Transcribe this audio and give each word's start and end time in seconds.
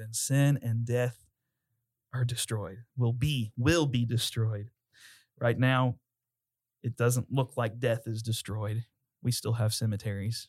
then 0.00 0.12
sin 0.12 0.58
and 0.62 0.84
death 0.84 1.24
are 2.12 2.24
destroyed, 2.24 2.78
will 2.96 3.12
be, 3.12 3.52
will 3.56 3.86
be 3.86 4.04
destroyed. 4.04 4.70
Right 5.38 5.58
now, 5.58 5.96
it 6.82 6.96
doesn't 6.96 7.28
look 7.30 7.56
like 7.56 7.78
death 7.78 8.02
is 8.06 8.22
destroyed. 8.22 8.84
We 9.22 9.32
still 9.32 9.54
have 9.54 9.74
cemeteries. 9.74 10.48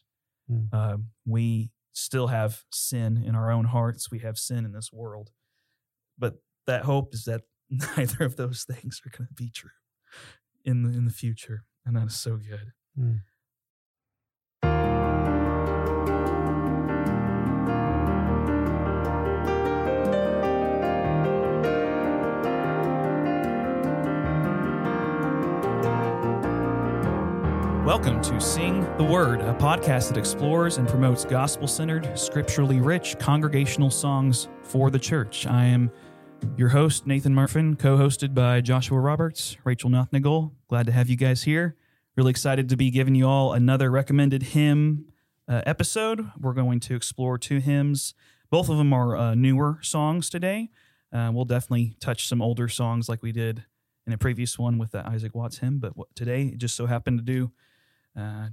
Mm. 0.50 0.74
Um, 0.74 1.08
we 1.26 1.72
still 1.92 2.28
have 2.28 2.64
sin 2.72 3.22
in 3.24 3.36
our 3.36 3.52
own 3.52 3.66
hearts. 3.66 4.10
We 4.10 4.20
have 4.20 4.38
sin 4.38 4.66
in 4.66 4.72
this 4.72 4.92
world. 4.94 5.32
But 6.18 6.36
that 6.68 6.84
hope 6.84 7.14
is 7.14 7.26
that 7.26 7.42
neither 7.70 8.24
of 8.24 8.38
those 8.38 8.64
things 8.64 9.02
are 9.06 9.16
going 9.16 9.28
to 9.28 9.34
be 9.34 9.50
true 9.50 9.70
in 10.64 10.84
the, 10.84 10.90
in 10.90 11.06
the 11.06 11.12
future. 11.12 11.66
And 11.86 11.96
that 11.96 12.08
is 12.08 12.18
so 12.18 12.38
good. 12.38 12.74
Mm. 13.00 13.22
Welcome 28.02 28.24
to 28.24 28.42
Sing 28.42 28.98
the 28.98 29.04
Word, 29.04 29.42
a 29.42 29.54
podcast 29.54 30.08
that 30.08 30.18
explores 30.18 30.80
and 30.80 30.88
promotes 30.88 31.24
gospel 31.24 31.68
centered, 31.68 32.18
scripturally 32.18 32.82
rich 32.82 33.16
congregational 33.20 33.92
songs 33.92 34.48
for 34.64 34.90
the 34.90 34.98
church. 34.98 35.46
I 35.46 35.66
am 35.66 35.92
your 36.58 36.70
host, 36.70 37.06
Nathan 37.06 37.36
Murfin, 37.36 37.78
co 37.78 38.00
hosted 38.00 38.34
by 38.34 38.60
Joshua 38.60 39.00
Roberts, 39.00 39.56
Rachel 39.64 39.92
Nothnagel. 39.92 40.52
Glad 40.68 40.88
to 40.88 40.92
have 40.92 41.12
you 41.12 41.16
guys 41.16 41.44
here. 41.44 41.76
Really 42.16 42.32
excited 42.32 42.70
to 42.70 42.76
be 42.76 42.90
giving 42.90 43.14
you 43.14 43.28
all 43.28 43.54
another 43.54 43.92
recommended 43.92 44.42
hymn 44.42 45.06
uh, 45.48 45.62
episode. 45.68 46.28
We're 46.40 46.54
going 46.54 46.80
to 46.80 46.96
explore 46.96 47.38
two 47.38 47.60
hymns. 47.60 48.16
Both 48.50 48.68
of 48.68 48.80
them 48.80 48.94
are 48.94 49.16
uh, 49.16 49.36
newer 49.36 49.78
songs 49.84 50.28
today. 50.32 50.72
Uh, 51.14 51.30
we'll 51.32 51.46
definitely 51.46 51.98
touch 52.00 52.28
some 52.28 52.42
older 52.42 52.68
songs 52.68 53.08
like 53.08 53.22
we 53.22 53.32
did 53.32 53.66
in 54.08 54.14
a 54.14 54.18
previous 54.18 54.58
one 54.58 54.80
with 54.80 54.90
the 54.90 55.08
Isaac 55.08 55.36
Watts 55.36 55.60
hymn, 55.60 55.78
but 55.78 55.94
today 56.16 56.46
it 56.46 56.58
just 56.58 56.76
so 56.76 56.88
happened 56.88 57.20
to 57.20 57.24
do 57.24 57.52
uh, 58.18 58.48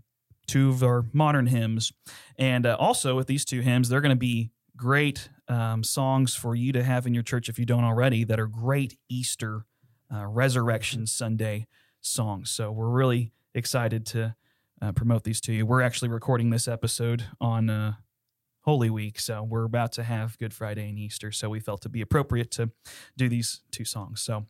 two 0.46 0.70
of 0.70 0.82
our 0.82 1.04
modern 1.12 1.46
hymns. 1.46 1.92
And 2.38 2.66
uh, 2.66 2.76
also 2.78 3.16
with 3.16 3.26
these 3.26 3.44
two 3.44 3.60
hymns, 3.60 3.88
they're 3.88 4.00
going 4.00 4.10
to 4.10 4.16
be 4.16 4.50
great 4.76 5.28
um, 5.48 5.82
songs 5.82 6.34
for 6.34 6.54
you 6.54 6.72
to 6.72 6.82
have 6.82 7.06
in 7.06 7.14
your 7.14 7.22
church 7.22 7.48
if 7.48 7.58
you 7.58 7.66
don't 7.66 7.84
already, 7.84 8.24
that 8.24 8.40
are 8.40 8.46
great 8.46 8.96
Easter, 9.08 9.66
uh, 10.12 10.26
Resurrection 10.26 11.06
Sunday 11.06 11.66
songs. 12.00 12.50
So 12.50 12.70
we're 12.70 12.88
really 12.88 13.32
excited 13.54 14.06
to 14.06 14.34
uh, 14.80 14.92
promote 14.92 15.24
these 15.24 15.40
to 15.42 15.52
you. 15.52 15.66
We're 15.66 15.82
actually 15.82 16.08
recording 16.08 16.50
this 16.50 16.68
episode 16.68 17.24
on 17.40 17.68
uh, 17.68 17.94
Holy 18.62 18.90
Week, 18.90 19.18
so 19.18 19.42
we're 19.42 19.64
about 19.64 19.92
to 19.92 20.04
have 20.04 20.38
Good 20.38 20.54
Friday 20.54 20.88
and 20.88 20.98
Easter. 20.98 21.32
So 21.32 21.48
we 21.48 21.60
felt 21.60 21.82
to 21.82 21.88
be 21.88 22.00
appropriate 22.00 22.50
to 22.52 22.70
do 23.16 23.28
these 23.28 23.62
two 23.70 23.84
songs. 23.84 24.20
So 24.20 24.46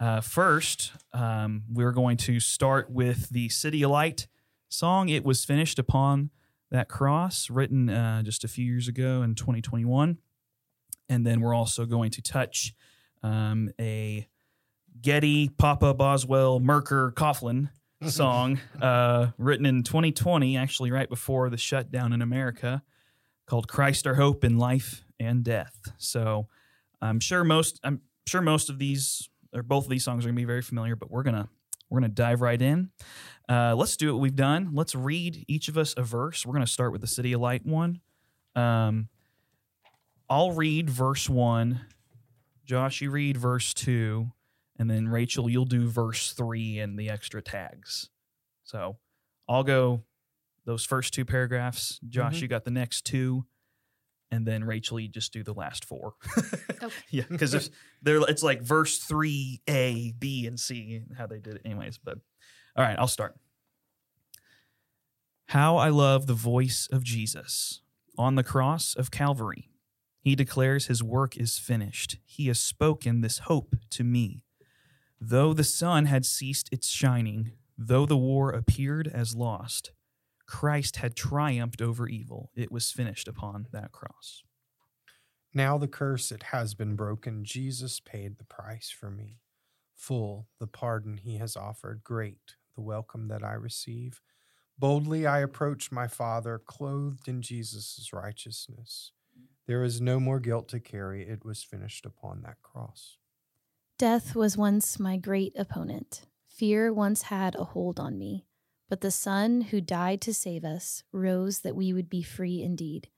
uh, 0.00 0.20
first, 0.20 0.92
um, 1.12 1.62
we're 1.70 1.92
going 1.92 2.16
to 2.18 2.40
start 2.40 2.90
with 2.90 3.28
the 3.30 3.48
CityAlight 3.48 4.26
song. 4.68 5.08
It 5.08 5.24
was 5.24 5.44
finished 5.44 5.78
upon 5.78 6.30
that 6.70 6.88
cross, 6.88 7.50
written 7.50 7.88
uh, 7.88 8.22
just 8.22 8.44
a 8.44 8.48
few 8.48 8.64
years 8.64 8.88
ago 8.88 9.22
in 9.22 9.34
2021. 9.34 10.18
And 11.08 11.26
then 11.26 11.40
we're 11.40 11.54
also 11.54 11.86
going 11.86 12.10
to 12.12 12.22
touch 12.22 12.74
um, 13.22 13.70
a 13.80 14.28
Getty, 15.00 15.48
Papa 15.48 15.94
Boswell, 15.94 16.60
Merker, 16.60 17.12
Kauflin 17.16 17.70
song 18.06 18.60
uh, 18.80 19.28
written 19.38 19.66
in 19.66 19.82
2020, 19.82 20.56
actually 20.56 20.90
right 20.90 21.08
before 21.08 21.50
the 21.50 21.56
shutdown 21.56 22.12
in 22.12 22.22
America, 22.22 22.82
called 23.46 23.68
"Christ 23.68 24.06
Our 24.06 24.14
Hope 24.14 24.44
in 24.44 24.58
Life 24.58 25.04
and 25.18 25.42
Death." 25.42 25.92
So 25.98 26.48
I'm 27.00 27.20
sure 27.20 27.44
most 27.44 27.80
I'm 27.82 28.02
sure 28.26 28.40
most 28.40 28.70
of 28.70 28.78
these 28.78 29.28
or 29.54 29.62
both 29.62 29.84
of 29.84 29.90
these 29.90 30.04
songs 30.04 30.24
are 30.24 30.28
gonna 30.28 30.36
be 30.36 30.44
very 30.44 30.62
familiar, 30.62 30.96
but 30.96 31.10
we're 31.10 31.22
gonna 31.22 31.48
we're 31.88 32.00
gonna 32.00 32.12
dive 32.12 32.40
right 32.40 32.60
in. 32.60 32.90
Uh, 33.48 33.74
let's 33.74 33.96
do 33.96 34.12
what 34.12 34.20
we've 34.20 34.36
done. 34.36 34.70
Let's 34.74 34.94
read 34.94 35.44
each 35.48 35.68
of 35.68 35.78
us 35.78 35.94
a 35.96 36.02
verse. 36.02 36.44
We're 36.44 36.52
gonna 36.52 36.66
start 36.66 36.92
with 36.92 37.00
the 37.00 37.06
CityAlight 37.06 37.64
one. 37.64 38.00
Um, 38.54 39.08
I'll 40.28 40.52
read 40.52 40.90
verse 40.90 41.28
one. 41.28 41.80
Josh, 42.66 43.00
you 43.00 43.10
read 43.10 43.38
verse 43.38 43.72
two, 43.72 44.32
and 44.78 44.90
then 44.90 45.08
Rachel, 45.08 45.48
you'll 45.48 45.64
do 45.64 45.88
verse 45.88 46.32
three 46.32 46.78
and 46.78 46.98
the 46.98 47.08
extra 47.08 47.40
tags. 47.40 48.10
So 48.64 48.98
I'll 49.48 49.64
go 49.64 50.02
those 50.66 50.84
first 50.84 51.14
two 51.14 51.24
paragraphs. 51.24 51.98
Josh, 52.06 52.36
Mhm. 52.38 52.42
you 52.42 52.48
got 52.48 52.64
the 52.66 52.70
next 52.70 53.06
two, 53.06 53.46
and 54.30 54.46
then 54.46 54.64
Rachel, 54.64 55.00
you 55.00 55.08
just 55.08 55.32
do 55.32 55.42
the 55.42 55.54
last 55.54 55.84
four. 55.86 56.14
Okay. 56.80 56.94
yeah, 57.10 57.24
because 57.28 57.54
it's 58.06 58.42
like 58.44 58.62
verse 58.62 58.98
three 58.98 59.60
A, 59.68 60.12
B, 60.12 60.46
and 60.46 60.60
C, 60.60 61.02
how 61.16 61.26
they 61.26 61.40
did 61.40 61.56
it, 61.56 61.62
anyways. 61.64 61.98
But 61.98 62.18
all 62.78 62.84
right, 62.84 62.96
I'll 62.96 63.08
start. 63.08 63.34
How 65.46 65.76
I 65.78 65.88
love 65.88 66.26
the 66.28 66.34
voice 66.34 66.88
of 66.92 67.02
Jesus 67.02 67.82
on 68.16 68.36
the 68.36 68.44
cross 68.44 68.94
of 68.94 69.10
Calvary. 69.10 69.68
He 70.20 70.36
declares 70.36 70.86
his 70.86 71.02
work 71.02 71.36
is 71.36 71.58
finished. 71.58 72.18
He 72.24 72.46
has 72.46 72.60
spoken 72.60 73.20
this 73.20 73.38
hope 73.40 73.74
to 73.90 74.04
me. 74.04 74.44
Though 75.20 75.52
the 75.52 75.64
sun 75.64 76.06
had 76.06 76.24
ceased 76.24 76.68
its 76.70 76.88
shining, 76.88 77.52
though 77.76 78.06
the 78.06 78.16
war 78.16 78.50
appeared 78.50 79.08
as 79.08 79.34
lost, 79.34 79.90
Christ 80.46 80.96
had 80.96 81.16
triumphed 81.16 81.82
over 81.82 82.08
evil. 82.08 82.52
It 82.54 82.70
was 82.70 82.92
finished 82.92 83.26
upon 83.26 83.66
that 83.72 83.90
cross. 83.90 84.44
Now 85.52 85.78
the 85.78 85.88
curse 85.88 86.30
it 86.30 86.44
has 86.44 86.74
been 86.74 86.94
broken. 86.94 87.44
Jesus 87.44 87.98
paid 87.98 88.38
the 88.38 88.44
price 88.44 88.88
for 88.88 89.10
me. 89.10 89.40
Full 89.96 90.46
the 90.60 90.68
pardon 90.68 91.16
he 91.16 91.38
has 91.38 91.56
offered, 91.56 92.02
great 92.04 92.54
the 92.78 92.82
welcome 92.82 93.26
that 93.26 93.42
I 93.42 93.54
receive. 93.54 94.20
Boldly 94.78 95.26
I 95.26 95.40
approach 95.40 95.90
my 95.90 96.06
Father, 96.06 96.62
clothed 96.64 97.26
in 97.26 97.42
Jesus' 97.42 98.10
righteousness. 98.12 99.10
There 99.66 99.82
is 99.82 100.00
no 100.00 100.20
more 100.20 100.38
guilt 100.38 100.68
to 100.68 100.78
carry. 100.78 101.28
It 101.28 101.44
was 101.44 101.64
finished 101.64 102.06
upon 102.06 102.42
that 102.42 102.62
cross. 102.62 103.16
Death 103.98 104.36
was 104.36 104.56
once 104.56 105.00
my 105.00 105.16
great 105.16 105.54
opponent. 105.58 106.22
Fear 106.46 106.92
once 106.92 107.22
had 107.22 107.56
a 107.56 107.64
hold 107.64 107.98
on 107.98 108.16
me. 108.16 108.46
But 108.88 109.00
the 109.00 109.10
Son 109.10 109.62
who 109.62 109.80
died 109.80 110.20
to 110.20 110.32
save 110.32 110.64
us 110.64 111.02
rose 111.10 111.60
that 111.60 111.74
we 111.74 111.92
would 111.92 112.08
be 112.08 112.22
free 112.22 112.62
indeed. 112.62 113.08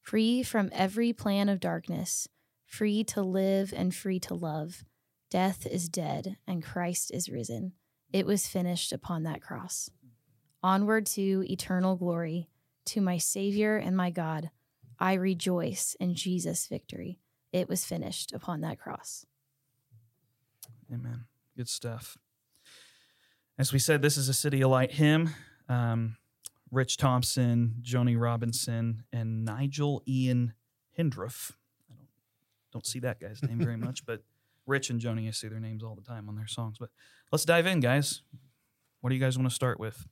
Free 0.00 0.44
from 0.44 0.70
every 0.72 1.12
plan 1.12 1.48
of 1.48 1.58
darkness, 1.58 2.28
free 2.64 3.02
to 3.04 3.22
live 3.22 3.74
and 3.76 3.92
free 3.92 4.20
to 4.20 4.34
love. 4.34 4.84
Death 5.32 5.66
is 5.66 5.88
dead 5.88 6.36
and 6.46 6.62
Christ 6.62 7.10
is 7.12 7.28
risen. 7.28 7.72
It 8.12 8.26
was 8.26 8.46
finished 8.46 8.92
upon 8.92 9.22
that 9.24 9.42
cross. 9.42 9.90
Onward 10.62 11.06
to 11.06 11.44
eternal 11.48 11.96
glory, 11.96 12.48
to 12.86 13.00
my 13.00 13.18
Savior 13.18 13.76
and 13.76 13.96
my 13.96 14.10
God. 14.10 14.50
I 14.98 15.14
rejoice 15.14 15.96
in 15.98 16.14
Jesus' 16.14 16.66
victory. 16.66 17.18
It 17.52 17.68
was 17.68 17.84
finished 17.84 18.32
upon 18.32 18.60
that 18.60 18.78
cross. 18.78 19.24
Amen. 20.92 21.24
Good 21.56 21.68
stuff. 21.68 22.18
As 23.58 23.72
we 23.72 23.78
said, 23.78 24.02
this 24.02 24.16
is 24.16 24.28
a 24.28 24.32
CityAlight 24.32 24.92
hymn. 24.92 25.30
Um, 25.68 26.16
Rich 26.70 26.96
Thompson, 26.96 27.76
Jonny 27.80 28.16
Robinson, 28.16 29.04
and 29.12 29.44
Nigel 29.44 30.02
Ian 30.06 30.54
Hendroff. 30.98 31.52
I 31.90 31.94
don't, 31.96 32.08
don't 32.72 32.86
see 32.86 33.00
that 33.00 33.20
guy's 33.20 33.42
name 33.42 33.58
very 33.58 33.76
much, 33.76 34.06
but 34.06 34.22
Rich 34.70 34.88
and 34.88 35.00
Jonny, 35.00 35.28
I 35.28 35.32
see 35.32 35.48
their 35.48 35.60
names 35.60 35.82
all 35.82 35.94
the 35.94 36.02
time 36.02 36.28
on 36.28 36.36
their 36.36 36.46
songs. 36.46 36.76
But 36.78 36.90
let's 37.32 37.44
dive 37.44 37.66
in, 37.66 37.80
guys. 37.80 38.22
What 39.00 39.10
do 39.10 39.16
you 39.16 39.20
guys 39.20 39.36
want 39.36 39.48
to 39.48 39.54
start 39.54 39.80
with? 39.80 40.06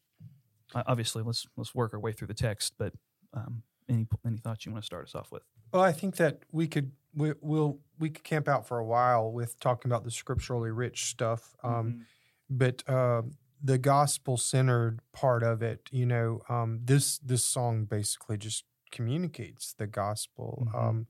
Uh, 0.74 0.82
obviously, 0.86 1.22
let's 1.22 1.46
let's 1.56 1.74
work 1.74 1.94
our 1.94 2.00
way 2.00 2.12
through 2.12 2.26
the 2.26 2.34
text. 2.34 2.74
But 2.78 2.92
um, 3.32 3.62
any 3.88 4.06
any 4.26 4.36
thoughts 4.36 4.66
you 4.66 4.72
want 4.72 4.82
to 4.82 4.86
start 4.86 5.04
us 5.04 5.14
off 5.14 5.30
with? 5.32 5.42
Well, 5.72 5.82
I 5.82 5.92
think 5.92 6.16
that 6.16 6.42
we 6.52 6.66
could 6.66 6.92
we, 7.14 7.32
we'll 7.40 7.78
we 7.98 8.10
could 8.10 8.24
camp 8.24 8.48
out 8.48 8.66
for 8.66 8.78
a 8.78 8.84
while 8.84 9.30
with 9.30 9.58
talking 9.60 9.90
about 9.90 10.04
the 10.04 10.10
scripturally 10.10 10.70
rich 10.70 11.06
stuff. 11.06 11.54
Um, 11.62 12.06
but 12.50 12.82
uh, 12.88 13.22
the 13.62 13.78
gospel 13.78 14.36
centered 14.36 15.00
part 15.12 15.42
of 15.42 15.62
it, 15.62 15.88
you 15.90 16.06
know, 16.06 16.40
um, 16.48 16.80
this 16.84 17.18
this 17.18 17.44
song 17.44 17.84
basically 17.84 18.36
just 18.36 18.64
communicates 18.90 19.72
the 19.72 19.86
gospel. 19.86 20.66
Mhm. 20.68 20.88
Um, 20.88 21.06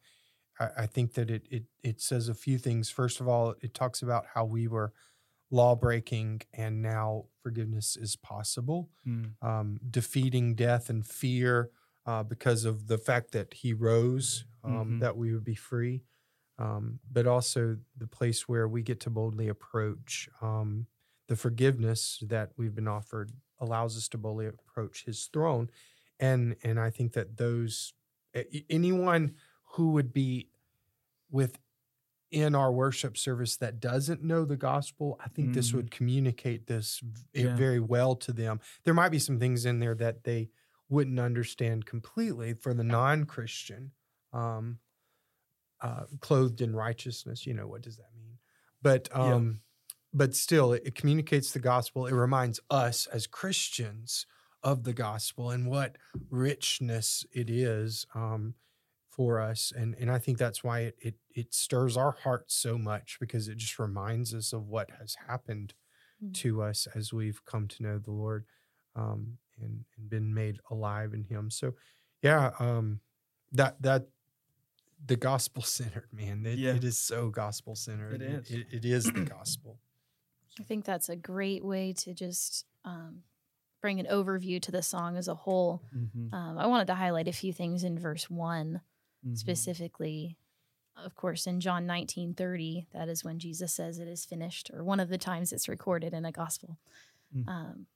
I, 0.58 0.70
I 0.78 0.86
think 0.86 1.14
that 1.14 1.30
it, 1.30 1.46
it 1.50 1.64
it 1.82 2.00
says 2.00 2.28
a 2.28 2.34
few 2.34 2.58
things. 2.58 2.90
First 2.90 3.20
of 3.20 3.28
all, 3.28 3.54
it 3.62 3.74
talks 3.74 4.02
about 4.02 4.26
how 4.34 4.44
we 4.44 4.68
were 4.68 4.92
law 5.50 5.74
breaking 5.74 6.42
and 6.52 6.82
now 6.82 7.26
forgiveness 7.42 7.96
is 7.96 8.16
possible, 8.16 8.90
Mm, 9.06 9.36
um, 9.42 9.78
defeating 9.90 10.54
death 10.54 10.90
and 10.90 11.06
fear 11.06 11.70
uh, 12.06 12.22
because 12.22 12.64
of 12.64 12.86
the 12.88 12.98
fact 12.98 13.32
that 13.32 13.54
he 13.54 13.72
rose, 13.72 14.44
um, 14.64 14.98
Mhm. 14.98 15.00
that 15.00 15.16
we 15.16 15.32
would 15.32 15.44
be 15.44 15.54
free. 15.54 16.04
Um, 16.58 16.98
but 17.08 17.26
also 17.26 17.78
the 17.96 18.08
place 18.08 18.48
where 18.48 18.66
we 18.66 18.82
get 18.82 18.98
to 19.00 19.10
boldly 19.10 19.46
approach 19.48 20.28
um, 20.42 20.88
the 21.28 21.36
forgiveness 21.36 22.18
that 22.26 22.52
we've 22.56 22.74
been 22.74 22.88
offered 22.88 23.32
allows 23.58 23.96
us 23.96 24.08
to 24.08 24.18
boldly 24.18 24.46
approach 24.46 25.04
his 25.04 25.26
throne 25.26 25.70
and 26.18 26.56
and 26.64 26.80
i 26.80 26.90
think 26.90 27.12
that 27.12 27.36
those 27.36 27.92
anyone 28.70 29.36
who 29.78 29.92
would 29.92 30.12
be 30.12 30.48
within 31.30 32.54
our 32.54 32.72
worship 32.72 33.16
service 33.16 33.56
that 33.58 33.78
doesn't 33.78 34.24
know 34.24 34.44
the 34.44 34.56
gospel, 34.56 35.16
I 35.24 35.28
think 35.28 35.54
this 35.54 35.70
Mhm. 35.70 35.74
would 35.76 35.90
communicate 35.92 36.66
this 36.66 37.00
Yeah. 37.32 37.54
very 37.56 37.78
well 37.78 38.16
to 38.16 38.32
them. 38.32 38.60
There 38.82 38.92
might 38.92 39.10
be 39.10 39.20
some 39.20 39.38
things 39.38 39.64
in 39.64 39.78
there 39.78 39.94
that 39.94 40.24
they 40.24 40.50
wouldn't 40.88 41.20
understand 41.20 41.86
completely 41.86 42.54
for 42.54 42.74
the 42.74 42.82
non-Christian. 42.82 43.92
Um, 44.32 44.80
uh, 45.80 46.06
clothed 46.20 46.60
in 46.60 46.74
righteousness, 46.74 47.46
you 47.46 47.54
know 47.54 47.68
what 47.68 47.82
does 47.82 47.98
that 47.98 48.12
mean? 48.16 48.38
But 48.82 49.08
Yeah. 49.14 49.20
um, 49.36 49.62
but 50.12 50.34
still, 50.34 50.72
it, 50.72 50.82
it 50.86 50.94
communicates 50.96 51.52
the 51.52 51.60
gospel. 51.60 52.06
It 52.06 52.14
reminds 52.14 52.58
us 52.68 53.06
as 53.06 53.26
Christians 53.28 54.26
of 54.64 54.82
the 54.82 54.92
gospel 54.94 55.50
and 55.50 55.68
what 55.68 55.98
richness 56.30 57.24
it 57.30 57.48
is 57.48 58.06
um, 58.14 58.56
for 59.18 59.40
us. 59.40 59.72
And 59.76 59.96
and 60.00 60.10
I 60.10 60.18
think 60.18 60.38
that's 60.38 60.62
why 60.62 60.80
it, 60.88 60.96
it 61.00 61.14
it 61.34 61.52
stirs 61.52 61.96
our 61.96 62.12
hearts 62.12 62.54
so 62.54 62.78
much 62.78 63.18
because 63.20 63.48
it 63.48 63.58
just 63.58 63.78
reminds 63.80 64.32
us 64.32 64.52
of 64.52 64.68
what 64.68 64.90
has 65.00 65.16
happened 65.28 65.74
Mm. 66.20 66.34
to 66.34 66.62
us 66.62 66.88
as 66.96 67.12
we've 67.12 67.44
come 67.44 67.68
to 67.68 67.82
know 67.84 67.98
the 68.00 68.10
Lord 68.10 68.44
um, 68.96 69.38
and, 69.62 69.84
and 69.96 70.10
been 70.10 70.34
made 70.34 70.58
alive 70.68 71.14
in 71.14 71.22
Him. 71.22 71.48
So 71.48 71.74
yeah, 72.22 72.50
um, 72.58 72.98
that 73.52 73.80
that 73.82 74.08
the 75.06 75.14
gospel 75.16 75.62
centered 75.78 76.08
man. 76.12 76.44
It, 76.44 76.58
Yeah. 76.58 76.74
it 76.74 76.82
is 76.82 76.98
so 76.98 77.28
gospel 77.30 77.76
centered. 77.76 78.20
is. 78.20 78.50
It, 78.50 78.66
it 78.72 78.84
is 78.84 79.04
the 79.04 79.20
gospel. 79.36 79.78
I 80.58 80.64
think 80.64 80.84
that's 80.84 81.08
a 81.08 81.14
great 81.16 81.64
way 81.64 81.92
to 81.98 82.12
just 82.14 82.64
um, 82.84 83.22
bring 83.80 84.00
an 84.00 84.06
overview 84.06 84.60
to 84.62 84.72
the 84.72 84.82
song 84.82 85.16
as 85.16 85.28
a 85.28 85.36
whole. 85.36 85.84
Mhm. 85.96 86.32
Um, 86.34 86.58
I 86.58 86.66
wanted 86.66 86.88
to 86.88 86.94
highlight 86.96 87.28
a 87.28 87.32
few 87.32 87.52
things 87.52 87.84
in 87.84 87.96
verse 87.96 88.28
one 88.28 88.80
Mhm. 89.26 89.36
specifically. 89.36 90.36
Of 90.96 91.14
course, 91.14 91.46
in 91.46 91.60
John 91.60 91.86
nineteen 91.86 92.34
thirty, 92.34 92.88
that 92.92 93.08
is 93.08 93.22
when 93.24 93.38
Jesus 93.38 93.72
says 93.72 93.98
it 93.98 94.08
is 94.08 94.24
finished, 94.24 94.70
or 94.72 94.82
one 94.82 94.98
of 95.00 95.08
the 95.08 95.18
times 95.18 95.52
it's 95.52 95.68
recorded 95.68 96.12
in 96.12 96.24
a 96.24 96.32
gospel. 96.32 96.78
Mm. 97.34 97.46
Um, 97.48 97.86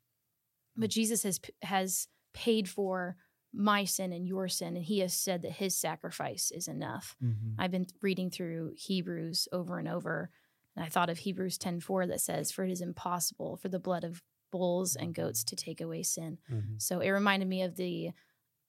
but 0.76 0.90
Jesus 0.90 1.24
has 1.24 1.40
has 1.62 2.08
paid 2.32 2.68
for 2.68 3.16
my 3.52 3.84
sin 3.84 4.12
and 4.12 4.26
your 4.26 4.48
sin, 4.48 4.76
and 4.76 4.84
He 4.84 5.00
has 5.00 5.12
said 5.14 5.42
that 5.42 5.52
His 5.52 5.74
sacrifice 5.74 6.50
is 6.52 6.68
enough. 6.68 7.16
Mhm. 7.20 7.54
I've 7.58 7.70
been 7.72 7.86
reading 8.00 8.30
through 8.30 8.74
Hebrews 8.76 9.48
over 9.52 9.78
and 9.78 9.88
over, 9.88 10.30
and 10.76 10.84
I 10.84 10.88
thought 10.88 11.10
of 11.10 11.18
Hebrews 11.18 11.58
10:4 11.58 12.06
that 12.06 12.20
says, 12.20 12.52
"For 12.52 12.64
it 12.64 12.70
is 12.70 12.80
impossible 12.80 13.56
for 13.56 13.68
the 13.68 13.80
blood 13.80 14.04
of 14.04 14.22
bulls 14.52 14.94
and 14.96 15.14
goats 15.14 15.42
to 15.44 15.56
take 15.56 15.80
away 15.80 16.02
sin." 16.04 16.38
Mhm. 16.48 16.80
So 16.80 17.00
it 17.00 17.10
reminded 17.10 17.48
me 17.48 17.62
of 17.62 17.74
the 17.76 18.12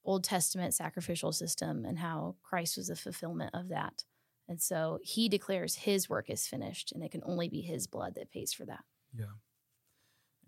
Old 0.05 0.23
Testament 0.23 0.73
sacrificial 0.73 1.31
system 1.31 1.85
and 1.85 1.99
how 1.99 2.35
Christ 2.43 2.77
was 2.77 2.87
the 2.87 2.95
fulfillment 2.95 3.51
of 3.53 3.69
that. 3.69 4.03
And 4.47 4.61
so 4.61 4.99
he 5.01 5.29
declares 5.29 5.75
his 5.75 6.09
work 6.09 6.29
is 6.29 6.47
finished, 6.47 6.91
and 6.91 7.01
it 7.03 7.11
can 7.11 7.21
only 7.25 7.47
be 7.47 7.61
his 7.61 7.87
blood 7.87 8.15
that 8.15 8.29
pays 8.31 8.51
for 8.53 8.65
that. 8.65 8.83
Yeah. 9.17 9.25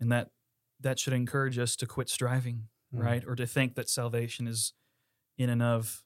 And 0.00 0.12
that 0.12 0.30
that 0.80 0.98
should 0.98 1.14
encourage 1.14 1.58
us 1.58 1.74
to 1.76 1.86
quit 1.86 2.08
striving, 2.10 2.68
Mm. 2.94 3.02
right? 3.02 3.24
Or 3.26 3.34
to 3.34 3.46
think 3.46 3.74
that 3.74 3.88
salvation 3.88 4.46
is 4.46 4.72
in 5.38 5.50
and 5.50 5.62
of 5.62 6.04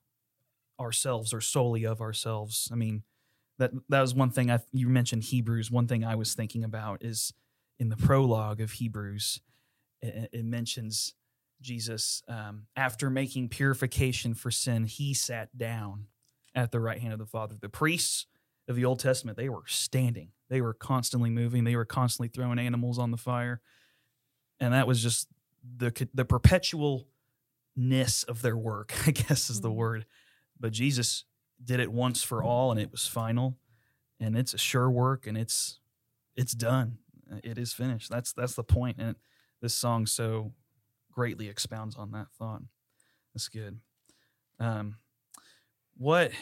ourselves 0.78 1.32
or 1.34 1.40
solely 1.40 1.84
of 1.84 2.00
ourselves. 2.00 2.68
I 2.72 2.76
mean, 2.76 3.02
that 3.58 3.72
that 3.88 4.00
was 4.00 4.14
one 4.14 4.30
thing 4.30 4.50
I 4.50 4.60
you 4.72 4.88
mentioned 4.88 5.24
Hebrews. 5.24 5.70
One 5.70 5.86
thing 5.86 6.04
I 6.04 6.14
was 6.14 6.34
thinking 6.34 6.64
about 6.64 7.04
is 7.04 7.34
in 7.78 7.88
the 7.88 7.96
prologue 7.96 8.60
of 8.60 8.72
Hebrews, 8.72 9.40
it, 10.00 10.30
it 10.32 10.44
mentions 10.44 11.14
Jesus 11.60 12.22
um, 12.28 12.66
after 12.76 13.10
making 13.10 13.48
purification 13.48 14.34
for 14.34 14.50
sin, 14.50 14.84
he 14.84 15.14
sat 15.14 15.56
down 15.56 16.06
at 16.54 16.72
the 16.72 16.80
right 16.80 17.00
hand 17.00 17.12
of 17.12 17.18
the 17.18 17.26
Father. 17.26 17.56
The 17.60 17.68
priests 17.68 18.26
of 18.68 18.76
the 18.76 18.84
Old 18.84 19.00
Testament, 19.00 19.36
they 19.36 19.48
were 19.48 19.62
standing. 19.66 20.30
They 20.48 20.60
were 20.60 20.74
constantly 20.74 21.30
moving. 21.30 21.64
They 21.64 21.76
were 21.76 21.84
constantly 21.84 22.28
throwing 22.28 22.58
animals 22.58 22.98
on 22.98 23.10
the 23.10 23.16
fire, 23.16 23.60
and 24.58 24.72
that 24.74 24.86
was 24.86 25.02
just 25.02 25.28
the 25.76 25.90
the 26.14 26.24
perpetualness 26.24 27.04
of 28.28 28.42
their 28.42 28.56
work. 28.56 28.92
I 29.06 29.10
guess 29.12 29.50
is 29.50 29.60
the 29.60 29.70
Mhm. 29.70 29.74
word. 29.76 30.06
But 30.58 30.72
Jesus 30.72 31.24
did 31.62 31.80
it 31.80 31.92
once 31.92 32.22
for 32.22 32.42
all, 32.42 32.70
and 32.70 32.80
it 32.80 32.90
was 32.90 33.06
final, 33.06 33.58
and 34.18 34.36
it's 34.36 34.54
a 34.54 34.58
sure 34.58 34.90
work, 34.90 35.26
and 35.26 35.36
it's 35.36 35.78
it's 36.36 36.52
done. 36.52 36.98
It 37.44 37.58
is 37.58 37.72
finished. 37.72 38.10
That's 38.10 38.32
that's 38.32 38.54
the 38.54 38.64
point. 38.64 38.96
point, 38.98 39.08
and 39.08 39.16
this 39.60 39.74
song 39.74 40.06
so 40.06 40.52
greatly 41.10 41.48
expounds 41.48 41.96
on 41.96 42.12
that 42.12 42.28
thought. 42.38 42.62
That's 43.34 43.48
good. 43.48 43.80
Um, 44.58 44.96
what? 45.96 46.32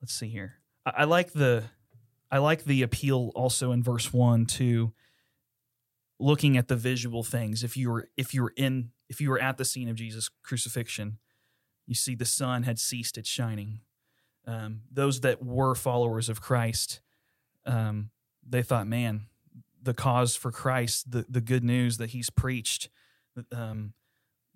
Let's 0.00 0.14
see 0.14 0.28
here. 0.28 0.54
I, 0.84 0.92
I 0.98 1.04
like 1.04 1.32
the 1.32 1.64
I 2.30 2.38
like 2.38 2.64
the 2.64 2.82
appeal 2.82 3.30
also 3.34 3.72
in 3.72 3.82
verse 3.82 4.12
one 4.12 4.46
to 4.46 4.92
looking 6.18 6.56
at 6.56 6.68
the 6.68 6.76
visual 6.76 7.22
things. 7.22 7.62
If 7.62 7.76
you 7.76 7.90
were 7.90 8.08
if 8.16 8.34
you 8.34 8.42
were 8.42 8.52
in 8.56 8.90
if 9.08 9.20
you 9.20 9.30
were 9.30 9.40
at 9.40 9.56
the 9.56 9.64
scene 9.64 9.88
of 9.88 9.96
Jesus' 9.96 10.30
crucifixion, 10.42 11.18
you 11.86 11.94
see 11.94 12.14
the 12.14 12.24
sun 12.24 12.62
had 12.62 12.78
ceased 12.78 13.18
its 13.18 13.28
shining. 13.28 13.80
Um, 14.46 14.82
those 14.90 15.20
that 15.20 15.42
were 15.42 15.74
followers 15.74 16.28
of 16.28 16.40
Christ, 16.40 17.00
um, 17.64 18.10
they 18.46 18.62
thought, 18.62 18.86
man, 18.86 19.26
the 19.82 19.94
cause 19.94 20.36
for 20.36 20.50
Christ, 20.50 21.10
the 21.10 21.24
the 21.28 21.40
good 21.40 21.64
news 21.64 21.98
that 21.98 22.10
He's 22.10 22.30
preached, 22.30 22.88
um, 23.52 23.92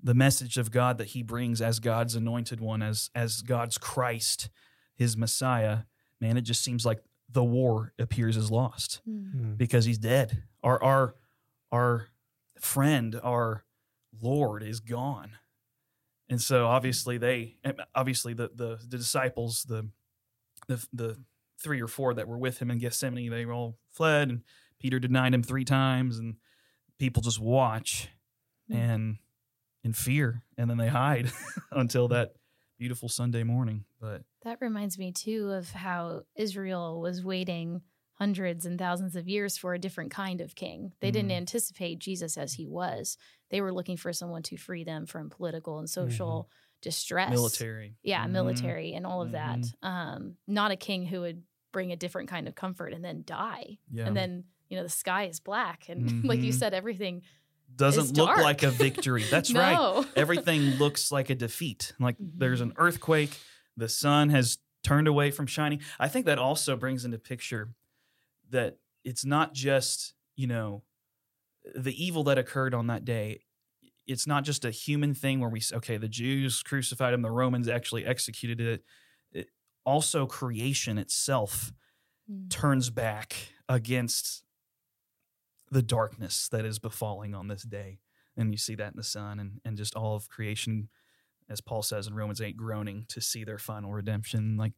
the 0.02 0.14
message 0.14 0.56
of 0.56 0.70
God 0.70 0.98
that 0.98 1.08
He 1.08 1.22
brings 1.22 1.60
as 1.60 1.80
God's 1.80 2.14
anointed 2.14 2.60
one, 2.60 2.82
as 2.82 3.10
as 3.14 3.42
God's 3.42 3.78
Christ, 3.78 4.48
His 4.94 5.16
Messiah. 5.16 5.80
Man, 6.20 6.36
it 6.36 6.42
just 6.42 6.62
seems 6.62 6.84
like 6.86 7.00
the 7.30 7.44
war 7.44 7.92
appears 7.98 8.36
as 8.36 8.50
lost 8.50 9.00
Mm. 9.08 9.56
because 9.58 9.84
he's 9.84 9.98
dead. 9.98 10.44
Our 10.62 10.82
our 10.82 11.14
our 11.70 12.08
friend, 12.60 13.20
our 13.22 13.64
Lord 14.20 14.62
is 14.62 14.80
gone. 14.80 15.32
And 16.30 16.40
so 16.40 16.66
obviously 16.66 17.18
they 17.18 17.56
obviously 17.94 18.34
the 18.34 18.50
the, 18.54 18.78
the 18.88 18.96
disciples, 18.96 19.64
the 19.64 19.88
the 20.68 20.86
the 20.92 21.16
three 21.60 21.80
or 21.82 21.88
four 21.88 22.14
that 22.14 22.28
were 22.28 22.38
with 22.38 22.60
him 22.60 22.70
in 22.70 22.78
Gethsemane, 22.78 23.30
they 23.30 23.44
all 23.44 23.78
fled 23.90 24.28
and 24.28 24.42
Peter 24.78 24.98
denied 24.98 25.34
him 25.34 25.42
three 25.42 25.64
times 25.64 26.18
and 26.18 26.36
people 26.98 27.22
just 27.22 27.40
watch. 27.40 28.08
And 28.70 29.16
in 29.84 29.92
fear 29.92 30.42
and 30.56 30.68
then 30.68 30.76
they 30.76 30.88
hide 30.88 31.30
until 31.72 32.08
that 32.08 32.34
beautiful 32.78 33.08
Sunday 33.08 33.42
morning. 33.42 33.84
But 34.00 34.22
That 34.42 34.58
reminds 34.60 34.98
me 34.98 35.12
too 35.12 35.50
of 35.50 35.70
how 35.70 36.22
Israel 36.36 37.00
was 37.00 37.24
waiting 37.24 37.82
hundreds 38.14 38.66
and 38.66 38.78
thousands 38.78 39.14
of 39.14 39.28
years 39.28 39.56
for 39.56 39.74
a 39.74 39.78
different 39.78 40.10
kind 40.10 40.40
of 40.40 40.54
king. 40.56 40.92
They 41.00 41.10
didn't 41.12 41.30
Mhm. 41.30 41.36
anticipate 41.36 42.00
Jesus 42.00 42.36
as 42.36 42.54
he 42.54 42.66
was. 42.66 43.16
They 43.50 43.60
were 43.60 43.72
looking 43.72 43.96
for 43.96 44.12
someone 44.12 44.42
to 44.44 44.56
free 44.56 44.82
them 44.84 45.06
from 45.06 45.30
political 45.30 45.78
and 45.78 45.88
social 45.88 46.50
distress. 46.82 47.30
military. 47.30 47.96
Yeah, 48.02 48.24
Mhm. 48.26 48.30
military 48.30 48.92
and 48.94 49.04
all 49.06 49.22
of 49.22 49.32
that. 49.32 49.58
Mhm. 49.58 49.72
Um, 49.84 50.36
not 50.46 50.70
a 50.72 50.76
king 50.76 51.06
who 51.06 51.20
would 51.20 51.42
bring 51.72 51.92
a 51.92 51.96
different 51.96 52.28
kind 52.28 52.46
of 52.48 52.54
comfort 52.54 52.92
and 52.92 53.04
then 53.04 53.22
die. 53.24 53.78
Yeah. 53.90 54.06
And 54.06 54.16
then, 54.16 54.44
you 54.68 54.76
know, 54.76 54.82
the 54.84 54.88
sky 54.88 55.24
is 55.26 55.38
black. 55.40 55.88
And 55.88 55.98
like 56.24 56.40
you 56.40 56.52
said, 56.52 56.74
everything 56.74 57.22
doesn't 57.74 58.16
look 58.16 58.36
like 58.38 58.62
a 58.62 58.70
victory. 58.70 59.22
That's 59.30 59.52
right. 59.52 60.04
everything 60.16 60.62
looks 60.78 61.12
like 61.12 61.30
a 61.30 61.34
defeat. 61.34 61.92
Like 62.00 62.16
there's 62.18 62.60
Mm-hmm. 62.60 62.70
an 62.70 62.76
earthquake, 62.78 63.36
the 63.76 63.88
sun 63.88 64.30
has 64.30 64.58
turned 64.84 65.06
away 65.08 65.30
from 65.30 65.46
shining. 65.46 65.80
I 65.98 66.08
think 66.08 66.26
that 66.26 66.38
also 66.38 66.76
brings 66.76 67.04
into 67.04 67.18
picture 67.18 67.70
that 68.50 68.78
it's 69.04 69.24
not 69.24 69.52
just, 69.54 70.14
you 70.36 70.46
know, 70.46 70.82
the 71.74 71.92
evil 72.02 72.24
that 72.24 72.38
occurred 72.38 72.74
on 72.74 72.86
that 72.88 73.04
day. 73.04 73.42
It's 74.06 74.26
not 74.26 74.42
just 74.44 74.64
a 74.64 74.70
human 74.70 75.12
thing 75.14 75.38
where 75.40 75.50
we 75.50 75.60
say, 75.60 75.76
okay, 75.76 75.96
the 75.98 76.08
Jews 76.08 76.62
crucified 76.62 77.12
him, 77.12 77.20
the 77.22 77.30
Romans 77.30 77.68
actually 77.68 78.06
executed 78.06 78.60
it. 78.60 78.84
it 79.32 79.48
also, 79.84 80.26
creation 80.26 80.98
itself 80.98 81.72
Mm. 82.30 82.50
turns 82.50 82.90
back 82.90 83.34
against 83.70 84.44
the 85.70 85.82
darkness 85.82 86.48
that 86.48 86.64
is 86.64 86.78
befalling 86.78 87.34
on 87.34 87.48
this 87.48 87.62
day. 87.62 87.98
And 88.36 88.52
you 88.52 88.58
see 88.58 88.74
that 88.76 88.92
in 88.92 88.96
the 88.96 89.02
sun 89.02 89.40
and, 89.40 89.60
and 89.64 89.76
just 89.76 89.94
all 89.96 90.14
of 90.14 90.28
creation, 90.28 90.88
as 91.50 91.60
Paul 91.60 91.82
says 91.82 92.06
in 92.06 92.14
Romans 92.14 92.40
8, 92.40 92.56
groaning 92.56 93.04
to 93.08 93.20
see 93.20 93.44
their 93.44 93.58
final 93.58 93.92
redemption. 93.92 94.56
Like 94.56 94.72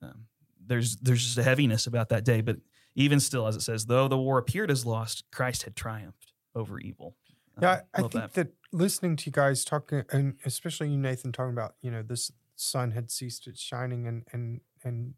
um, 0.00 0.26
there's 0.64 0.96
there's 0.96 1.24
just 1.24 1.38
a 1.38 1.42
heaviness 1.42 1.86
about 1.86 2.10
that 2.10 2.24
day. 2.24 2.40
But 2.40 2.58
even 2.94 3.18
still, 3.20 3.46
as 3.46 3.56
it 3.56 3.62
says, 3.62 3.86
though 3.86 4.08
the 4.08 4.18
war 4.18 4.38
appeared 4.38 4.70
as 4.70 4.86
lost, 4.86 5.24
Christ 5.32 5.64
had 5.64 5.74
triumphed 5.74 6.32
over 6.54 6.78
evil. 6.78 7.16
Yeah, 7.60 7.70
Uh, 7.72 7.80
I, 7.94 8.08
think 8.08 8.32
that. 8.32 8.48
listening 8.72 9.16
to 9.16 9.26
you 9.26 9.32
guys 9.32 9.64
talking, 9.64 10.04
and 10.10 10.36
especially 10.44 10.88
you, 10.90 10.98
Nathan, 10.98 11.32
talking 11.32 11.52
about 11.52 11.74
you 11.82 11.90
know 11.90 12.02
this 12.02 12.30
sun 12.56 12.92
had 12.92 13.10
ceased 13.10 13.46
its 13.46 13.60
shining, 13.60 14.06
and 14.06 14.24
and 14.32 14.60
and 14.84 15.14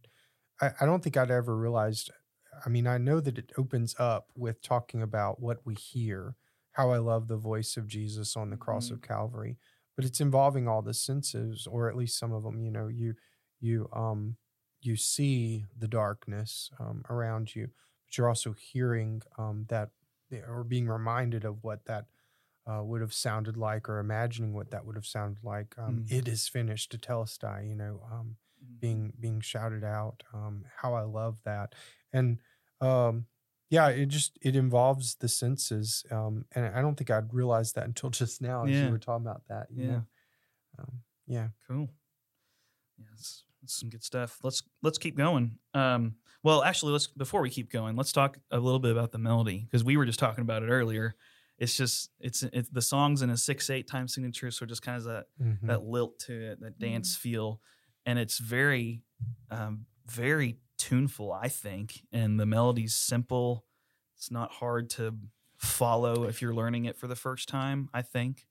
I, 0.60 0.70
I 0.80 0.86
don't 0.86 1.02
think 1.02 1.16
I'd 1.16 1.30
ever 1.30 1.56
realized. 1.56 2.10
I 2.64 2.68
mean, 2.68 2.86
I 2.86 2.98
know 2.98 3.20
that 3.20 3.38
it 3.38 3.52
opens 3.56 3.94
up 3.98 4.30
with 4.36 4.62
talking 4.62 5.02
about 5.02 5.40
what 5.40 5.64
we 5.64 5.74
hear, 5.74 6.36
how 6.72 6.90
I 6.90 6.98
love 6.98 7.28
the 7.28 7.36
voice 7.36 7.76
of 7.76 7.86
Jesus 7.86 8.36
on 8.36 8.50
the 8.50 8.56
cross 8.56 8.90
Mhm. 8.90 8.94
of 8.94 9.02
Calvary, 9.02 9.58
but 9.96 10.04
it's 10.04 10.20
involving 10.20 10.68
all 10.68 10.82
the 10.82 10.94
senses, 10.94 11.66
or 11.66 11.88
at 11.88 11.96
least 11.96 12.18
some 12.18 12.32
of 12.32 12.42
them. 12.42 12.60
You 12.60 12.70
know, 12.70 12.88
you 12.88 13.14
you 13.60 13.88
um 13.92 14.36
you 14.82 14.96
see 14.96 15.66
the 15.78 15.88
darkness 15.88 16.70
um, 16.78 17.04
around 17.08 17.54
you, 17.54 17.70
but 18.06 18.18
you're 18.18 18.28
also 18.28 18.52
hearing 18.52 19.22
um, 19.38 19.64
that 19.68 19.90
or 20.46 20.64
being 20.64 20.88
reminded 20.88 21.44
of 21.44 21.62
what 21.64 21.84
that 21.86 22.06
uh, 22.66 22.82
would 22.84 23.00
have 23.00 23.12
sounded 23.14 23.56
like 23.56 23.88
or 23.88 23.98
imagining 23.98 24.52
what 24.54 24.70
that 24.70 24.84
would 24.86 24.96
have 24.96 25.06
sounded 25.06 25.42
like. 25.44 25.76
Um, 25.78 26.04
Mm. 26.06 26.12
It 26.12 26.28
is 26.28 26.48
finished 26.48 26.90
to 26.92 26.98
tell 26.98 27.22
us, 27.22 27.36
Telestai, 27.38 27.68
you 27.68 27.74
know, 27.74 28.00
um, 28.10 28.36
being 28.80 29.12
being 29.20 29.40
shouted 29.40 29.84
out. 29.84 30.22
Um, 30.32 30.64
how 30.76 30.94
I 30.94 31.02
love 31.02 31.38
that, 31.44 31.74
and 32.12 32.38
um, 32.80 33.26
yeah, 33.70 33.88
it 33.88 34.06
just 34.06 34.38
it 34.42 34.56
involves 34.56 35.16
the 35.16 35.28
senses, 35.28 36.04
um, 36.10 36.44
and 36.52 36.66
I 36.66 36.82
don't 36.82 36.96
think 36.96 37.10
I'd 37.10 37.32
realized 37.34 37.74
that 37.76 37.84
until 37.84 38.10
just 38.22 38.40
now 38.42 38.64
as 38.64 38.82
you 38.82 38.90
were 38.90 38.98
talking 38.98 39.26
about 39.26 39.42
that. 39.48 39.68
You 39.70 39.82
Yeah. 39.84 39.90
know? 39.90 40.06
um, 40.78 41.02
yeah. 41.26 41.48
Cool. 41.68 41.88
Yeah, 42.98 43.06
that's, 43.10 43.44
that's 43.60 43.78
some 43.78 43.88
good 43.88 44.04
stuff. 44.04 44.38
Let's 44.42 44.62
let's 44.82 44.98
keep 44.98 45.16
going. 45.16 45.58
Um, 45.72 46.16
well, 46.42 46.62
actually, 46.62 46.92
let's 46.92 47.06
before 47.08 47.40
we 47.40 47.50
keep 47.50 47.70
going, 47.70 47.96
let's 47.96 48.12
talk 48.12 48.38
a 48.50 48.58
little 48.58 48.78
bit 48.78 48.92
about 48.92 49.12
the 49.12 49.18
melody 49.18 49.64
because 49.64 49.82
we 49.84 49.96
were 49.96 50.04
just 50.06 50.18
talking 50.18 50.42
about 50.42 50.62
it 50.62 50.68
earlier. 50.68 51.14
It's 51.58 51.76
just 51.76 52.10
it's 52.20 52.42
it's 52.42 52.68
the 52.68 52.82
songs 52.82 53.22
in 53.22 53.30
a 53.30 53.36
six 53.36 53.70
eight 53.70 53.88
time 53.88 54.08
signature, 54.08 54.50
so 54.50 54.66
just 54.66 54.82
kind 54.82 54.96
of 54.98 55.04
that 55.04 55.26
Mhm. 55.40 55.66
that 55.68 55.82
lilt 55.84 56.18
to 56.20 56.52
it, 56.52 56.60
that 56.60 56.78
dance 56.78 57.16
feel, 57.16 57.60
and 58.06 58.18
it's 58.18 58.38
very 58.38 59.02
um, 59.50 59.86
very 60.06 60.58
tuneful, 60.78 61.32
I 61.32 61.48
think. 61.48 62.02
And 62.12 62.38
the 62.38 62.46
melody's 62.46 62.94
simple. 62.94 63.64
It's 64.16 64.30
not 64.30 64.52
hard 64.52 64.90
to 64.90 65.16
follow 65.58 66.24
if 66.24 66.42
you're 66.42 66.54
learning 66.54 66.84
it 66.84 66.96
for 66.96 67.06
the 67.06 67.16
first 67.16 67.48
time. 67.48 67.88
I 67.92 68.02
think. 68.02 68.46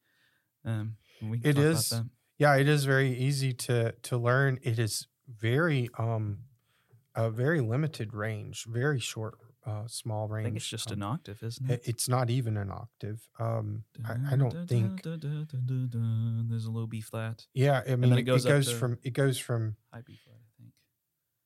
Um, 0.65 0.97
we 1.21 1.39
can 1.39 1.51
It 1.51 1.53
talk 1.53 1.63
about 1.63 1.83
that. 1.89 2.09
Yeah, 2.37 2.55
it 2.55 2.67
is 2.67 2.85
very 2.85 3.13
easy 3.15 3.53
to 3.53 3.91
to 3.91 4.17
learn. 4.17 4.59
It 4.63 4.79
is 4.79 5.07
very 5.27 5.89
um 5.97 6.39
a 7.15 7.29
very 7.29 7.61
limited 7.61 8.13
range, 8.13 8.65
very 8.65 8.99
short, 8.99 9.37
uh, 9.65 9.87
small 9.87 10.27
range. 10.27 10.45
I 10.45 10.47
think 10.49 10.57
it's 10.57 10.67
just 10.67 10.91
um, 10.91 10.97
an 10.97 11.03
octave, 11.03 11.41
isn't 11.43 11.69
it? 11.71 11.81
It's 11.85 12.09
not 12.09 12.29
even 12.29 12.57
an 12.57 12.69
octave. 12.71 13.27
Um, 13.39 13.83
I, 14.05 14.33
I 14.33 14.35
don't 14.35 14.67
think. 14.67 15.01
there's 15.03 16.65
a 16.65 16.71
low 16.71 16.85
B 16.87 17.01
flat, 17.01 17.45
Yeah, 17.53 17.81
I 17.87 17.95
mean, 17.95 18.13
it 18.13 18.19
it 18.19 18.23
goes 18.23 18.45
goes, 18.45 18.71
from 18.71 18.97
it 19.03 19.11
goes 19.13 19.37
from. 19.39 19.75
high 19.93 20.01
B 20.05 20.15
flat, 20.23 20.35
I 20.35 20.49
think. 20.61 20.73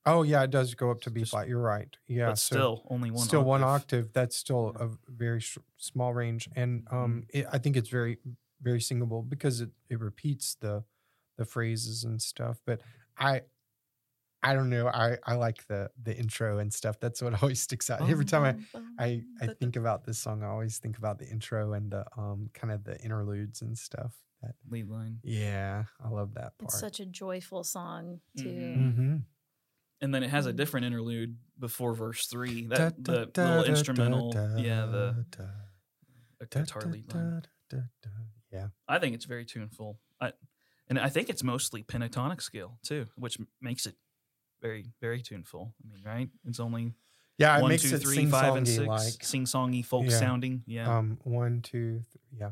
Oh 0.05 0.23
yeah, 0.23 0.43
it 0.43 0.51
does 0.51 0.73
go 0.73 0.89
up 0.91 1.01
to 1.01 1.09
B 1.11 1.21
Just- 1.21 1.31
flat. 1.31 1.47
You're 1.47 1.61
right. 1.61 1.95
Yeah, 2.07 2.33
so 2.33 2.55
still 2.55 2.83
only 2.89 3.11
one. 3.11 3.25
still 3.27 3.43
one 3.43 3.63
octave. 3.63 4.05
octave. 4.05 4.13
That's 4.13 4.35
still 4.35 4.75
Yeah. 4.79 4.85
a 4.85 4.89
very 5.11 5.39
sh- 5.41 5.57
small 5.77 6.13
range, 6.13 6.49
and 6.55 6.85
Mm-hmm. 6.85 6.95
um, 6.97 7.25
it, 7.29 7.45
I 7.51 7.57
think 7.57 7.77
it's 7.77 7.89
very 7.89 8.17
very 8.61 8.81
singable 8.81 9.21
because 9.21 9.61
it 9.61 9.69
it 9.89 9.99
repeats 9.99 10.55
the 10.59 10.83
the 11.37 11.45
phrases 11.45 12.03
and 12.03 12.21
stuff. 12.21 12.59
But 12.65 12.81
I. 13.17 13.41
I 14.43 14.53
don't 14.53 14.69
know. 14.69 14.87
I, 14.87 15.17
I 15.25 15.35
like 15.35 15.65
the 15.67 15.89
the 16.01 16.15
intro 16.15 16.59
and 16.59 16.71
stuff. 16.71 16.99
That's 16.99 17.21
what 17.21 17.33
always 17.41 17.61
sticks 17.61 17.89
out. 17.89 18.07
Every 18.09 18.25
time 18.25 18.63
I, 18.69 19.03
I 19.03 19.23
I 19.41 19.47
think 19.47 19.75
about 19.75 20.05
this 20.05 20.19
song, 20.19 20.43
I 20.43 20.47
always 20.47 20.77
think 20.77 20.97
about 20.97 21.17
the 21.19 21.27
intro 21.27 21.73
and 21.73 21.91
the 21.91 22.05
um 22.17 22.49
kind 22.53 22.71
of 22.71 22.83
the 22.83 22.97
interludes 23.01 23.61
and 23.61 23.77
stuff. 23.77 24.13
That 24.43 24.53
lead 24.69 24.87
line, 24.87 25.19
yeah, 25.23 25.85
I 26.03 26.09
love 26.09 26.35
that 26.35 26.57
part. 26.59 26.65
It's 26.71 26.79
such 26.79 26.99
a 26.99 27.05
joyful 27.05 27.63
song 27.63 28.19
too. 28.37 28.43
Mhm. 28.43 28.77
mm-hmm. 28.77 29.15
and 30.01 30.13
then 30.13 30.21
it 30.21 30.29
has 30.29 30.45
a 30.45 30.53
Mm. 30.53 30.57
different 30.57 30.85
interlude 30.85 31.37
before 31.57 31.95
verse 31.95 32.27
three. 32.27 32.67
That 32.67 33.03
the 33.03 33.31
little 33.35 33.63
instrumental, 33.63 34.31
yeah, 34.57 34.85
the 34.85 35.25
a 36.39 36.45
guitar 36.45 36.83
lead 36.83 37.11
line. 37.13 37.41
Yeah, 38.51 38.67
I 38.87 38.99
think 38.99 39.15
it's 39.15 39.25
very 39.25 39.43
tuneful. 39.45 39.99
I, 40.21 40.31
and 40.87 40.97
I 40.99 41.09
think 41.09 41.29
it's 41.29 41.43
mostly 41.43 41.83
pentatonic 41.83 42.41
scale 42.41 42.77
too, 42.83 43.07
which 43.15 43.37
makes 43.59 43.85
it 43.85 43.95
very 44.61 44.85
very 45.01 45.21
tuneful. 45.21 45.73
I 45.83 45.93
mean, 45.93 46.03
right? 46.03 46.29
It's 46.45 46.59
only 46.59 46.93
yeah. 47.37 47.57
It 47.57 47.61
one, 47.61 47.69
makes 47.69 47.83
two, 47.83 47.95
it 47.95 48.01
three, 48.01 48.25
five, 48.25 48.55
and 48.55 48.67
six, 48.67 48.87
like 48.87 49.23
sing 49.23 49.45
songy, 49.45 49.85
folk 49.85 50.05
Yeah. 50.05 50.19
sounding. 50.19 50.63
Yeah, 50.65 50.97
um 50.97 51.17
one 51.23 51.61
two 51.61 52.03
yeah 52.31 52.51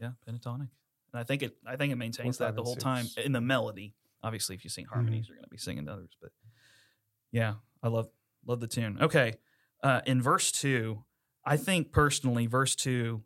yeah, 0.00 0.10
pentatonic. 0.28 0.68
And 1.12 1.20
I 1.20 1.24
think 1.24 1.42
it 1.42 1.56
I 1.66 1.76
think 1.76 1.92
it 1.92 1.96
maintains 1.96 2.38
five, 2.38 2.48
that 2.48 2.56
the 2.56 2.62
whole 2.64 2.76
time 2.76 3.06
in 3.16 3.32
the 3.32 3.40
melody. 3.40 3.94
Obviously, 4.22 4.56
if 4.56 4.64
you 4.64 4.70
sing 4.70 4.86
harmonies, 4.86 5.28
you're 5.28 5.36
going 5.36 5.44
to 5.44 5.50
be 5.50 5.56
singing 5.58 5.88
others. 5.88 6.16
But 6.20 6.32
yeah, 7.30 7.54
I 7.82 7.88
love 7.88 8.08
love 8.44 8.60
the 8.60 8.66
tune. 8.66 8.98
Okay, 9.00 9.34
uh, 9.82 10.00
in 10.06 10.20
verse 10.20 10.50
two, 10.50 11.04
I 11.44 11.56
think 11.56 11.92
personally, 11.92 12.46
verse 12.46 12.74
two, 12.74 13.22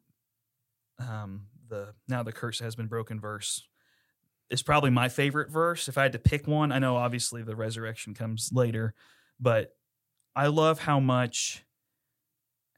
um, 0.99 1.47
the 1.69 1.95
now 2.09 2.23
the 2.23 2.33
curse 2.33 2.59
has 2.61 2.77
been 2.77 2.87
broken 2.89 3.19
verse 3.21 3.67
is 4.50 4.62
probably 4.62 4.90
my 4.90 5.09
favorite 5.09 5.50
verse. 5.50 5.88
If 5.88 5.97
I 5.99 6.02
had 6.02 6.12
to 6.12 6.19
pick 6.19 6.47
one, 6.47 6.73
I 6.73 6.78
know 6.78 6.97
obviously 6.97 7.42
the 7.42 7.57
resurrection 7.57 8.14
comes 8.14 8.50
later, 8.52 8.95
but 9.38 9.75
I 10.35 10.47
love 10.49 10.80
how 10.80 11.00
much 11.00 11.64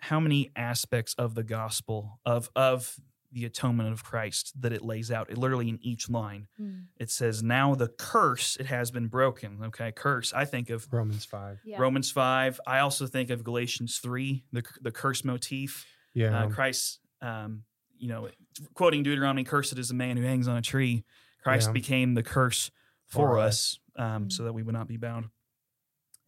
how 0.00 0.18
many 0.18 0.50
aspects 0.56 1.14
of 1.14 1.34
the 1.34 1.44
gospel 1.44 2.20
of 2.26 2.50
of 2.56 2.96
the 3.34 3.44
atonement 3.46 3.90
of 3.90 4.04
Christ 4.04 4.52
that 4.60 4.72
it 4.74 4.82
lays 4.82 5.10
out. 5.10 5.30
It 5.30 5.38
literally 5.38 5.68
in 5.70 5.78
each 5.80 6.10
line. 6.10 6.48
Mm. 6.60 6.86
It 6.98 7.10
says, 7.10 7.42
"Now 7.42 7.74
the 7.74 7.88
curse 7.88 8.56
it 8.56 8.66
has 8.66 8.90
been 8.90 9.06
broken." 9.08 9.58
Okay, 9.64 9.90
curse. 9.92 10.32
I 10.34 10.44
think 10.44 10.68
of 10.70 10.86
Romans 10.92 11.24
five 11.24 11.60
Yeah. 11.64 11.78
Romans 11.80 12.10
five. 12.10 12.60
I 12.66 12.80
also 12.80 13.06
think 13.06 13.30
of 13.30 13.42
Galatians 13.44 13.98
three, 13.98 14.44
the 14.52 14.62
the 14.82 14.90
curse 14.90 15.24
motif. 15.24 15.86
yeah 16.14 16.44
Uh, 16.44 16.48
Christ, 16.50 17.00
um, 17.22 17.64
you 17.96 18.08
know, 18.08 18.28
quoting 18.74 19.02
Deuteronomy, 19.02 19.44
"Cursed 19.44 19.78
is 19.78 19.90
a 19.90 19.94
man 19.94 20.16
who 20.18 20.24
hangs 20.24 20.46
on 20.48 20.56
a 20.58 20.62
tree." 20.62 21.04
Christ 21.42 21.68
Yeah. 21.68 21.72
became 21.72 22.14
the 22.14 22.22
curse 22.22 22.70
for, 23.06 23.30
For 23.30 23.38
us, 23.38 23.78
um, 23.96 24.26
Mm. 24.28 24.32
so 24.32 24.44
that 24.44 24.52
we 24.54 24.62
would 24.62 24.74
not 24.74 24.88
be 24.88 24.96
bound 24.96 25.30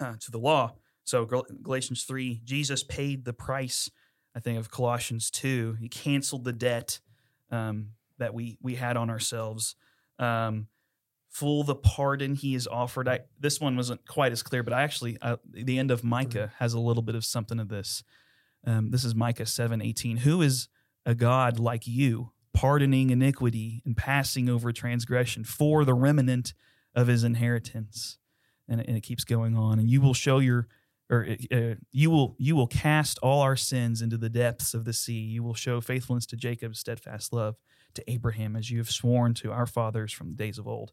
uh, 0.01 0.17
to 0.21 0.31
the 0.31 0.39
law. 0.39 0.75
So 1.05 1.25
Gal- 1.25 1.47
Galatians 1.63 2.03
three, 2.05 2.41
Jesus 2.45 2.83
paid 2.83 3.25
the 3.25 3.33
price. 3.33 3.91
I 4.35 4.41
think 4.41 4.59
of 4.59 4.71
Colossians 4.71 5.31
two, 5.31 5.75
he 5.81 5.89
canceled 5.89 6.45
the 6.45 6.53
debt 6.53 7.01
um, 7.51 7.91
that 8.19 8.35
we 8.35 8.59
we 8.61 8.75
had 8.75 8.97
on 8.97 9.09
ourselves. 9.11 9.77
Um, 10.19 10.69
full 11.31 11.65
the 11.65 11.75
pardon 11.75 12.35
he 12.35 12.53
has 12.55 12.67
offered. 12.67 13.09
I, 13.09 13.21
this 13.39 13.61
one 13.61 13.77
wasn't 13.77 14.07
quite 14.07 14.33
as 14.33 14.43
clear, 14.43 14.63
but 14.63 14.73
I 14.73 14.83
actually 14.83 15.17
uh, 15.23 15.37
the 15.51 15.79
end 15.79 15.91
of 15.91 16.05
Micah 16.05 16.53
has 16.59 16.75
a 16.75 16.81
little 16.81 17.03
bit 17.03 17.15
of 17.15 17.25
something 17.25 17.59
of 17.61 17.69
this. 17.69 18.03
Um, 18.67 18.91
this 18.91 19.05
is 19.05 19.15
Micah 19.15 19.47
seven 19.47 19.81
eighteen. 19.81 20.19
Who 20.19 20.43
is 20.43 20.69
a 21.07 21.15
God 21.15 21.59
like 21.59 21.87
you, 21.87 22.33
pardoning 22.55 23.11
iniquity 23.11 23.83
and 23.85 23.97
passing 23.97 24.49
over 24.49 24.73
transgression 24.73 25.45
for 25.45 25.85
the 25.85 25.95
remnant 25.95 26.55
of 26.95 27.09
his 27.09 27.25
inheritance? 27.25 28.19
And, 28.69 28.81
it- 28.81 28.89
and 28.89 28.97
it 28.97 29.03
keeps 29.03 29.25
going 29.25 29.57
on. 29.57 29.79
And 29.79 29.91
you 29.91 30.01
will 30.01 30.15
show 30.15 30.39
your, 30.39 30.69
or 31.11 31.27
uh, 31.53 31.75
you 31.93 32.11
will 32.11 32.35
you 32.39 32.57
will 32.57 32.67
cast 32.67 33.19
all 33.19 33.43
our 33.43 33.57
sins 33.57 34.01
into 34.01 34.17
the 34.17 34.31
depths 34.31 34.73
of 34.73 34.87
the 34.87 34.95
sea. 34.95 35.21
You 35.21 35.43
will 35.43 35.53
show 35.55 35.83
faithfulness 35.83 36.25
to 36.27 36.37
Jacob, 36.37 36.75
steadfast 36.75 37.33
love 37.35 37.57
to 37.93 38.11
Abraham, 38.11 38.57
as 38.57 38.71
you 38.71 38.79
have 38.79 38.91
sworn 38.91 39.35
to 39.35 39.53
our 39.53 39.67
fathers 39.67 40.13
from 40.15 40.31
the 40.31 40.37
days 40.37 40.59
of 40.59 40.67
old. 40.67 40.93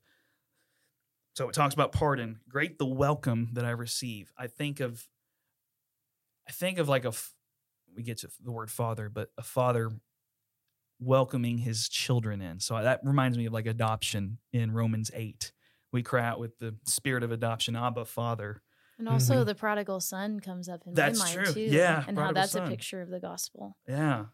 So 1.33 1.47
it 1.47 1.53
talks 1.53 1.73
about 1.73 1.93
pardon. 1.93 2.41
Great 2.49 2.77
the 2.77 2.85
welcome 2.85 3.51
that 3.53 3.63
I 3.63 3.69
receive. 3.69 4.33
I 4.37 4.47
think 4.47 4.81
of, 4.81 5.07
I 6.47 6.51
think 6.51 6.77
of 6.77 6.89
like 6.89 7.05
a 7.05 7.13
we 7.95 8.03
get 8.03 8.17
to 8.19 8.29
the 8.43 8.51
word 8.51 8.69
father, 8.69 9.07
but 9.09 9.31
a 9.37 9.43
father 9.43 9.91
welcoming 11.01 11.57
his 11.57 11.89
children 11.89 12.41
in. 12.41 12.59
So 12.59 12.81
that 12.81 13.01
reminds 13.03 13.37
me 13.37 13.47
of 13.47 13.53
like 13.53 13.65
adoption 13.65 14.37
in 14.53 14.71
Romans 14.71 15.11
8. 15.13 15.51
We 15.91 16.03
cry 16.03 16.23
out 16.25 16.39
with 16.39 16.57
the 16.59 16.75
spirit 16.85 17.23
of 17.23 17.31
adoption, 17.31 17.75
Abba, 17.75 18.05
Father. 18.05 18.61
And 18.97 19.09
also 19.09 19.41
Mhm. 19.43 19.47
the 19.47 19.55
prodigal 19.55 19.99
son 19.99 20.39
comes 20.39 20.69
up 20.69 20.85
in 20.85 20.93
That's 20.93 21.17
my 21.19 21.25
mind 21.35 21.45
true. 21.45 21.53
too. 21.55 21.59
Yeah, 21.61 22.05
And 22.07 22.17
how 22.17 22.31
that's 22.31 22.51
son. 22.51 22.67
a 22.67 22.69
picture 22.69 23.01
of 23.01 23.09
the 23.09 23.19
gospel. 23.19 23.77
Yeah. 23.87 24.27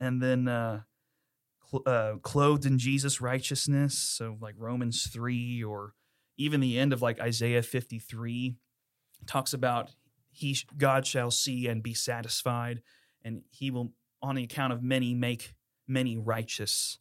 And 0.00 0.22
then 0.22 0.48
uh, 0.48 0.82
cl- 1.70 1.82
uh, 1.86 2.16
clothed 2.22 2.64
in 2.64 2.78
Jesus' 2.78 3.20
righteousness. 3.20 3.96
So, 3.98 4.38
like 4.40 4.54
Romans 4.58 5.06
3, 5.08 5.62
or 5.62 5.94
even 6.38 6.60
the 6.60 6.78
end 6.78 6.92
of 6.94 7.02
like 7.02 7.20
Isaiah 7.20 7.62
53 7.62 8.56
talks 9.26 9.52
about 9.52 9.94
he 10.30 10.54
sh- 10.54 10.66
God 10.76 11.06
shall 11.06 11.30
see 11.30 11.66
and 11.66 11.82
be 11.82 11.94
satisfied, 11.94 12.82
and 13.22 13.42
he 13.50 13.70
will, 13.70 13.92
on 14.22 14.34
the 14.36 14.44
account 14.44 14.72
of 14.72 14.82
many, 14.82 15.14
make 15.14 15.54
many 15.86 16.16
righteous. 16.16 16.98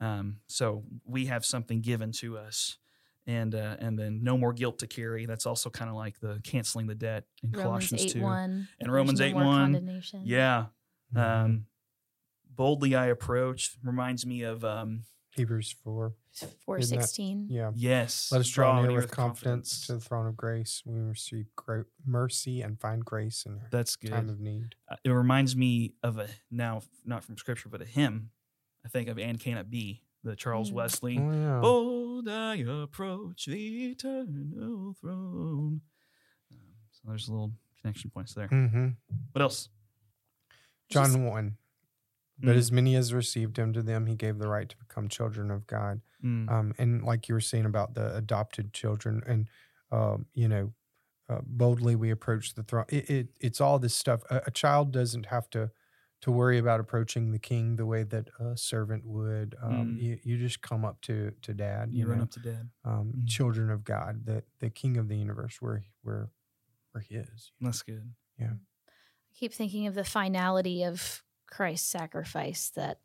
Um, 0.00 0.36
so 0.46 0.84
we 1.04 1.26
have 1.26 1.44
something 1.44 1.80
given 1.80 2.12
to 2.12 2.36
us. 2.38 2.78
And 3.26 3.54
uh, 3.54 3.76
and 3.78 3.98
then 3.98 4.22
no 4.22 4.36
more 4.36 4.52
guilt 4.52 4.80
to 4.80 4.86
carry. 4.86 5.24
That's 5.24 5.46
also 5.46 5.70
kind 5.70 5.88
of 5.88 5.96
like 5.96 6.20
the 6.20 6.40
canceling 6.44 6.86
the 6.88 6.94
debt 6.94 7.24
in 7.42 7.52
Romans 7.52 7.62
Colossians 7.88 8.02
8 8.04 8.08
two. 8.12 8.20
1. 8.22 8.68
And 8.80 8.92
Romans 8.92 9.18
no 9.20 9.24
8 9.26 9.34
1. 9.34 9.44
condemnation. 9.44 10.22
Yeah, 10.26 10.66
Mhm. 11.14 11.20
um, 11.44 11.66
boldly 12.54 12.94
I 12.94 13.06
approach 13.06 13.76
reminds 13.82 14.26
me 14.26 14.42
of 14.42 14.62
um, 14.62 15.04
Hebrews 15.34 15.74
four. 15.82 16.12
Mm-hmm. 16.42 16.52
Four 16.64 16.78
Isn't 16.78 16.98
that- 17.00 17.18
Yeah. 17.48 17.70
yes. 17.74 18.30
Let 18.32 18.40
us 18.40 18.48
draw 18.48 18.80
near 18.80 18.88
near 18.90 19.00
with 19.00 19.10
confidence 19.10 19.86
to 19.86 19.94
the 19.94 20.00
throne 20.00 20.26
of 20.26 20.36
grace. 20.36 20.82
We 20.84 20.98
receive 20.98 21.46
great 21.56 21.86
mercy 22.04 22.62
and 22.62 22.80
find 22.80 23.04
grace 23.04 23.44
in 23.46 23.54
our 23.58 23.68
That's 23.70 23.96
time 23.96 24.28
of 24.28 24.40
need. 24.40 24.74
Uh, 24.88 24.96
It 25.04 25.10
reminds 25.10 25.54
me 25.56 25.94
of 26.02 26.18
a 26.18 26.28
now 26.50 26.82
not 27.04 27.24
from 27.24 27.36
scripture 27.38 27.68
but 27.68 27.80
a 27.82 27.84
hymn. 27.86 28.30
I 28.84 28.88
think 28.88 29.08
of 29.08 29.18
"And 29.18 29.38
Can 29.40 29.56
It 29.58 29.70
Be," 29.70 30.02
the 30.22 30.36
Charles 30.36 30.70
Mm. 30.70 30.74
Wesley. 30.74 31.18
Oh, 31.18 31.32
yeah. 31.32 31.60
Bold 31.60 32.28
I 32.28 32.56
approach 32.56 33.46
the 33.46 33.90
eternal 33.92 34.94
throne. 34.94 35.80
So 36.90 37.00
there's 37.06 37.28
a 37.28 37.32
little 37.32 37.52
connection 37.80 38.10
points 38.10 38.34
there. 38.34 38.48
hmm 38.48 38.88
What 39.32 39.42
else? 39.42 39.68
John 40.90 41.06
Just- 41.06 41.18
1. 41.18 41.56
But 42.38 42.56
Mm. 42.56 42.58
as 42.58 42.72
many 42.72 42.96
as 42.96 43.14
received 43.14 43.58
him, 43.58 43.72
to 43.74 43.82
them 43.82 44.06
he 44.06 44.16
gave 44.16 44.38
the 44.38 44.48
right 44.48 44.68
to 44.68 44.76
become 44.76 45.08
children 45.08 45.50
of 45.50 45.66
God. 45.66 46.00
Mm. 46.22 46.50
Um, 46.50 46.74
and 46.78 47.02
like 47.04 47.28
you 47.28 47.34
were 47.34 47.40
saying 47.40 47.64
about 47.64 47.94
the 47.94 48.14
adopted 48.16 48.72
children, 48.72 49.22
and 49.26 49.48
um, 49.92 50.26
you 50.34 50.48
know, 50.48 50.72
uh, 51.28 51.40
boldly 51.46 51.94
we 51.96 52.10
approach 52.10 52.54
the 52.54 52.62
throne. 52.64 52.86
It, 52.88 53.08
it 53.10 53.28
it's 53.40 53.60
all 53.60 53.78
this 53.78 53.94
stuff. 53.94 54.24
A, 54.30 54.42
a 54.46 54.50
child 54.50 54.92
doesn't 54.92 55.26
have 55.26 55.48
to 55.50 55.70
to 56.22 56.32
worry 56.32 56.58
about 56.58 56.80
approaching 56.80 57.32
the 57.32 57.38
king 57.38 57.76
the 57.76 57.84
way 57.86 58.02
that 58.02 58.28
a 58.40 58.56
servant 58.56 59.04
would. 59.06 59.54
Um, 59.62 59.96
Mm. 59.96 60.02
you, 60.02 60.18
you 60.24 60.38
just 60.38 60.60
come 60.62 60.84
up 60.84 61.00
to 61.02 61.32
to 61.42 61.54
dad. 61.54 61.92
you 61.92 62.00
You, 62.00 62.06
run 62.08 62.18
know, 62.18 62.24
up 62.24 62.30
to 62.32 62.40
dad. 62.40 62.70
um, 62.84 63.12
Mm. 63.16 63.28
children 63.28 63.70
of 63.70 63.84
God, 63.84 64.24
the 64.26 64.42
the 64.58 64.70
King 64.70 64.96
of 64.96 65.08
the 65.08 65.16
universe. 65.16 65.60
We're 65.62 65.82
we're 66.02 66.28
we're 66.94 67.00
His. 67.02 67.52
That's 67.60 67.82
good. 67.82 68.14
Yeah. 68.38 68.54
I 68.54 69.34
keep 69.34 69.52
thinking 69.52 69.86
of 69.86 69.94
the 69.94 70.04
finality 70.04 70.82
of 70.84 71.23
Christ's 71.54 71.88
sacrifice 71.88 72.70
that 72.74 72.98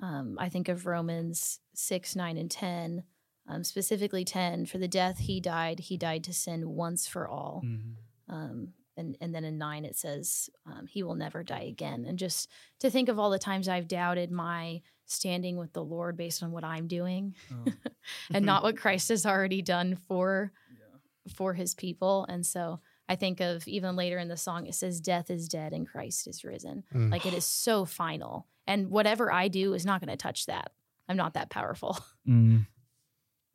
um, 0.00 0.36
I 0.40 0.48
think 0.48 0.68
of 0.68 0.86
Romans 0.86 1.60
6, 1.74 2.16
9, 2.16 2.36
and 2.36 2.50
10, 2.50 3.04
um, 3.48 3.62
specifically 3.62 4.24
10. 4.24 4.66
For 4.66 4.78
the 4.78 4.88
death 4.88 5.18
he 5.18 5.40
died, 5.40 5.78
he 5.78 5.96
died 5.96 6.24
to 6.24 6.32
sin 6.32 6.70
once 6.70 7.06
for 7.06 7.28
all. 7.28 7.62
Mhm. 7.64 7.94
Um, 8.28 8.68
and, 8.96 9.16
and 9.20 9.32
then 9.32 9.44
in 9.44 9.56
9, 9.56 9.84
it 9.84 9.96
says 9.96 10.50
um, 10.66 10.86
he 10.86 11.04
will 11.04 11.14
never 11.14 11.44
die 11.44 11.62
again. 11.62 12.04
And 12.04 12.18
just 12.18 12.50
to 12.80 12.90
think 12.90 13.08
of 13.08 13.18
all 13.20 13.30
the 13.30 13.38
times 13.38 13.68
I've 13.68 13.88
doubted 13.88 14.32
my 14.32 14.82
standing 15.06 15.56
with 15.56 15.72
the 15.72 15.84
Lord 15.84 16.16
based 16.16 16.42
on 16.42 16.50
what 16.50 16.64
I'm 16.64 16.88
doing 16.88 17.34
Oh, 17.52 17.72
and 18.34 18.44
not 18.44 18.62
what 18.64 18.76
Christ 18.76 19.10
has 19.10 19.24
already 19.26 19.62
done 19.62 19.94
for 19.94 20.52
yeah. 20.72 21.32
for 21.34 21.54
his 21.54 21.74
people. 21.74 22.26
And 22.28 22.44
so 22.44 22.80
I 23.12 23.14
think 23.14 23.40
of 23.40 23.68
even 23.68 23.94
later 23.94 24.16
in 24.16 24.28
the 24.28 24.38
song, 24.38 24.66
it 24.66 24.74
says, 24.74 24.98
Death 24.98 25.30
is 25.30 25.46
dead 25.46 25.74
and 25.74 25.86
Christ 25.86 26.26
is 26.26 26.44
risen. 26.44 26.82
Mm. 26.94 27.10
Like 27.10 27.26
it 27.26 27.34
is 27.34 27.44
so 27.44 27.84
final. 27.84 28.46
And 28.66 28.88
whatever 28.88 29.30
I 29.30 29.48
do 29.48 29.74
is 29.74 29.84
not 29.84 30.00
going 30.00 30.08
to 30.08 30.16
touch 30.16 30.46
that. 30.46 30.72
I'm 31.10 31.18
not 31.18 31.34
that 31.34 31.50
powerful. 31.50 31.98
Mm. 32.26 32.66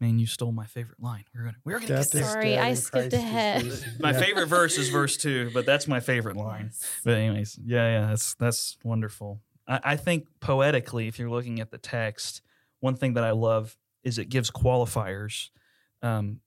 Man, 0.02 0.20
you 0.20 0.28
stole 0.28 0.52
my 0.52 0.66
favorite 0.66 1.02
line. 1.02 1.24
We're 1.34 1.46
gonna 1.46 1.56
we're 1.64 1.80
gonna 1.80 1.88
Death 1.88 2.12
get 2.12 2.22
is. 2.22 2.30
Sorry, 2.30 2.58
I 2.58 2.74
skipped 2.76 3.12
Christ 3.12 3.14
ahead. 3.16 3.64
My 4.00 4.12
Yeah. 4.12 4.20
favorite 4.20 4.46
verse 4.48 4.78
is 4.78 4.90
verse 4.90 5.16
two, 5.18 5.50
but 5.54 5.66
that's 5.66 5.88
my 5.88 6.02
favorite 6.02 6.36
line. 6.36 6.72
But 7.06 7.16
anyways, 7.16 7.58
yeah, 7.66 8.02
yeah, 8.02 8.08
that's 8.10 8.36
that's 8.36 8.78
wonderful. 8.84 9.40
I, 9.68 9.80
I 9.84 9.96
think 9.96 10.28
poetically, 10.42 11.08
if 11.08 11.18
you're 11.18 11.30
looking 11.32 11.62
at 11.62 11.72
the 11.72 11.78
text, 11.80 12.42
one 12.82 12.96
thing 12.96 13.14
that 13.14 13.24
I 13.24 13.32
love 13.32 13.76
is 14.04 14.20
it 14.20 14.28
gives 14.30 14.52
qualifiers 14.52 15.50
um, 16.04 16.42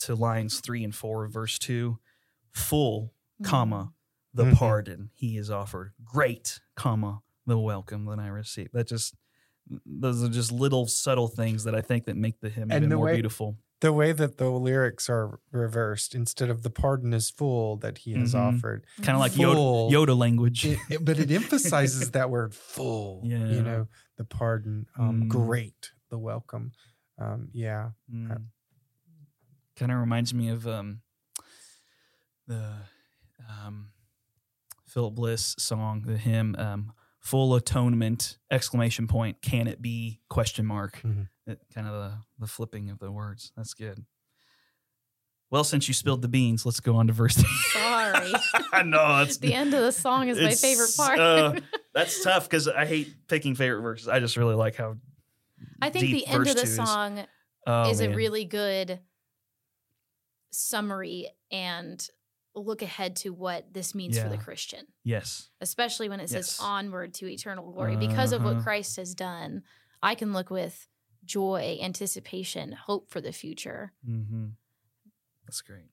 to 0.00 0.14
lines 0.16 0.60
three 0.60 0.82
and 0.82 0.94
four 0.94 1.24
of 1.26 1.32
verse 1.32 1.58
two. 1.60 1.98
Full, 2.56 3.12
comma, 3.42 3.92
the 4.32 4.44
Mhm. 4.44 4.54
pardon 4.56 5.10
he 5.14 5.36
is 5.36 5.50
offered. 5.50 5.92
Great, 6.04 6.60
comma, 6.74 7.22
the 7.46 7.58
welcome 7.58 8.04
that 8.06 8.18
I 8.18 8.28
receive. 8.28 8.72
That 8.72 8.88
just 8.88 9.14
those 9.84 10.22
are 10.22 10.28
just 10.28 10.52
little 10.52 10.86
subtle 10.86 11.28
things 11.28 11.64
that 11.64 11.74
I 11.74 11.80
think 11.80 12.04
that 12.06 12.16
make 12.16 12.40
the 12.40 12.48
hymn 12.48 12.70
And 12.70 12.78
even 12.84 12.88
the 12.88 12.96
more 12.96 13.06
way- 13.06 13.14
beautiful. 13.16 13.58
the 13.80 13.92
way 13.92 14.12
that 14.12 14.38
the 14.38 14.48
lyrics 14.48 15.10
are 15.10 15.38
reversed 15.50 16.14
instead 16.14 16.48
of 16.48 16.62
the 16.62 16.70
pardon 16.70 17.12
is 17.12 17.28
full 17.30 17.76
that 17.78 17.98
he 17.98 18.12
has 18.14 18.32
Mhm. 18.32 18.38
offered 18.56 18.86
Kind 18.98 19.10
of 19.16 19.18
like 19.18 19.32
Yoda, 19.32 19.54
Full. 19.54 19.90
Yoda 19.90 20.16
language. 20.16 20.64
it, 20.64 20.78
it- 20.88 21.04
but 21.04 21.18
it 21.18 21.30
emphasizes 21.32 22.12
that 22.12 22.30
word 22.30 22.54
full 22.54 23.22
Yeah. 23.24 23.44
you 23.48 23.60
know 23.62 23.88
the 24.16 24.24
pardon 24.24 24.86
um 24.96 25.24
Mm. 25.24 25.28
great 25.28 25.90
the 26.10 26.18
welcome 26.18 26.72
um 27.18 27.48
yeah 27.52 27.90
Mm. 28.10 28.46
kind 29.74 29.92
of 29.92 29.98
reminds 29.98 30.32
me 30.32 30.48
of 30.48 30.66
um, 30.66 31.02
the 32.46 32.72
um, 33.48 33.90
Philip 34.86 35.14
Bliss 35.14 35.54
song, 35.58 36.02
the 36.06 36.16
hymn 36.16 36.54
um, 36.58 36.92
"Full 37.20 37.54
Atonement!" 37.54 38.38
Exclamation 38.50 39.06
point! 39.06 39.42
Can 39.42 39.66
it 39.66 39.80
be? 39.82 40.20
Question 40.28 40.66
mark! 40.66 41.00
Mhm. 41.02 41.28
It, 41.46 41.60
kind 41.74 41.86
of 41.86 41.92
the 41.92 42.18
the 42.40 42.46
flipping 42.46 42.90
of 42.90 42.98
the 42.98 43.10
words. 43.12 43.52
That's 43.56 43.74
good. 43.74 44.04
Well, 45.48 45.62
since 45.62 45.86
you 45.86 45.94
spilled 45.94 46.22
the 46.22 46.28
beans, 46.28 46.66
let's 46.66 46.80
go 46.80 46.96
on 46.96 47.06
to 47.06 47.12
verse. 47.12 47.36
Sorry. 47.72 48.32
I 48.72 48.82
know 48.82 49.18
that's 49.18 49.36
the 49.38 49.54
end 49.54 49.74
of 49.74 49.80
the 49.82 49.92
song 49.92 50.26
is 50.28 50.40
my 50.40 50.50
favorite 50.54 50.90
part. 50.96 51.18
uh, 51.20 51.54
that's 51.94 52.22
tough 52.24 52.48
because 52.48 52.66
I 52.66 52.84
hate 52.84 53.14
picking 53.28 53.54
favorite 53.54 53.82
verses. 53.82 54.08
I 54.08 54.18
just 54.18 54.36
really 54.36 54.56
like 54.56 54.74
how. 54.74 54.96
I 55.80 55.90
think 55.90 56.06
deep 56.06 56.26
the 56.26 56.32
end 56.32 56.48
of 56.48 56.54
the 56.56 56.62
two 56.62 56.68
is. 56.68 56.74
song 56.76 57.24
Oh, 57.68 57.90
is 57.90 58.00
a 58.00 58.10
really 58.10 58.44
good 58.44 59.00
summary 60.50 61.28
and 61.50 62.08
look 62.60 62.82
ahead 62.82 63.16
to 63.16 63.30
what 63.30 63.72
this 63.72 63.94
means 63.94 64.18
for 64.18 64.28
the 64.28 64.38
Christian, 64.38 64.86
yes. 65.04 65.50
especially 65.60 66.08
when 66.08 66.20
it 66.20 66.28
says 66.30 66.56
Yes. 66.58 66.60
onward 66.60 67.14
to 67.14 67.26
eternal 67.28 67.70
glory. 67.72 67.96
Because 67.96 68.32
of 68.32 68.42
what 68.42 68.54
Uh-huh. 68.54 68.62
Christ 68.62 68.96
has 68.96 69.14
done, 69.14 69.62
I 70.02 70.14
can 70.14 70.32
look 70.32 70.50
with 70.50 70.88
joy, 71.24 71.78
anticipation, 71.82 72.72
hope 72.72 73.10
for 73.10 73.20
the 73.20 73.32
future. 73.32 73.92
Mm-hmm. 74.08 74.46
That's 75.46 75.60
great. 75.60 75.90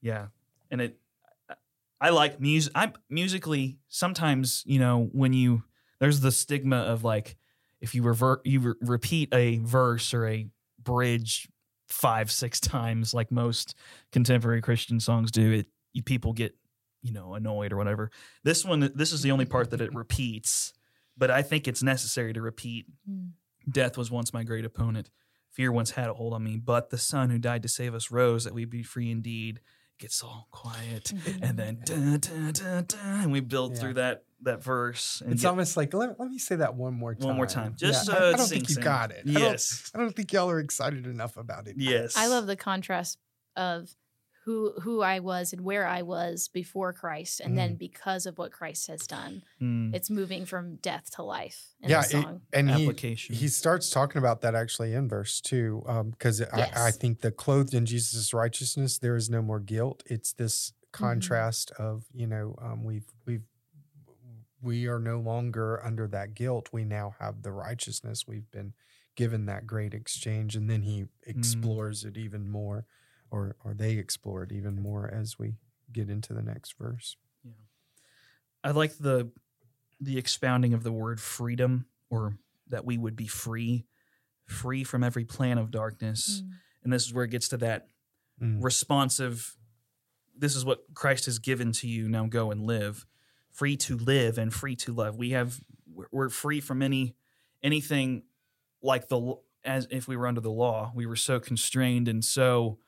Yeah, 0.00 0.28
and 0.70 0.80
it. 0.80 0.98
I- 1.48 1.54
I 2.00 2.08
like 2.10 2.40
music. 2.40 2.72
I'm 2.74 2.94
musically 3.10 3.78
sometimes 3.88 4.62
you 4.66 4.78
know 4.78 5.10
when 5.12 5.32
you 5.34 5.64
there's 5.98 6.20
the 6.20 6.32
stigma 6.32 6.76
of 6.78 7.04
like 7.04 7.36
if 7.82 7.94
you 7.94 8.02
revert 8.02 8.40
you 8.46 8.60
re- 8.60 8.74
repeat 8.80 9.28
a 9.34 9.58
verse 9.58 10.14
or 10.14 10.26
a 10.26 10.48
bridge 10.82 11.48
five 11.90 12.30
six 12.30 12.58
times 12.60 13.12
like 13.12 13.30
most 13.30 13.74
contemporary 14.12 14.62
Christian 14.62 15.00
songs 15.00 15.30
do 15.30 15.50
it 15.52 15.66
you, 15.92 16.02
people 16.02 16.32
get 16.32 16.54
you 17.02 17.12
know 17.12 17.34
annoyed 17.34 17.72
or 17.72 17.76
whatever. 17.76 18.10
This 18.44 18.64
one 18.64 18.90
this 18.94 19.12
is 19.12 19.22
the 19.22 19.32
only 19.32 19.44
part 19.44 19.70
that 19.70 19.80
it 19.80 19.94
repeats, 19.94 20.72
but 21.18 21.30
I 21.30 21.42
think 21.42 21.66
it's 21.68 21.82
necessary 21.82 22.32
to 22.32 22.40
repeat 22.40 22.86
Mm. 23.10 23.30
Death 23.70 23.98
was 23.98 24.10
once 24.10 24.32
my 24.32 24.42
great 24.42 24.64
opponent. 24.64 25.10
Fear 25.50 25.72
once 25.72 25.90
had 25.90 26.08
a 26.08 26.14
hold 26.14 26.32
on 26.32 26.42
me, 26.44 26.56
but 26.56 26.90
the 26.90 26.96
Son 26.96 27.28
who 27.28 27.38
died 27.38 27.62
to 27.62 27.68
save 27.68 27.94
us 27.94 28.10
rose 28.10 28.44
that 28.44 28.54
we 28.54 28.64
be 28.64 28.82
free 28.82 29.10
indeed. 29.10 29.58
It 29.98 30.02
gets 30.02 30.22
all 30.22 30.48
quiet, 30.50 31.12
and 31.42 31.58
then 31.58 31.80
dun, 31.84 32.20
dun, 32.20 32.52
dun, 32.52 32.84
dun, 32.86 33.20
and 33.22 33.32
we 33.32 33.40
build 33.40 33.72
Yeah. 33.74 33.80
through 33.80 33.94
that 33.94 34.24
that 34.42 34.62
verse. 34.62 35.20
And 35.22 35.32
it's 35.32 35.42
get 35.42 35.48
almost 35.48 35.76
like 35.76 35.92
let, 35.94 36.18
let 36.18 36.28
me 36.30 36.38
say 36.38 36.56
that 36.56 36.74
one 36.74 36.94
more 36.94 37.14
time 37.14 37.28
one 37.28 37.36
more 37.36 37.46
time. 37.46 37.74
Just 37.76 38.08
Yeah, 38.08 38.14
uh, 38.14 38.18
I, 38.18 38.28
I 38.28 38.32
don't 38.32 38.46
sing, 38.46 38.58
think 38.58 38.68
you 38.68 38.74
sing. 38.76 38.84
got 38.84 39.10
it 39.10 39.24
I 39.28 39.32
don't- 39.32 39.42
Yes, 39.42 39.90
I 39.94 39.98
don't, 39.98 40.14
think 40.16 40.32
y'all 40.32 40.50
are 40.50 40.60
excited 40.60 41.06
enough 41.06 41.36
about 41.36 41.66
it 41.68 41.76
yes. 41.78 42.16
I 42.16 42.26
love 42.26 42.46
the 42.46 42.56
contrast 42.56 43.18
of 43.56 43.90
who 44.46 44.72
who 44.80 45.02
I 45.02 45.18
was 45.20 45.52
and 45.52 45.60
where 45.62 45.86
I 45.86 46.00
was 46.00 46.48
before 46.48 46.94
Christ, 46.94 47.40
and 47.40 47.58
then 47.58 47.74
because 47.76 48.24
of 48.24 48.38
what 48.38 48.50
Christ 48.52 48.86
has 48.86 49.06
done, 49.06 49.42
Mm, 49.60 49.94
it's 49.94 50.08
moving 50.08 50.46
from 50.46 50.76
death 50.76 51.10
to 51.16 51.22
life 51.22 51.74
in 51.82 51.90
yeah 51.90 52.02
the 52.06 52.20
it- 52.20 52.40
and 52.54 52.70
he 52.70 52.84
application. 52.84 53.34
He 53.34 53.48
starts 53.48 53.90
talking 53.90 54.18
about 54.18 54.40
that 54.40 54.54
actually 54.54 54.94
in 54.94 55.08
verse 55.10 55.42
two, 55.42 55.82
because 56.10 56.40
I, 56.40 56.70
I 56.74 56.90
think 56.90 57.20
the 57.20 57.30
clothed 57.30 57.74
in 57.74 57.84
Jesus' 57.84 58.32
righteousness, 58.32 58.96
there 58.98 59.14
is 59.14 59.28
no 59.28 59.42
more 59.42 59.60
guilt. 59.60 60.02
It's 60.06 60.32
this 60.32 60.72
Mm-hmm. 60.92 61.04
contrast 61.04 61.70
of 61.78 62.02
you 62.12 62.26
know 62.26 62.56
um, 62.60 62.82
we've 62.82 63.06
we've 63.24 63.44
we 64.62 64.86
are 64.86 64.98
no 64.98 65.18
longer 65.18 65.82
under 65.84 66.06
that 66.08 66.34
guilt. 66.34 66.68
We 66.72 66.84
now 66.84 67.14
have 67.18 67.42
the 67.42 67.52
righteousness. 67.52 68.26
We've 68.26 68.50
been 68.50 68.74
given 69.16 69.46
that 69.46 69.66
great 69.66 69.94
exchange, 69.94 70.56
and 70.56 70.68
then 70.68 70.82
he 70.82 71.06
explores 71.24 72.04
it 72.04 72.16
even 72.16 72.48
more, 72.48 72.86
or 73.30 73.56
or 73.64 73.74
they 73.74 73.92
explore 73.92 74.42
it 74.42 74.52
even 74.52 74.80
more 74.80 75.10
as 75.12 75.38
we 75.38 75.54
get 75.92 76.08
into 76.10 76.32
the 76.32 76.42
next 76.42 76.76
verse. 76.78 77.16
Yeah. 77.44 77.52
I 78.64 78.70
like 78.72 78.98
the 78.98 79.30
the 80.00 80.18
expounding 80.18 80.74
of 80.74 80.82
the 80.82 80.92
word 80.92 81.20
freedom, 81.20 81.86
or 82.10 82.36
that 82.68 82.84
we 82.84 82.96
would 82.96 83.16
be 83.16 83.26
free, 83.26 83.86
free 84.46 84.84
from 84.84 85.02
every 85.04 85.24
plan 85.24 85.58
of 85.58 85.70
darkness. 85.70 86.42
Mm. 86.44 86.50
And 86.84 86.92
this 86.92 87.04
is 87.04 87.12
where 87.12 87.24
it 87.24 87.30
gets 87.30 87.48
to 87.48 87.56
that 87.58 87.86
Mm. 88.42 88.64
responsive 88.64 89.54
this 90.34 90.56
is 90.56 90.64
what 90.64 90.84
christ 90.94 91.26
has 91.26 91.38
given 91.38 91.72
to 91.72 91.86
you 91.86 92.08
now 92.08 92.24
go 92.24 92.50
and 92.50 92.62
live 92.62 93.04
free 93.52 93.76
to 93.76 93.96
live 93.96 94.38
and 94.38 94.52
free 94.52 94.76
to 94.76 94.92
love. 94.92 95.16
We 95.16 95.30
have 95.30 95.60
we're- 96.10 96.30
free 96.30 96.60
from 96.60 96.82
any 96.82 97.14
anything 97.62 98.22
like 98.82 99.08
the 99.08 99.34
as 99.64 99.86
if 99.90 100.08
we 100.08 100.16
were 100.16 100.26
under 100.26 100.40
the 100.40 100.50
law. 100.50 100.92
We 100.94 101.04
were 101.06 101.16
so 101.16 101.38
constrained 101.40 102.08
and 102.08 102.24
so 102.24 102.78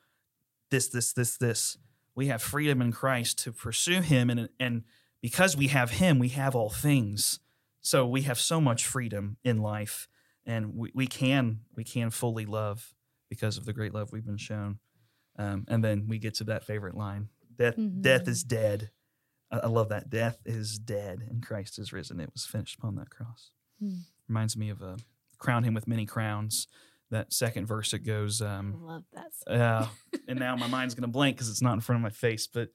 this 0.71 0.87
this 0.87 1.13
this 1.13 1.37
this. 1.37 1.77
We 2.15 2.27
have 2.27 2.41
freedom 2.41 2.81
in 2.81 2.91
christ 2.91 3.39
to 3.39 3.51
pursue 3.51 4.01
him 4.01 4.29
and 4.29 4.49
and 4.59 4.83
because 5.21 5.55
we 5.55 5.67
have 5.67 5.91
him 5.91 6.17
we 6.19 6.29
have 6.29 6.55
all 6.55 6.69
things. 6.69 7.39
So 7.81 8.07
we 8.07 8.21
have 8.23 8.39
so 8.39 8.59
much 8.61 8.85
freedom 8.85 9.37
in 9.43 9.57
life 9.61 10.07
and 10.45 10.73
we, 10.75 10.91
we 10.95 11.07
can 11.07 11.59
we 11.75 11.83
can 11.83 12.09
fully 12.09 12.45
love 12.45 12.93
because 13.29 13.57
of 13.57 13.65
the 13.65 13.73
great 13.73 13.93
love 13.93 14.11
we've 14.11 14.25
been 14.25 14.37
shown. 14.37 14.79
Um, 15.37 15.65
and 15.67 15.83
then 15.83 16.05
we 16.07 16.19
get 16.19 16.35
to 16.35 16.43
that 16.45 16.63
favorite 16.63 16.95
line 16.95 17.29
death 17.55 17.75
death 18.01 18.23
Mhm. 18.23 18.27
is 18.29 18.43
dead 18.43 18.89
I, 19.53 19.59
I 19.59 19.67
love 19.67 19.89
that 19.89 20.09
death 20.09 20.39
is 20.45 20.77
dead 20.79 21.19
and 21.29 21.45
christ 21.45 21.77
is 21.79 21.93
risen 21.93 22.19
it 22.19 22.29
was 22.33 22.45
finished 22.45 22.77
upon 22.79 22.95
that 22.95 23.09
cross 23.09 23.51
Hmm. 23.79 23.99
reminds 24.27 24.55
me 24.57 24.69
of 24.69 24.81
a 24.81 24.97
crown 25.37 25.63
him 25.63 25.73
with 25.73 25.87
many 25.87 26.05
crowns 26.05 26.67
that 27.11 27.31
second 27.33 27.65
verse 27.67 27.93
it 27.93 27.99
goes 27.99 28.41
I 28.41 28.55
um, 28.57 28.83
love 28.85 29.03
that. 29.13 29.31
Song. 29.47 29.55
uh, 29.61 29.87
and 30.27 30.39
now 30.39 30.55
my 30.55 30.67
mind's 30.67 30.95
gonna 30.95 31.07
blank 31.07 31.35
because 31.37 31.49
it's 31.49 31.61
not 31.61 31.73
in 31.73 31.81
front 31.81 31.97
of 31.99 32.03
my 32.03 32.09
face 32.09 32.47
but 32.47 32.69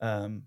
Um, 0.00 0.44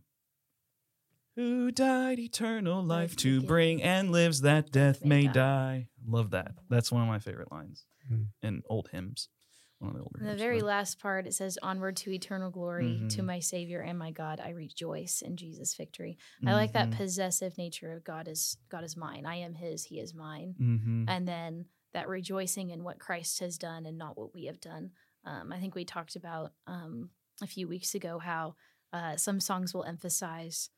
who 1.36 1.72
died 1.72 2.20
eternal 2.20 2.82
life 2.84 3.12
Life 3.12 3.16
to 3.18 3.42
to 3.42 3.46
bring 3.48 3.82
and 3.84 4.12
lives 4.12 4.42
that 4.42 4.72
death 4.72 5.04
may 5.04 5.24
may 5.24 5.28
die. 5.28 5.34
die. 5.34 5.88
Love 6.08 6.32
that. 6.32 6.54
That's 6.70 6.92
one 6.92 7.02
of 7.04 7.08
my 7.08 7.20
favorite 7.20 7.52
lines 7.52 7.86
Mm. 8.12 8.28
in 8.42 8.62
old 8.70 8.88
hymns. 8.94 9.28
One 9.80 9.92
of 9.92 9.98
the 9.98 10.02
older 10.04 10.18
In 10.20 10.24
the 10.26 10.30
hymns, 10.32 10.42
very 10.42 10.60
but- 10.60 10.66
last 10.68 11.00
part, 11.00 11.28
it 11.28 11.34
says, 11.36 11.60
Onward 11.62 11.96
to 11.98 12.12
eternal 12.12 12.50
glory, 12.50 13.06
to 13.10 13.22
Mhm. 13.22 13.26
my 13.26 13.40
Savior 13.40 13.82
and 13.82 13.98
my 14.00 14.12
God, 14.12 14.40
I 14.40 14.50
rejoice 14.50 15.22
in 15.22 15.38
Jesus' 15.38 15.76
victory. 15.76 16.18
I 16.46 16.54
like 16.54 16.74
that 16.74 16.90
Mhm. 16.90 16.96
possessive 16.98 17.58
nature 17.58 17.92
of 17.94 18.04
God 18.04 18.28
is 18.28 18.58
God 18.70 18.84
is 18.84 18.98
mine. 18.98 19.26
I 19.26 19.36
am 19.36 19.54
his, 19.54 19.84
he 19.84 20.00
is 20.00 20.14
mine. 20.16 20.56
Mhm. 20.60 21.06
And 21.08 21.28
then 21.28 21.70
that 21.94 22.08
rejoicing 22.08 22.72
in 22.72 22.84
what 22.84 23.00
Christ 23.00 23.40
has 23.40 23.58
done 23.58 23.86
and 23.86 23.98
not 23.98 24.18
what 24.18 24.34
we 24.34 24.46
have 24.46 24.60
done. 24.60 24.92
Um, 25.24 25.52
I 25.54 25.60
think 25.60 25.76
we 25.76 25.86
talked 25.86 26.16
about 26.16 26.54
um, 26.66 27.12
a 27.42 27.48
few 27.48 27.68
weeks 27.68 27.94
ago 27.94 28.18
how 28.20 28.56
uh, 28.94 29.16
some 29.18 29.40
songs 29.40 29.74
will 29.74 29.84
emphasize 29.84 30.70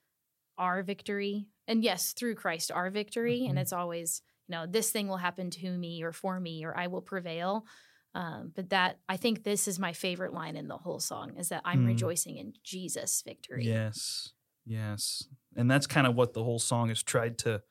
our 0.57 0.81
victory. 0.83 1.47
And 1.67 1.83
yes, 1.83 2.11
through 2.13 2.35
Christ, 2.35 2.71
our 2.71 2.89
victory. 2.89 3.45
And 3.45 3.57
Mhm. 3.57 3.61
it's 3.61 3.71
always, 3.71 4.21
you 4.47 4.53
know, 4.53 4.65
this 4.65 4.91
thing 4.91 5.07
will 5.07 5.17
happen 5.17 5.51
to 5.51 5.77
me 5.77 6.01
or 6.03 6.11
for 6.11 6.39
me 6.39 6.65
or 6.65 6.75
I 6.75 6.87
will 6.87 7.01
prevail. 7.03 7.65
Um, 8.15 8.51
but 8.55 8.69
that, 8.71 8.99
I 9.07 9.17
think 9.17 9.43
this 9.43 9.67
is 9.67 9.77
my 9.79 9.93
favorite 9.93 10.33
line 10.33 10.55
in 10.57 10.67
the 10.67 10.77
whole 10.77 10.99
song 10.99 11.37
is 11.37 11.49
that 11.49 11.61
I'm 11.63 11.83
Mm. 11.85 11.87
rejoicing 11.89 12.37
in 12.37 12.53
Jesus' 12.63 13.21
victory. 13.21 13.65
Yes. 13.65 14.33
Yes. 14.65 15.27
And 15.55 15.69
that's 15.69 15.87
kind 15.87 16.07
of 16.07 16.15
what 16.15 16.33
the 16.33 16.43
whole 16.43 16.59
song 16.59 16.89
has 16.89 17.03
tried 17.03 17.37
to 17.39 17.63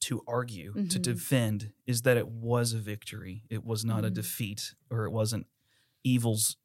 to 0.00 0.22
argue, 0.26 0.72
to 0.72 0.98
Mhm. 0.98 1.02
defend 1.02 1.72
is 1.86 2.02
that 2.02 2.16
it 2.16 2.26
was 2.26 2.72
a 2.72 2.78
victory. 2.78 3.44
It 3.50 3.64
was 3.64 3.84
not 3.84 4.02
a 4.04 4.10
Mhm. 4.10 4.14
defeat 4.14 4.74
or 4.90 5.04
it 5.04 5.10
wasn't 5.10 5.46
evil's 6.04 6.56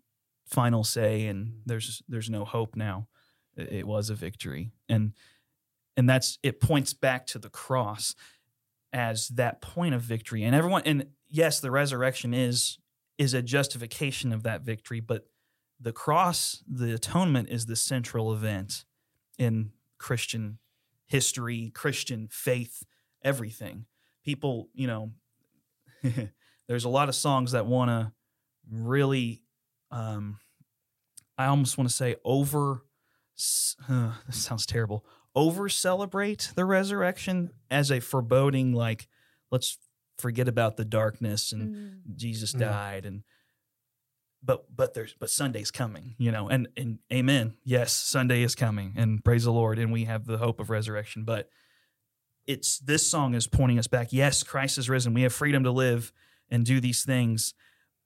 final 0.45 0.83
say 0.85 1.27
and 1.27 1.61
there's 1.65 2.01
there's 2.07 2.29
no 2.29 2.45
hope 2.45 2.75
now. 2.77 3.09
It, 3.57 3.71
it 3.71 3.87
was 3.87 4.09
a 4.09 4.15
victory. 4.15 4.71
And 4.87 5.13
and 5.97 6.09
that's 6.09 6.39
it 6.43 6.61
points 6.61 6.93
back 6.93 7.25
to 7.27 7.39
the 7.39 7.49
cross 7.49 8.15
as 8.95 9.27
that 9.27 9.61
point 9.61 9.93
of 9.93 10.01
victory. 10.01 10.43
And 10.43 10.55
everyone 10.55 10.81
and 10.85 11.07
yes, 11.27 11.59
the 11.59 11.69
resurrection 11.69 12.33
is 12.33 12.79
is 13.17 13.33
a 13.33 13.41
justification 13.41 14.31
of 14.31 14.43
that 14.43 14.61
victory, 14.61 15.01
but 15.01 15.27
the 15.79 15.91
cross, 15.91 16.63
the 16.67 16.93
atonement 16.93 17.49
is 17.49 17.65
the 17.65 17.75
central 17.75 18.33
event 18.33 18.85
in 19.37 19.71
Christian 19.97 20.59
history, 21.05 21.71
Christian 21.75 22.29
faith, 22.31 22.83
everything. 23.21 23.85
People, 24.23 24.69
you 24.73 24.87
know, 24.87 25.11
there's 26.67 26.85
a 26.85 26.89
lot 26.89 27.09
of 27.09 27.15
songs 27.15 27.51
that 27.51 27.65
want 27.65 27.89
to 27.89 28.11
really, 28.71 29.43
um, 29.91 30.39
I 31.37 31.47
almost 31.47 31.77
want 31.77 31.89
to 31.89 31.95
say 31.95 32.15
over, 32.23 32.83
uh, 33.89 34.13
this 34.27 34.37
sounds 34.37 34.65
terrible, 34.65 35.05
over 35.35 35.67
celebrate 35.69 36.51
the 36.55 36.65
resurrection 36.65 37.51
as 37.69 37.91
a 37.91 37.99
foreboding, 37.99 38.73
like, 38.73 39.07
let's 39.51 39.77
forget 40.17 40.47
about 40.47 40.77
the 40.77 40.85
darkness 40.85 41.51
and 41.51 41.75
Mm. 41.75 42.15
Jesus 42.15 42.53
Mm. 42.53 42.59
died 42.59 43.05
and 43.05 43.23
but 44.41 44.73
but 44.75 44.93
there's 44.93 45.13
but 45.19 45.29
Sunday's 45.29 45.71
coming, 45.71 46.15
you 46.19 46.31
know, 46.31 46.47
and 46.49 46.67
and 46.77 46.99
amen. 47.11 47.55
Yes, 47.63 47.91
Sunday 47.93 48.43
is 48.43 48.53
coming 48.55 48.93
and 48.95 49.23
praise 49.25 49.43
the 49.43 49.51
Lord 49.51 49.79
and 49.79 49.91
we 49.91 50.05
have 50.05 50.25
the 50.25 50.37
hope 50.37 50.59
of 50.59 50.69
resurrection, 50.69 51.23
but 51.23 51.49
it's 52.45 52.77
this 52.79 53.09
song 53.09 53.33
is 53.33 53.47
pointing 53.47 53.79
us 53.79 53.87
back. 53.87 54.13
Yes, 54.13 54.43
Christ 54.43 54.77
is 54.77 54.87
risen. 54.87 55.13
We 55.15 55.23
have 55.23 55.33
freedom 55.33 55.63
to 55.63 55.71
live 55.71 56.13
and 56.47 56.63
do 56.63 56.79
these 56.79 57.03
things, 57.03 57.55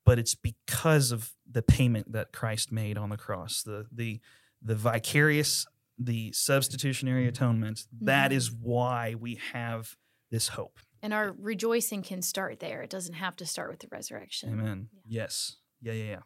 but 0.06 0.18
it's 0.18 0.34
because 0.34 1.12
of 1.12 1.34
the 1.46 1.62
payment 1.62 2.14
that 2.14 2.32
Christ 2.32 2.72
made 2.72 2.98
on 2.98 3.10
the 3.10 3.18
cross. 3.18 3.62
The 3.62 3.86
the 3.92 4.22
the 4.62 4.76
vicarious 4.76 5.66
the 6.00 6.32
substitutionary 6.32 7.28
atonement. 7.28 7.86
That 8.02 8.32
Mhm. 8.32 8.36
is 8.36 8.52
why 8.52 9.16
we 9.16 9.36
have 9.54 9.98
this 10.32 10.50
hope. 10.50 10.80
And 11.02 11.14
our 11.14 11.32
rejoicing 11.34 12.02
can 12.04 12.22
start 12.22 12.60
there. 12.60 12.82
It 12.82 12.90
doesn't 12.90 13.16
have 13.16 13.36
to 13.38 13.46
start 13.46 13.70
with 13.72 13.80
the 13.80 13.88
resurrection. 13.92 14.50
Amen. 14.52 14.90
Yeah. 15.06 15.24
Yes. 15.24 15.58
Yeah, 15.82 15.94
yeah, 15.94 16.04
yeah. 16.06 16.20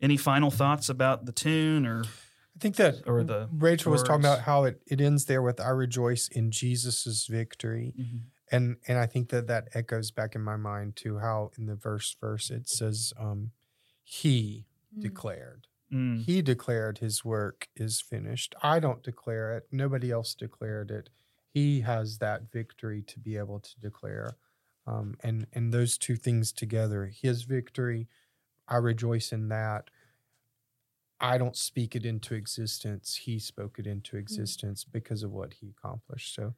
Any 0.00 0.16
final 0.16 0.50
thoughts 0.50 0.88
about 0.88 1.26
the 1.26 1.32
tune 1.32 1.86
or 1.86 2.02
I 2.04 2.58
think 2.58 2.76
that 2.76 3.06
Or 3.08 3.22
the 3.24 3.48
Rachel 3.52 3.92
was 3.92 4.02
talking 4.02 4.24
about 4.24 4.40
how 4.40 4.64
it, 4.64 4.82
it 4.86 5.00
ends 5.00 5.24
there 5.24 5.40
with 5.42 5.58
I 5.60 5.68
rejoice 5.70 6.28
in 6.28 6.50
Jesus's 6.50 7.26
victory. 7.26 7.94
And 8.50 8.76
and 8.86 8.98
I 8.98 9.06
think 9.06 9.30
that 9.30 9.46
that 9.46 9.68
echoes 9.74 10.10
back 10.10 10.34
in 10.34 10.42
my 10.42 10.56
mind 10.56 10.96
to 10.96 11.18
how 11.18 11.50
in 11.56 11.64
the 11.66 11.74
verse 11.76 12.14
verse 12.20 12.50
it 12.50 12.68
says 12.68 13.12
um 13.18 13.52
he 14.02 14.66
Mm. 14.94 15.00
declared. 15.00 15.68
Mm, 15.92 16.24
He 16.24 16.42
declared 16.42 16.98
his 16.98 17.24
work 17.24 17.68
is 17.76 18.00
finished. 18.00 18.54
I 18.62 18.80
don't 18.80 19.02
declare 19.02 19.56
it. 19.56 19.68
Nobody 19.70 20.10
else 20.10 20.34
declared 20.34 20.90
it. 20.90 21.10
He 21.52 21.80
has 21.80 22.18
that 22.18 22.50
victory 22.50 23.02
to 23.02 23.18
be 23.20 23.36
able 23.36 23.60
to 23.60 23.80
declare. 23.80 24.36
Um, 24.86 25.16
and 25.22 25.46
and 25.52 25.72
those 25.72 25.98
two 25.98 26.16
things 26.16 26.52
together, 26.52 27.06
his 27.06 27.42
victory, 27.44 28.08
I 28.68 28.76
rejoice 28.78 29.32
in 29.32 29.48
that. 29.48 29.90
I 31.20 31.38
don't 31.38 31.56
speak 31.56 31.94
it 31.94 32.04
into 32.04 32.34
existence. 32.34 33.14
He 33.16 33.38
spoke 33.38 33.78
it 33.78 33.86
into 33.86 34.16
existence 34.16 34.84
because 34.84 35.22
of 35.22 35.30
what 35.30 35.54
he 35.54 35.68
accomplished. 35.68 36.34
So 36.34 36.54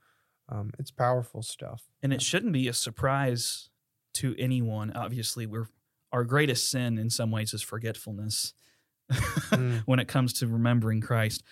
um, 0.49 0.70
it's 0.79 0.90
powerful 0.90 1.42
stuff. 1.42 1.83
And 2.03 2.12
it 2.12 2.23
shouldn't 2.23 2.53
be 2.53 2.68
a 2.68 2.73
surprise 2.73 3.68
to 4.14 4.35
anyone. 4.38 4.92
Obviously, 4.92 5.44
we're 5.47 5.68
our 6.12 6.25
greatest 6.25 6.70
sin 6.70 6.97
in 6.97 7.11
some 7.11 7.31
ways 7.31 7.53
is 7.53 7.62
forgetfulness 7.62 8.55
Mm. 9.12 9.83
when 9.87 9.99
it 9.99 10.09
comes 10.09 10.33
to 10.35 10.47
remembering 10.47 11.01
Christ. 11.01 11.43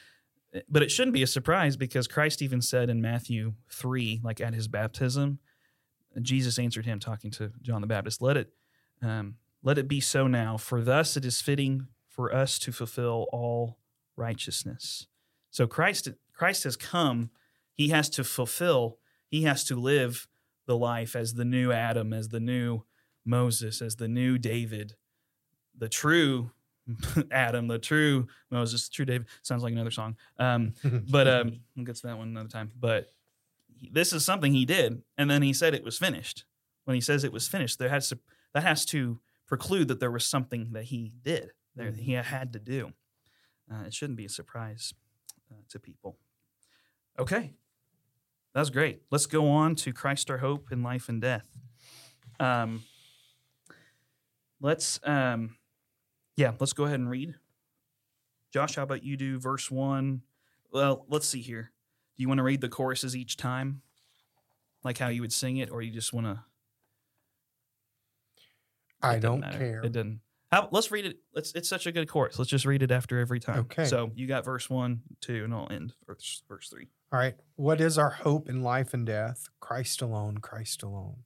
But 0.69 0.83
it 0.83 0.91
shouldn't 0.91 1.15
be 1.15 1.23
a 1.23 1.27
surprise 1.27 1.77
because 1.77 2.07
Christ 2.07 2.43
even 2.43 2.61
said 2.61 2.91
in 2.91 3.01
Matthew 3.01 3.55
3, 3.71 4.21
like 4.23 4.41
at 4.41 4.55
his 4.55 4.69
baptism, 4.69 5.39
Jesus 6.21 6.59
answered 6.59 6.85
him 6.85 6.99
talking 6.99 7.31
to 7.33 7.53
John 7.63 7.81
the 7.81 7.87
Baptist, 7.87 8.21
let 8.21 8.37
it 8.37 8.53
um, 9.03 9.37
let 9.63 9.79
it 9.79 9.89
be 9.89 10.01
so 10.01 10.27
now, 10.27 10.57
for 10.57 10.83
thus 10.83 11.17
it 11.17 11.25
is 11.25 11.41
fitting 11.41 11.89
for 12.09 12.35
us 12.35 12.59
to 12.61 12.73
fulfill 12.73 13.27
all 13.33 13.79
righteousness. 14.17 15.07
So 15.51 15.67
Christ 15.67 16.09
Christ 16.35 16.65
has 16.65 16.77
come, 16.77 17.31
he 17.73 17.89
has 17.89 18.11
to 18.11 18.25
fulfill, 18.25 18.99
he 19.29 19.43
has 19.43 19.65
to 19.65 19.77
live 19.77 20.29
the 20.67 20.77
life 20.77 21.17
as 21.17 21.35
the 21.35 21.45
new 21.45 21.73
Adam, 21.73 22.13
as 22.13 22.29
the 22.29 22.41
new 22.41 22.83
Moses, 23.25 23.81
as 23.81 23.97
the 23.97 24.09
new 24.09 24.39
David, 24.39 24.95
the 25.77 25.89
true 25.89 26.51
Adam, 27.31 27.69
the 27.69 27.79
true 27.79 28.29
Moses, 28.51 28.89
the 28.89 28.95
true 28.95 29.05
David. 29.05 29.27
Sounds 29.43 29.63
like 29.63 29.73
another 29.73 29.91
song. 29.91 30.17
Um, 30.39 30.75
but 31.11 31.29
um, 31.29 31.61
we'll 31.77 31.87
get 31.87 31.97
to 31.97 32.07
that 32.09 32.19
one 32.19 32.29
another 32.29 32.49
time. 32.49 32.71
But 32.79 33.13
he- 33.75 33.91
this 33.93 34.13
is 34.13 34.25
something 34.25 34.53
he 34.53 34.65
did, 34.65 35.03
and 35.19 35.31
then 35.31 35.43
he 35.43 35.53
said 35.53 35.75
it 35.75 35.85
was 35.85 35.99
finished. 35.99 36.45
When 36.85 36.95
he 36.95 37.01
says 37.01 37.23
it 37.25 37.33
was 37.33 37.47
finished, 37.49 37.79
there 37.79 37.89
has 37.89 38.09
to 38.09 38.19
that 38.55 38.63
has 38.63 38.85
to 38.87 39.21
preclude 39.47 39.89
that 39.89 40.01
there 40.01 40.11
was 40.11 40.27
something 40.27 40.73
that 40.73 40.85
he 40.85 41.13
did 41.23 41.53
there 41.77 41.91
that 41.91 42.01
he 42.01 42.13
had 42.13 42.53
to 42.53 42.59
do. 42.59 42.93
Uh, 43.71 43.85
it 43.87 43.95
shouldn't 43.95 44.17
be 44.17 44.25
a 44.25 44.29
surprise 44.29 44.93
uh, 45.51 45.63
to 45.69 45.79
people. 45.79 46.17
Okay, 47.19 47.53
that's 48.55 48.71
great. 48.71 49.03
Let's 49.11 49.27
go 49.27 49.49
on 49.49 49.75
to 49.77 49.93
Christ 49.93 50.31
our 50.31 50.39
hope 50.39 50.73
in 50.73 50.83
life 50.83 51.09
and 51.09 51.21
death. 51.21 51.47
Um, 52.41 52.83
let's 54.61 54.99
um, 55.05 55.57
yeah, 56.37 56.53
let's 56.59 56.73
go 56.73 56.85
ahead 56.85 57.01
and 57.01 57.11
read. 57.11 57.35
Josh, 58.53 58.77
how 58.77 58.83
about 58.83 59.03
you 59.03 59.17
do 59.17 59.39
verse 59.39 59.71
one? 59.71 60.23
Well, 60.73 61.07
let's 61.09 61.27
see 61.27 61.41
here. 61.41 61.73
Do 62.17 62.23
you 62.23 62.29
want 62.29 62.39
to 62.39 62.45
read 62.45 62.61
the 62.61 62.69
choruses 62.69 63.17
each 63.17 63.37
time, 63.37 63.83
like 64.85 64.99
how 64.99 65.09
you 65.09 65.23
would 65.23 65.33
sing 65.33 65.57
it, 65.57 65.71
or 65.71 65.83
you 65.83 65.93
just 65.93 66.13
want 66.13 66.27
to? 66.27 66.41
I 69.03 69.19
don't 69.19 69.43
care. 69.43 69.81
It 69.83 69.93
doesn't. 69.93 70.21
How, 70.51 70.69
let's 70.71 70.91
read 70.91 71.07
it. 71.07 71.17
Let's. 71.35 71.53
It's 71.55 71.69
such 71.69 71.87
a 71.87 71.93
good 71.93 72.09
chorus. 72.09 72.39
Let's 72.39 72.51
just 72.51 72.67
read 72.67 72.83
it 72.83 72.91
after 72.91 73.19
every 73.19 73.41
time. 73.41 73.61
Okay. 73.61 73.87
So 73.87 74.11
you 74.15 74.27
got 74.27 74.45
verse 74.45 74.69
one, 74.69 75.01
two, 75.23 75.45
and 75.45 75.55
I'll 75.55 75.67
end 75.71 75.95
verse, 76.07 76.43
verse 76.47 76.69
three. 76.69 76.89
All 77.11 77.19
right. 77.19 77.35
What 77.57 77.81
is 77.81 77.97
our 77.97 78.11
hope 78.11 78.49
in 78.51 78.63
life 78.63 78.93
and 78.93 79.07
death? 79.07 79.49
Christ 79.61 80.03
alone, 80.03 80.39
Christ 80.39 80.83
alone. 80.83 81.25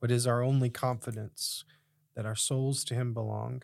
What 0.00 0.10
is 0.10 0.26
our 0.26 0.42
only 0.42 0.68
confidence? 0.68 1.64
That 2.14 2.26
our 2.26 2.36
souls 2.36 2.84
to 2.84 2.94
him 2.94 3.14
belong. 3.14 3.62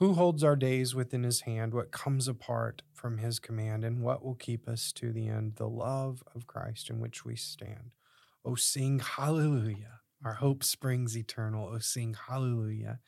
Who 0.00 0.14
holds 0.14 0.42
our 0.42 0.56
days 0.56 0.94
within 0.94 1.24
his 1.24 1.42
hand? 1.42 1.74
What 1.74 1.92
comes 1.92 2.26
apart 2.26 2.80
from 2.94 3.18
his 3.18 3.38
command? 3.38 3.84
And 3.84 4.00
what 4.00 4.24
will 4.24 4.34
keep 4.34 4.66
us 4.66 4.92
to 4.92 5.12
the 5.12 5.28
end? 5.28 5.56
The 5.56 5.68
love 5.68 6.24
of 6.34 6.46
Christ 6.46 6.88
in 6.88 7.00
which 7.00 7.26
we 7.26 7.36
stand. 7.36 7.90
Oh, 8.42 8.54
sing 8.54 9.00
hallelujah. 9.00 10.00
Our 10.24 10.32
hope 10.32 10.64
springs 10.64 11.18
eternal. 11.18 11.70
Oh, 11.70 11.80
sing 11.80 12.16
hallelujah. 12.28 13.00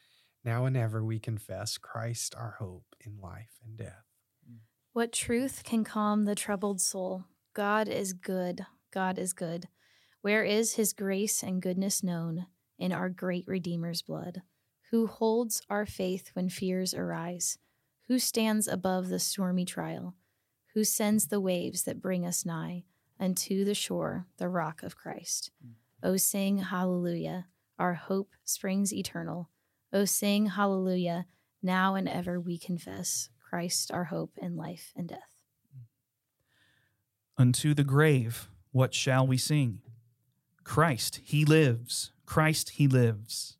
Now 0.44 0.66
and 0.66 0.76
ever 0.76 1.02
we 1.02 1.18
confess 1.18 1.78
Christ 1.78 2.34
our 2.36 2.56
hope 2.58 2.94
in 3.00 3.18
life 3.18 3.58
and 3.64 3.78
death. 3.78 4.04
Mm. 4.46 4.58
What 4.92 5.12
truth 5.12 5.62
can 5.64 5.84
calm 5.84 6.26
the 6.26 6.34
troubled 6.34 6.82
soul? 6.82 7.24
God 7.54 7.88
is 7.88 8.12
good. 8.12 8.66
God 8.92 9.18
is 9.18 9.32
good. 9.32 9.68
Where 10.20 10.44
is 10.44 10.74
his 10.74 10.92
grace 10.92 11.42
and 11.42 11.62
goodness 11.62 12.02
known? 12.02 12.48
In 12.78 12.92
our 12.92 13.08
great 13.08 13.44
Redeemer's 13.46 14.02
blood. 14.02 14.42
Who 14.92 15.08
holds 15.08 15.62
our 15.68 15.86
faith 15.86 16.30
when 16.34 16.48
fears 16.48 16.94
arise? 16.94 17.58
Who 18.06 18.20
stands 18.20 18.68
above 18.68 19.08
the 19.08 19.18
stormy 19.18 19.64
trial? 19.64 20.14
who 20.74 20.84
sends 20.84 21.26
the 21.26 21.40
waves 21.40 21.82
that 21.82 22.00
bring 22.00 22.26
us 22.26 22.46
nigh 22.46 22.84
unto 23.20 23.64
the 23.64 23.74
shore, 23.74 24.26
the 24.38 24.48
rock 24.48 24.82
of 24.82 24.96
Christ. 24.96 25.50
Mm. 25.64 25.72
O 26.02 26.16
sing 26.16 26.58
hallelujah, 26.58 27.46
our 27.78 27.94
hope 27.94 28.32
springs 28.44 28.92
eternal. 28.92 29.50
O 29.92 30.04
sing 30.04 30.46
hallelujah, 30.46 31.26
now 31.62 31.94
and 31.94 32.08
ever 32.08 32.40
we 32.40 32.58
confess 32.58 33.28
Christ 33.38 33.90
our 33.92 34.04
hope 34.04 34.32
in 34.40 34.56
life 34.56 34.92
and 34.96 35.08
death. 35.08 35.42
Mm. 35.76 35.82
Unto 37.38 37.74
the 37.74 37.84
grave, 37.84 38.48
what 38.72 38.94
shall 38.94 39.26
we 39.26 39.36
sing? 39.36 39.80
Christ, 40.64 41.20
he 41.22 41.44
lives. 41.44 42.12
Christ, 42.24 42.70
he 42.70 42.88
lives. 42.88 43.58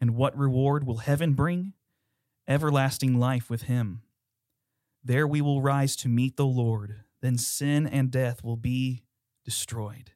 And 0.00 0.14
what 0.14 0.36
reward 0.36 0.86
will 0.86 0.98
heaven 0.98 1.34
bring? 1.34 1.72
Everlasting 2.48 3.18
life 3.18 3.50
with 3.50 3.62
him. 3.62 4.02
There 5.02 5.26
we 5.26 5.40
will 5.40 5.62
rise 5.62 5.96
to 5.96 6.08
meet 6.08 6.36
the 6.36 6.46
Lord. 6.46 7.04
Then 7.22 7.38
sin 7.38 7.86
and 7.86 8.10
death 8.10 8.44
will 8.44 8.56
be 8.56 9.04
destroyed, 9.44 10.12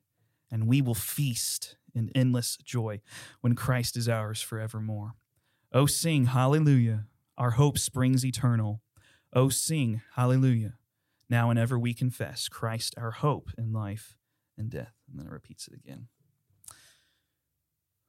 and 0.51 0.66
we 0.66 0.83
will 0.83 0.95
feast 0.95 1.77
in 1.95 2.11
endless 2.14 2.57
joy 2.57 3.01
when 3.40 3.55
Christ 3.55 3.97
is 3.97 4.09
ours 4.09 4.43
forevermore. 4.43 5.14
Oh, 5.73 5.87
sing 5.87 6.27
hallelujah. 6.27 7.07
Our 7.38 7.53
hope 7.53 7.79
springs 7.79 8.25
eternal. 8.25 8.83
Oh, 9.33 9.49
sing 9.49 10.03
hallelujah. 10.14 10.75
Now 11.29 11.51
and 11.51 11.59
ever 11.59 11.79
we 11.79 11.95
confess 11.95 12.49
Christ 12.49 12.95
our 12.99 13.12
hope 13.12 13.51
in 13.57 13.73
life 13.73 14.16
and 14.59 14.69
death. 14.69 14.95
And 15.09 15.19
then 15.19 15.27
it 15.27 15.33
repeats 15.33 15.69
it 15.69 15.75
again. 15.75 16.09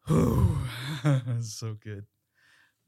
so 1.42 1.78
good. 1.84 2.06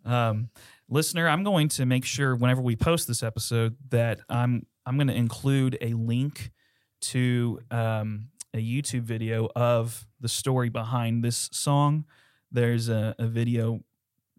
Um, 0.05 0.49
listener, 0.89 1.27
I'm 1.27 1.43
going 1.43 1.69
to 1.69 1.85
make 1.85 2.05
sure 2.05 2.35
whenever 2.35 2.61
we 2.61 2.75
post 2.75 3.07
this 3.07 3.23
episode 3.23 3.77
that 3.89 4.19
I'm 4.29 4.65
I'm 4.85 4.97
going 4.97 5.07
to 5.07 5.15
include 5.15 5.77
a 5.79 5.93
link 5.93 6.51
to 7.01 7.59
um, 7.71 8.29
a 8.53 8.57
YouTube 8.57 9.03
video 9.03 9.49
of 9.55 10.05
the 10.19 10.27
story 10.27 10.69
behind 10.69 11.23
this 11.23 11.49
song. 11.51 12.05
There's 12.51 12.89
a, 12.89 13.15
a 13.17 13.27
video 13.27 13.83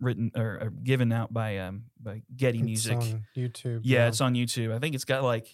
written 0.00 0.32
or, 0.36 0.58
or, 0.60 0.70
given 0.70 1.12
out 1.12 1.32
by 1.32 1.58
um, 1.58 1.84
by 2.00 2.22
Getty 2.36 2.58
It's 2.58 2.64
Music. 2.64 2.96
on 2.96 3.24
YouTube. 3.36 3.80
Yeah, 3.84 4.08
it's 4.08 4.20
on 4.20 4.34
YouTube. 4.34 4.72
I 4.74 4.78
think 4.78 4.94
it's 4.94 5.04
got 5.04 5.24
like 5.24 5.48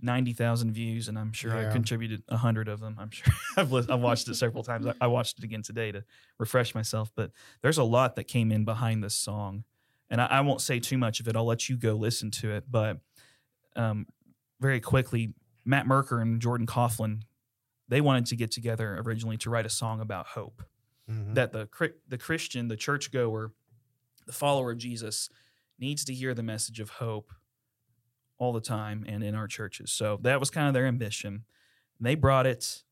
ninety 0.00 0.32
thousand 0.32 0.72
views, 0.72 1.08
and 1.08 1.18
I'm 1.18 1.32
sure 1.32 1.52
I 1.56 1.72
contributed 1.72 2.22
a 2.28 2.36
hundred 2.36 2.68
of 2.68 2.80
them. 2.80 2.96
I'm 2.98 3.10
sure 3.10 3.32
I've 3.56 3.72
lis- 3.72 3.88
I've 3.88 4.00
watched 4.00 4.28
it 4.28 4.34
several 4.34 4.62
times. 4.62 4.86
I, 4.86 4.94
I 5.00 5.06
watched 5.06 5.38
it 5.38 5.44
again 5.44 5.62
today 5.62 5.92
to 5.92 6.04
refresh 6.38 6.74
myself. 6.74 7.10
But 7.14 7.32
there's 7.62 7.78
a 7.78 7.84
lot 7.84 8.16
that 8.16 8.24
came 8.24 8.52
in 8.52 8.64
behind 8.64 9.02
this 9.02 9.14
song, 9.14 9.64
and 10.10 10.20
I, 10.20 10.26
I 10.26 10.40
won't 10.42 10.60
say 10.60 10.80
too 10.80 10.98
much 10.98 11.20
of 11.20 11.28
it. 11.28 11.36
I'll 11.36 11.44
let 11.46 11.68
you 11.68 11.76
go 11.76 11.94
listen 11.94 12.30
to 12.32 12.52
it. 12.52 12.64
But 12.70 12.98
um, 13.76 14.06
very 14.60 14.80
quickly, 14.80 15.34
Matt 15.64 15.86
Merker 15.86 16.20
and 16.20 16.40
Jordan 16.40 16.66
Kauflin, 16.66 17.22
they 17.88 18.00
wanted 18.00 18.26
to 18.26 18.36
get 18.36 18.50
together 18.50 19.00
originally 19.04 19.36
to 19.38 19.50
write 19.50 19.66
a 19.66 19.70
song 19.70 20.00
about 20.00 20.26
hope 20.28 20.62
Mhm. 21.10 21.34
that 21.34 21.52
the 21.52 21.68
the 22.06 22.18
Christian, 22.18 22.68
the 22.68 22.76
churchgoer, 22.76 23.52
the 24.26 24.32
follower 24.32 24.72
of 24.72 24.78
Jesus 24.78 25.28
needs 25.78 26.04
to 26.04 26.12
hear 26.12 26.34
the 26.34 26.42
message 26.42 26.80
of 26.80 26.90
hope 26.90 27.32
all 28.38 28.52
the 28.52 28.60
time 28.60 29.04
and 29.08 29.22
in 29.22 29.34
our 29.34 29.46
churches. 29.46 29.90
So 29.90 30.18
that 30.22 30.40
was 30.40 30.50
kind 30.50 30.68
of 30.68 30.74
their 30.74 30.86
ambition. 30.86 31.44
They 32.00 32.14
brought 32.14 32.46
it 32.46 32.82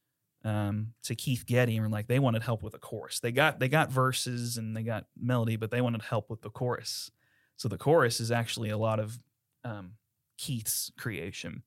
um, 0.45 0.93
to 1.05 1.15
Keith 1.15 1.45
Getty 1.47 1.77
and 1.77 1.85
were 1.87 1.91
like 1.91 2.09
they 2.09 2.19
wanted 2.19 2.43
help 2.43 2.63
with 2.63 2.73
the 2.73 2.79
chorus. 2.79 3.21
They 3.21 3.33
got 3.33 3.59
they 3.61 3.69
got 3.69 3.91
verses 3.91 4.57
and 4.57 4.77
they 4.77 4.83
got 4.83 5.07
melody, 5.21 5.57
but 5.57 5.71
they 5.71 5.81
wanted 5.81 6.03
help 6.03 6.31
with 6.31 6.43
the 6.43 6.51
chorus. 6.51 7.11
So 7.57 7.69
the 7.69 7.79
chorus 7.79 8.21
is 8.21 8.31
actually 8.31 8.71
a 8.71 8.77
lot 8.79 9.01
of 9.01 9.19
um, 9.65 9.93
Keith's 10.37 10.93
creation, 10.99 11.63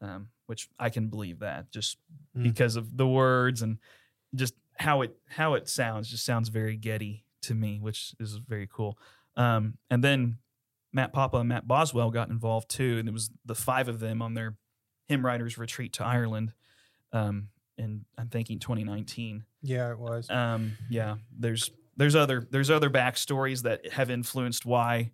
um, 0.00 0.28
which 0.46 0.68
I 0.78 0.90
can 0.90 1.08
believe 1.08 1.40
that 1.40 1.70
just 1.70 1.98
Mm. 2.36 2.42
because 2.42 2.74
of 2.76 2.96
the 2.96 3.06
words 3.06 3.62
and 3.62 3.78
just 4.34 4.54
how 4.78 5.02
it 5.02 5.16
how 5.28 5.54
it 5.54 5.68
sounds. 5.68 6.08
Just 6.10 6.24
sounds 6.24 6.48
very 6.48 6.76
Getty 6.76 7.24
to 7.42 7.54
me, 7.54 7.78
which 7.80 8.14
is 8.18 8.34
very 8.36 8.68
cool. 8.70 8.98
Um, 9.36 9.78
and 9.90 10.02
then 10.02 10.38
Matt 10.94 11.12
Papa 11.12 11.36
and 11.38 11.48
Matt 11.48 11.66
Boswell 11.66 12.10
got 12.10 12.30
involved 12.30 12.70
too, 12.70 12.98
and 12.98 13.08
it 13.08 13.12
was 13.12 13.30
the 13.44 13.54
five 13.54 13.88
of 13.88 14.00
them 14.00 14.22
on 14.22 14.34
their 14.34 14.56
hymn 15.08 15.26
writers 15.26 15.58
retreat 15.58 15.92
to 15.94 16.04
Ireland. 16.04 16.54
Um, 17.12 17.48
in 17.76 18.04
I'm 18.16 18.28
thinking 18.28 18.60
2019. 18.60 19.44
Yeah, 19.62 19.90
it 19.90 19.98
was. 19.98 20.30
Um, 20.30 20.78
yeah, 20.88 21.16
there's 21.36 21.70
there's 21.96 22.14
other 22.14 22.46
there's 22.50 22.70
other 22.70 22.88
backstories 22.88 23.62
that 23.62 23.92
have 23.92 24.10
influenced 24.10 24.64
why 24.64 25.10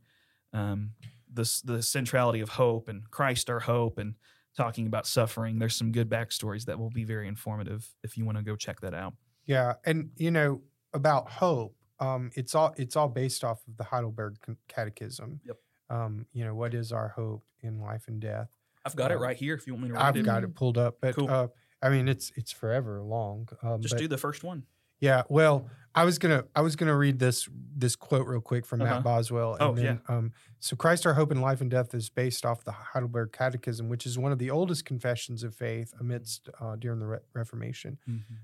um, 0.52 0.90
the 1.32 1.50
the 1.64 1.82
centrality 1.82 2.40
of 2.40 2.50
hope 2.50 2.88
and 2.88 3.10
Christ 3.10 3.48
our 3.48 3.60
hope 3.60 3.98
and 3.98 4.14
talking 4.56 4.86
about 4.86 5.06
suffering. 5.06 5.58
There's 5.58 5.76
some 5.76 5.92
good 5.92 6.10
backstories 6.10 6.66
that 6.66 6.78
will 6.78 6.90
be 6.90 7.04
very 7.04 7.28
informative 7.28 7.88
if 8.02 8.18
you 8.18 8.24
want 8.24 8.38
to 8.38 8.44
go 8.44 8.56
check 8.56 8.80
that 8.80 8.94
out. 8.94 9.14
Yeah, 9.46 9.74
and 9.86 10.10
you 10.16 10.30
know 10.30 10.60
about 10.92 11.30
hope. 11.30 11.74
Um, 11.98 12.30
it's 12.34 12.54
all 12.54 12.74
it's 12.76 12.96
all 12.96 13.08
based 13.08 13.44
off 13.44 13.60
of 13.66 13.76
the 13.76 13.84
Heidelberg 13.84 14.36
Catechism. 14.68 15.40
Yep. 15.44 15.56
Um, 15.90 16.26
you 16.32 16.44
know 16.44 16.54
what 16.54 16.72
is 16.74 16.92
our 16.92 17.08
hope 17.08 17.44
in 17.60 17.80
life 17.80 18.08
and 18.08 18.20
death? 18.20 18.50
I've 18.86 18.96
got 18.96 19.10
it 19.10 19.16
Um, 19.16 19.22
right 19.22 19.36
here 19.36 19.54
if 19.54 19.66
you 19.66 19.74
want 19.74 19.82
me 19.82 19.88
to 19.90 19.94
read 19.94 20.02
I've 20.02 20.16
it. 20.16 20.24
got 20.24 20.42
it 20.44 20.54
pulled 20.54 20.78
up, 20.78 20.98
but 21.02 21.14
Cool. 21.16 21.28
uh, 21.28 21.48
I 21.82 21.90
mean 21.90 22.08
it's 22.08 22.32
it's 22.36 22.52
forever 22.52 23.02
long. 23.02 23.48
Um, 23.62 23.82
Just 23.82 23.94
but- 23.94 24.00
do 24.00 24.08
the 24.08 24.18
first 24.18 24.42
one. 24.44 24.64
Yeah, 25.02 25.22
well, 25.30 25.66
I 25.94 26.04
was 26.04 26.18
gonna 26.18 26.44
I 26.54 26.60
was 26.60 26.76
gonna 26.76 26.94
read 26.96 27.18
this 27.18 27.48
this 27.74 27.96
quote 27.96 28.26
real 28.26 28.42
quick 28.42 28.66
from 28.66 28.82
Uh-huh. 28.82 28.96
Matt 28.96 29.02
Boswell. 29.04 29.54
And 29.54 29.62
Oh, 29.62 29.74
then, 29.74 30.00
Um, 30.08 30.32
so 30.58 30.76
Christ, 30.76 31.06
our 31.06 31.14
hope 31.14 31.32
in 31.32 31.40
life 31.40 31.62
and 31.62 31.70
death, 31.70 31.94
is 31.94 32.10
based 32.10 32.44
off 32.44 32.64
the 32.64 32.72
Heidelberg 32.72 33.32
Catechism, 33.32 33.88
which 33.88 34.04
is 34.04 34.18
one 34.18 34.30
of 34.30 34.38
the 34.38 34.50
oldest 34.50 34.84
confessions 34.84 35.42
of 35.42 35.54
faith 35.54 35.94
amidst 35.98 36.50
uh, 36.60 36.76
during 36.76 36.98
the 37.00 37.06
Re- 37.06 37.18
Reformation. 37.32 37.96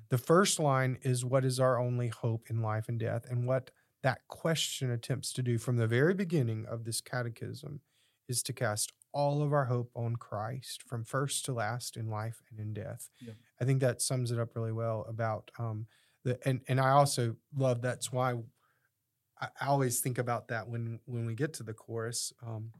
The 0.09 0.17
first 0.19 0.59
line 0.59 0.97
is 1.03 1.27
what 1.27 1.45
is 1.45 1.61
our 1.61 1.79
only 1.79 2.09
hope 2.09 2.49
in 2.49 2.63
life 2.63 2.89
and 2.89 2.99
death, 2.99 3.27
and 3.31 3.47
what 3.47 3.71
that 4.03 4.21
question 4.29 4.91
attempts 4.91 5.33
to 5.35 5.43
do 5.43 5.59
from 5.59 5.77
the 5.77 5.87
very 5.87 6.15
beginning 6.15 6.67
of 6.67 6.85
this 6.85 7.01
catechism 7.01 7.81
is 8.29 8.43
to 8.43 8.53
cast 8.53 8.93
all 9.13 9.43
of 9.43 9.53
our 9.53 9.65
hope 9.67 9.91
on 9.95 10.17
Christ 10.17 10.83
from 10.83 11.05
first 11.05 11.45
to 11.47 11.53
last 11.53 11.97
in 11.97 12.09
life 12.11 12.43
and 12.51 12.61
in 12.61 12.75
death. 12.75 13.09
Yeah. 13.21 13.33
I 13.61 13.65
think 13.65 13.81
that 13.81 14.03
sums 14.03 14.31
it 14.31 14.39
up 14.39 14.55
really 14.55 14.73
well 14.73 15.05
about 15.09 15.51
um, 15.59 15.87
the 16.25 16.39
and 16.47 16.61
and 16.69 16.81
I 16.81 16.91
also 16.91 17.37
love 17.57 17.81
that's 17.83 18.13
why 18.13 18.35
I, 19.41 19.49
always 19.67 20.01
think 20.01 20.19
about 20.19 20.49
that 20.49 20.69
when 20.69 21.01
when 21.07 21.27
we 21.27 21.35
get 21.35 21.53
to 21.55 21.63
the 21.63 21.75
chorus. 21.75 22.33
Um, 22.47 22.73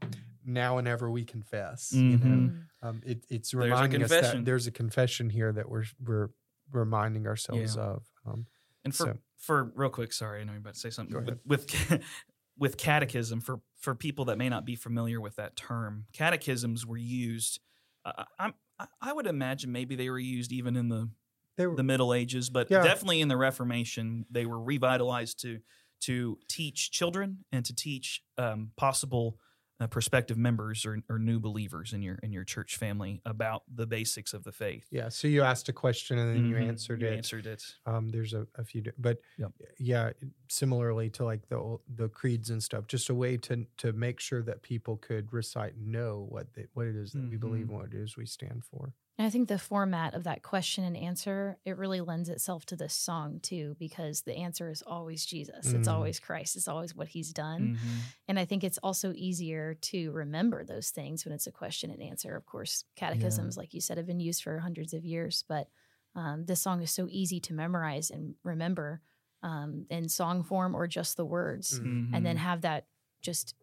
now 0.45 0.77
and 0.77 0.87
ever 0.87 1.11
we 1.11 1.25
confess. 1.25 1.91
You 1.91 2.17
know, 2.17 2.25
Mhm. 2.25 2.63
um, 2.81 3.01
it, 3.05 3.25
it's 3.29 3.53
reminding 3.53 4.01
us 4.03 4.09
that 4.09 4.45
there's 4.45 4.65
a 4.65 4.71
confession 4.71 5.29
here 5.29 5.51
that 5.51 5.67
we're 5.69 5.85
we're 6.03 6.29
reminding 6.71 7.27
ourselves 7.27 7.75
Yeah. 7.75 7.81
of. 7.83 8.05
Um, 8.25 8.47
And 8.87 8.95
for 8.95 9.03
So- 9.05 9.17
for 9.37 9.71
real 9.75 9.89
quick, 9.89 10.13
sorry, 10.13 10.41
I 10.41 10.43
know 10.45 10.53
you're 10.53 10.59
about 10.61 10.73
to 10.73 10.79
say 10.79 10.89
something. 10.89 11.23
With 11.25 11.39
with, 11.45 12.03
with 12.57 12.77
catechism, 12.77 13.41
for 13.41 13.59
for 13.75 13.93
people 13.95 14.25
that 14.25 14.37
may 14.37 14.49
not 14.49 14.65
be 14.65 14.75
familiar 14.75 15.19
with 15.21 15.35
that 15.35 15.55
term, 15.55 16.05
catechisms 16.13 16.85
were 16.85 16.97
used. 16.97 17.59
Uh, 18.05 18.23
I'm 18.39 18.53
I- 18.79 18.87
I 19.01 19.13
would 19.13 19.27
imagine 19.27 19.71
maybe 19.71 19.95
they 19.95 20.09
were 20.09 20.19
used 20.19 20.51
even 20.51 20.75
in 20.75 20.87
the 20.89 21.09
they 21.57 21.67
were, 21.67 21.75
the 21.75 21.83
Middle 21.83 22.13
Ages, 22.13 22.49
but 22.49 22.69
Yeah. 22.71 22.83
definitely 22.83 23.19
in 23.21 23.27
the 23.27 23.37
Reformation, 23.37 24.25
they 24.29 24.45
were 24.45 24.61
revitalized 24.61 25.39
to 25.41 25.59
to 26.01 26.37
teach 26.47 26.91
children 26.91 27.43
and 27.51 27.65
to 27.65 27.73
teach 27.75 28.23
um, 28.37 28.71
possible 28.77 29.39
uh, 29.79 29.87
prospective 29.87 30.37
members 30.37 30.85
or, 30.85 30.99
or 31.09 31.19
new 31.19 31.39
believers 31.39 31.93
in 31.93 32.01
your 32.01 32.15
in 32.23 32.31
your 32.31 32.43
church 32.43 32.77
family 32.77 33.21
about 33.25 33.63
the 33.73 33.85
basics 33.85 34.33
of 34.33 34.43
the 34.43 34.51
faith. 34.51 34.87
yeah. 34.91 35.09
So 35.09 35.27
you 35.27 35.43
asked 35.43 35.69
a 35.69 35.73
question 35.73 36.17
and 36.17 36.35
then 36.35 36.45
you 36.45 36.55
Mhm. 36.55 36.67
answered 36.69 37.01
You 37.01 37.07
it. 37.09 37.17
Answered 37.17 37.45
it. 37.45 37.63
Um, 37.85 38.09
there's 38.09 38.33
a, 38.33 38.47
a 38.55 38.63
few, 38.63 38.83
but 38.97 39.19
Yep. 39.37 39.51
yeah, 39.79 40.11
similarly 40.49 41.09
to 41.11 41.25
like 41.25 41.47
the 41.49 41.77
the 41.95 42.09
creeds 42.09 42.49
and 42.49 42.61
stuff, 42.63 42.87
just 42.87 43.09
a 43.09 43.15
way 43.15 43.37
to 43.37 43.65
to 43.77 43.93
make 43.93 44.19
sure 44.19 44.41
that 44.43 44.61
people 44.63 44.97
could 44.97 45.31
recite 45.33 45.77
know 45.77 46.25
what 46.29 46.53
they, 46.53 46.65
what 46.73 46.87
it 46.87 46.95
is 46.95 47.11
that 47.13 47.27
we 47.29 47.37
believe 47.37 47.67
Mhm. 47.67 47.69
and 47.69 47.77
what 47.79 47.85
it 47.87 47.93
is 47.93 48.17
we 48.17 48.25
stand 48.25 48.63
for. 48.65 48.93
And 49.17 49.25
I 49.25 49.31
think 49.31 49.47
the 49.47 49.57
format 49.57 50.13
of 50.13 50.25
that 50.25 50.43
question 50.43 50.83
and 50.83 50.95
answer, 50.95 51.57
it 51.65 51.77
really 51.77 52.01
lends 52.01 52.29
itself 52.29 52.67
to 52.67 52.75
this 52.75 52.93
song 52.93 53.39
too, 53.39 53.75
because 53.79 54.21
the 54.21 54.35
answer 54.35 54.69
is 54.69 54.83
always 54.83 55.25
Jesus. 55.25 55.73
It's 55.73 55.87
Mm. 55.87 55.91
always 55.93 56.19
Christ. 56.19 56.55
It's 56.55 56.67
always 56.67 56.93
what 56.95 57.07
he's 57.07 57.33
done. 57.33 57.77
Mhm. 57.77 58.01
And 58.27 58.37
I 58.39 58.45
think 58.45 58.63
it's 58.63 58.77
also 58.79 59.13
easier 59.13 59.73
to 59.73 60.11
remember 60.11 60.63
those 60.63 60.91
things 60.91 61.25
when 61.25 61.33
it's 61.33 61.47
a 61.47 61.51
question 61.51 61.89
and 61.89 62.01
answer. 62.01 62.35
Of 62.35 62.45
course, 62.45 62.83
catechisms, 62.95 63.57
like 63.57 63.73
you 63.73 63.81
said, 63.81 63.97
have 63.97 64.05
been 64.05 64.19
used 64.19 64.43
for 64.43 64.59
hundreds 64.59 64.93
of 64.93 65.03
years, 65.03 65.43
but 65.47 65.67
um, 66.13 66.45
this 66.45 66.61
song 66.61 66.81
is 66.83 66.91
so 66.91 67.07
easy 67.09 67.39
to 67.39 67.53
memorize 67.53 68.11
and 68.11 68.35
remember 68.43 69.01
um, 69.43 69.85
in 69.91 70.09
song 70.09 70.41
form 70.43 70.75
or 70.75 70.87
just 70.87 71.15
the 71.15 71.25
words, 71.25 71.79
Mm. 71.79 72.13
and 72.13 72.25
then 72.25 72.37
Mhm. 72.37 72.39
have 72.39 72.61
that 72.61 72.87
just, 73.21 73.55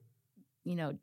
you 0.64 0.74
know, 0.76 0.98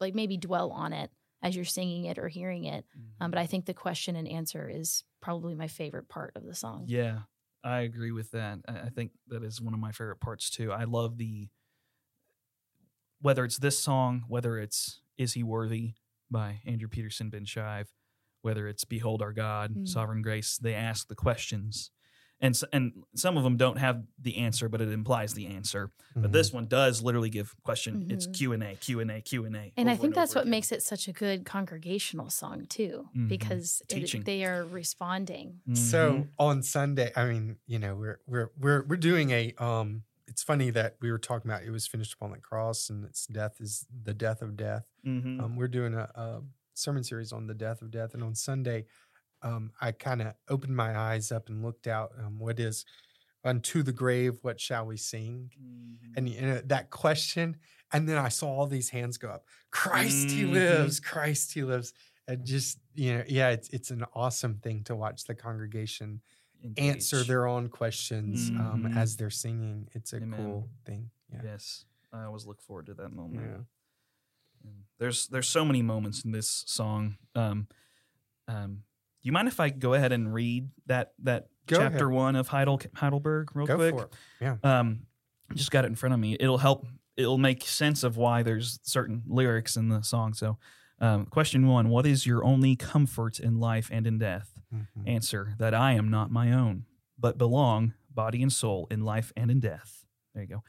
like 0.00 0.14
maybe 0.14 0.36
dwell 0.36 0.70
on 0.72 0.92
it 0.92 1.10
as 1.44 1.54
you're 1.54 1.64
singing 1.64 2.06
it 2.06 2.18
or 2.18 2.26
hearing 2.26 2.64
it. 2.64 2.86
Um, 3.20 3.30
but 3.30 3.38
I 3.38 3.46
think 3.46 3.66
the 3.66 3.74
question 3.74 4.16
and 4.16 4.26
answer 4.26 4.68
is 4.68 5.04
probably 5.20 5.54
my 5.54 5.68
favorite 5.68 6.08
part 6.08 6.32
of 6.34 6.44
the 6.44 6.54
song. 6.54 6.86
Yeah, 6.88 7.18
I 7.62 7.80
agree 7.80 8.12
with 8.12 8.30
that. 8.30 8.60
I, 8.66 8.88
think 8.88 9.12
that 9.28 9.44
is 9.44 9.60
one 9.60 9.74
of 9.74 9.78
my 9.78 9.92
favorite 9.92 10.20
parts 10.20 10.48
too. 10.48 10.72
I 10.72 10.84
love 10.84 11.18
the 11.18 11.50
whether 13.20 13.44
it's 13.44 13.58
this 13.58 13.78
song, 13.78 14.24
whether 14.26 14.58
it's 14.58 15.00
"Is 15.16 15.34
He 15.34 15.42
Worthy," 15.42 15.92
by 16.30 16.60
Andrew 16.66 16.88
Peterson 16.88 17.30
Ben 17.30 17.44
Shive, 17.44 17.88
whether 18.42 18.66
it's 18.66 18.84
Behold 18.84 19.22
Our 19.22 19.32
God, 19.32 19.74
Mm. 19.74 19.88
Sovereign 19.88 20.22
Grace, 20.22 20.58
they 20.58 20.74
ask 20.74 21.08
the 21.08 21.14
questions. 21.14 21.90
And, 22.40 22.60
and 22.72 22.92
some 23.14 23.36
of 23.36 23.44
them 23.44 23.56
don't 23.56 23.78
have 23.78 24.02
the 24.20 24.36
answer, 24.38 24.68
but 24.68 24.80
it 24.82 24.88
implies 24.90 25.34
the 25.34 25.46
answer. 25.46 25.90
But 26.14 26.30
Mhm. 26.30 26.32
this 26.32 26.52
one 26.52 26.66
does 26.66 27.00
literally 27.00 27.30
give 27.30 27.54
question. 27.62 28.10
It's 28.10 28.26
Mhm. 28.26 28.34
Q 28.34 28.52
and 28.52 28.62
A, 28.62 28.74
Q 28.74 29.00
and 29.00 29.10
A, 29.10 29.20
Q 29.22 29.44
and 29.46 29.56
A. 29.56 29.72
And 29.76 29.88
I 29.88 29.92
over 29.92 30.02
think 30.02 30.14
that's 30.14 30.34
what 30.34 30.42
again. 30.42 30.50
makes 30.50 30.70
it 30.72 30.82
such 30.82 31.08
a 31.08 31.12
good 31.12 31.46
congregational 31.46 32.30
song 32.30 32.66
too, 32.66 33.08
Mhm. 33.16 33.28
because 33.28 33.82
it- 33.88 34.24
they 34.24 34.44
are 34.44 34.64
responding. 34.64 35.60
So 35.74 36.12
Mhm. 36.12 36.28
on 36.38 36.62
Sunday, 36.62 37.12
I 37.16 37.26
mean, 37.30 37.56
you 37.66 37.78
know, 37.78 37.94
we're 37.96 38.20
we're 38.26 38.50
we're 38.58 38.82
we're 38.84 38.96
doing 38.96 39.30
a 39.30 39.52
um 39.54 40.02
it's 40.26 40.42
funny 40.42 40.70
that 40.70 40.96
we 41.00 41.10
were 41.12 41.18
talking 41.18 41.48
about 41.50 41.62
it 41.62 41.70
was 41.70 41.86
finished 41.86 42.14
upon 42.14 42.32
the 42.32 42.38
cross 42.38 42.90
and 42.90 43.04
its 43.04 43.26
death 43.26 43.60
is 43.60 43.86
the 44.02 44.12
death 44.14 44.42
of 44.42 44.56
death. 44.56 44.90
Mhm. 45.06 45.40
Um, 45.40 45.56
we're 45.56 45.68
doing 45.68 45.94
a, 45.94 46.10
a 46.14 46.42
sermon 46.74 47.04
series 47.04 47.32
on 47.32 47.46
the 47.46 47.54
death 47.54 47.80
of 47.82 47.90
death, 47.92 48.14
and 48.14 48.22
on 48.24 48.34
Sunday, 48.34 48.84
um, 49.44 49.72
I 49.80 49.92
kind 49.92 50.22
of 50.22 50.34
opened 50.48 50.74
my 50.76 50.96
eyes 50.98 51.30
up 51.30 51.48
and 51.48 51.62
looked 51.62 51.86
out. 51.86 52.10
Um, 52.18 52.38
what 52.40 52.58
is 52.58 52.84
unto 53.44 53.82
the 53.82 53.92
grave? 53.92 54.38
What 54.42 54.58
shall 54.60 54.86
we 54.86 54.96
sing? 54.96 55.50
Mhm. 55.60 56.16
And 56.16 56.28
you 56.28 56.40
know, 56.40 56.60
that 56.64 56.90
question, 56.90 57.58
and 57.92 58.08
then 58.08 58.16
I 58.16 58.28
saw 58.30 58.48
all 58.48 58.66
these 58.66 58.88
hands 58.88 59.18
go 59.18 59.28
up. 59.28 59.44
Christ, 59.70 60.30
He 60.32 60.42
Mhm. 60.44 60.50
lives. 60.52 60.98
Christ, 61.00 61.52
He 61.52 61.62
lives. 61.62 61.92
And 62.26 62.44
just 62.46 62.78
you 62.94 63.18
know, 63.18 63.24
yeah, 63.28 63.50
it's 63.50 63.68
it's 63.68 63.90
an 63.90 64.04
awesome 64.14 64.58
thing 64.60 64.82
to 64.84 64.96
watch 64.96 65.24
the 65.24 65.34
congregation 65.34 66.22
answer 66.78 67.22
their 67.22 67.46
own 67.46 67.68
questions 67.68 68.50
um, 68.58 68.84
Mhm. 68.84 68.96
as 68.96 69.16
they're 69.18 69.28
singing. 69.28 69.88
It's 69.92 70.14
a 70.14 70.16
Amen. 70.16 70.40
cool 70.40 70.70
thing. 70.86 71.10
Yeah. 71.30 71.42
Yes, 71.44 71.84
I 72.12 72.22
always 72.24 72.46
look 72.46 72.62
forward 72.62 72.86
to 72.86 72.94
that 72.94 73.10
moment. 73.12 73.66
Yeah. 74.64 74.70
There's 74.98 75.26
there's 75.28 75.48
so 75.48 75.64
many 75.66 75.82
moments 75.82 76.24
in 76.24 76.32
this 76.32 76.64
song. 76.66 77.18
Um, 77.34 77.68
um, 78.48 78.84
you 79.24 79.32
mind 79.32 79.48
if 79.48 79.58
I 79.58 79.70
go 79.70 79.94
ahead 79.94 80.12
and 80.12 80.32
read 80.32 80.68
that 80.86 81.12
that 81.24 81.48
Go 81.66 81.78
chapter 81.78 82.06
ahead. 82.08 82.14
one 82.14 82.36
of 82.36 82.46
Heidel, 82.48 82.80
Heidelberg 82.94 83.54
real 83.56 83.66
Go 83.66 83.76
quick? 83.76 83.94
for 83.96 84.04
it. 84.04 84.12
Yeah. 84.40 84.56
Um, 84.62 85.06
just 85.54 85.70
got 85.70 85.84
it 85.84 85.88
in 85.88 85.94
front 85.96 86.12
of 86.14 86.20
me. 86.20 86.36
It'll 86.38 86.58
help. 86.58 86.86
It'll 87.16 87.38
make 87.38 87.62
sense 87.62 88.02
of 88.04 88.16
why 88.16 88.42
there's 88.42 88.78
certain 88.82 89.22
lyrics 89.26 89.76
in 89.76 89.88
the 89.88 90.02
song. 90.02 90.34
So, 90.34 90.58
um, 91.00 91.26
question 91.26 91.66
one: 91.66 91.88
What 91.88 92.06
is 92.06 92.26
your 92.26 92.44
only 92.44 92.76
comfort 92.76 93.40
in 93.40 93.58
life 93.58 93.88
and 93.92 94.06
in 94.06 94.18
death? 94.18 94.60
Mhm. 94.74 95.08
Answer: 95.08 95.54
That 95.58 95.72
I 95.74 95.92
am 95.92 96.10
not 96.10 96.30
my 96.30 96.52
own, 96.52 96.84
but 97.18 97.38
belong, 97.38 97.94
body 98.12 98.42
and 98.42 98.52
soul, 98.52 98.86
in 98.90 99.02
life 99.04 99.32
and 99.36 99.50
in 99.50 99.60
death. 99.60 100.04
There 100.34 100.42
you 100.42 100.48
go. 100.48 100.62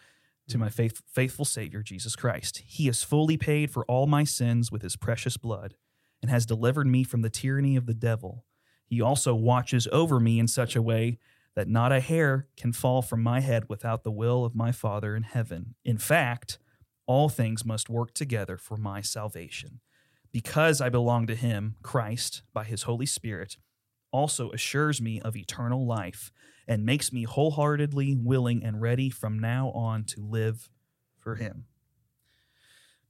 To 0.49 0.57
my 0.59 0.69
faith, 0.69 1.01
faithful 1.11 1.43
Savior, 1.45 1.81
Jesus 1.81 2.15
Christ. 2.15 2.59
He 2.65 2.85
has 2.85 3.01
fully 3.03 3.35
paid 3.35 3.71
for 3.71 3.83
all 3.85 4.05
my 4.05 4.23
sins 4.23 4.71
with 4.71 4.83
his 4.83 4.95
precious 4.95 5.37
blood 5.37 5.73
and 6.25 6.31
has 6.31 6.47
delivered 6.47 6.87
me 6.87 7.03
from 7.03 7.21
the 7.21 7.29
tyranny 7.29 7.75
of 7.75 7.85
the 7.85 7.93
devil. 7.93 8.45
He 8.87 8.99
also 8.99 9.35
watches 9.35 9.87
over 9.91 10.19
me 10.19 10.39
in 10.39 10.47
such 10.47 10.75
a 10.75 10.81
way 10.81 11.19
that 11.53 11.67
not 11.67 11.91
a 11.91 11.99
hair 11.99 12.47
can 12.57 12.73
fall 12.73 13.03
from 13.03 13.21
my 13.21 13.41
head 13.41 13.65
without 13.69 14.03
the 14.03 14.11
will 14.11 14.43
of 14.43 14.55
my 14.55 14.71
Father 14.71 15.15
in 15.15 15.21
heaven. 15.21 15.75
In 15.85 15.99
fact, 15.99 16.57
all 17.05 17.29
things 17.29 17.63
must 17.63 17.91
work 17.91 18.15
together 18.15 18.57
for 18.57 18.75
my 18.75 19.01
salvation. 19.01 19.81
Because 20.31 20.81
I 20.81 20.89
belong 20.89 21.27
to 21.27 21.35
him, 21.35 21.75
Christ, 21.83 22.41
by 22.51 22.63
his 22.63 22.81
Holy 22.81 23.05
Spirit, 23.05 23.57
also 24.11 24.49
assures 24.49 24.99
me 24.99 25.21
of 25.21 25.35
eternal 25.35 25.85
life 25.85 26.31
and 26.67 26.87
makes 26.87 27.13
me 27.13 27.25
wholeheartedly 27.25 28.15
willing 28.15 28.63
and 28.63 28.81
ready 28.81 29.11
from 29.11 29.37
now 29.37 29.69
on 29.75 30.05
to 30.05 30.25
live 30.25 30.71
for 31.19 31.35
him. 31.35 31.65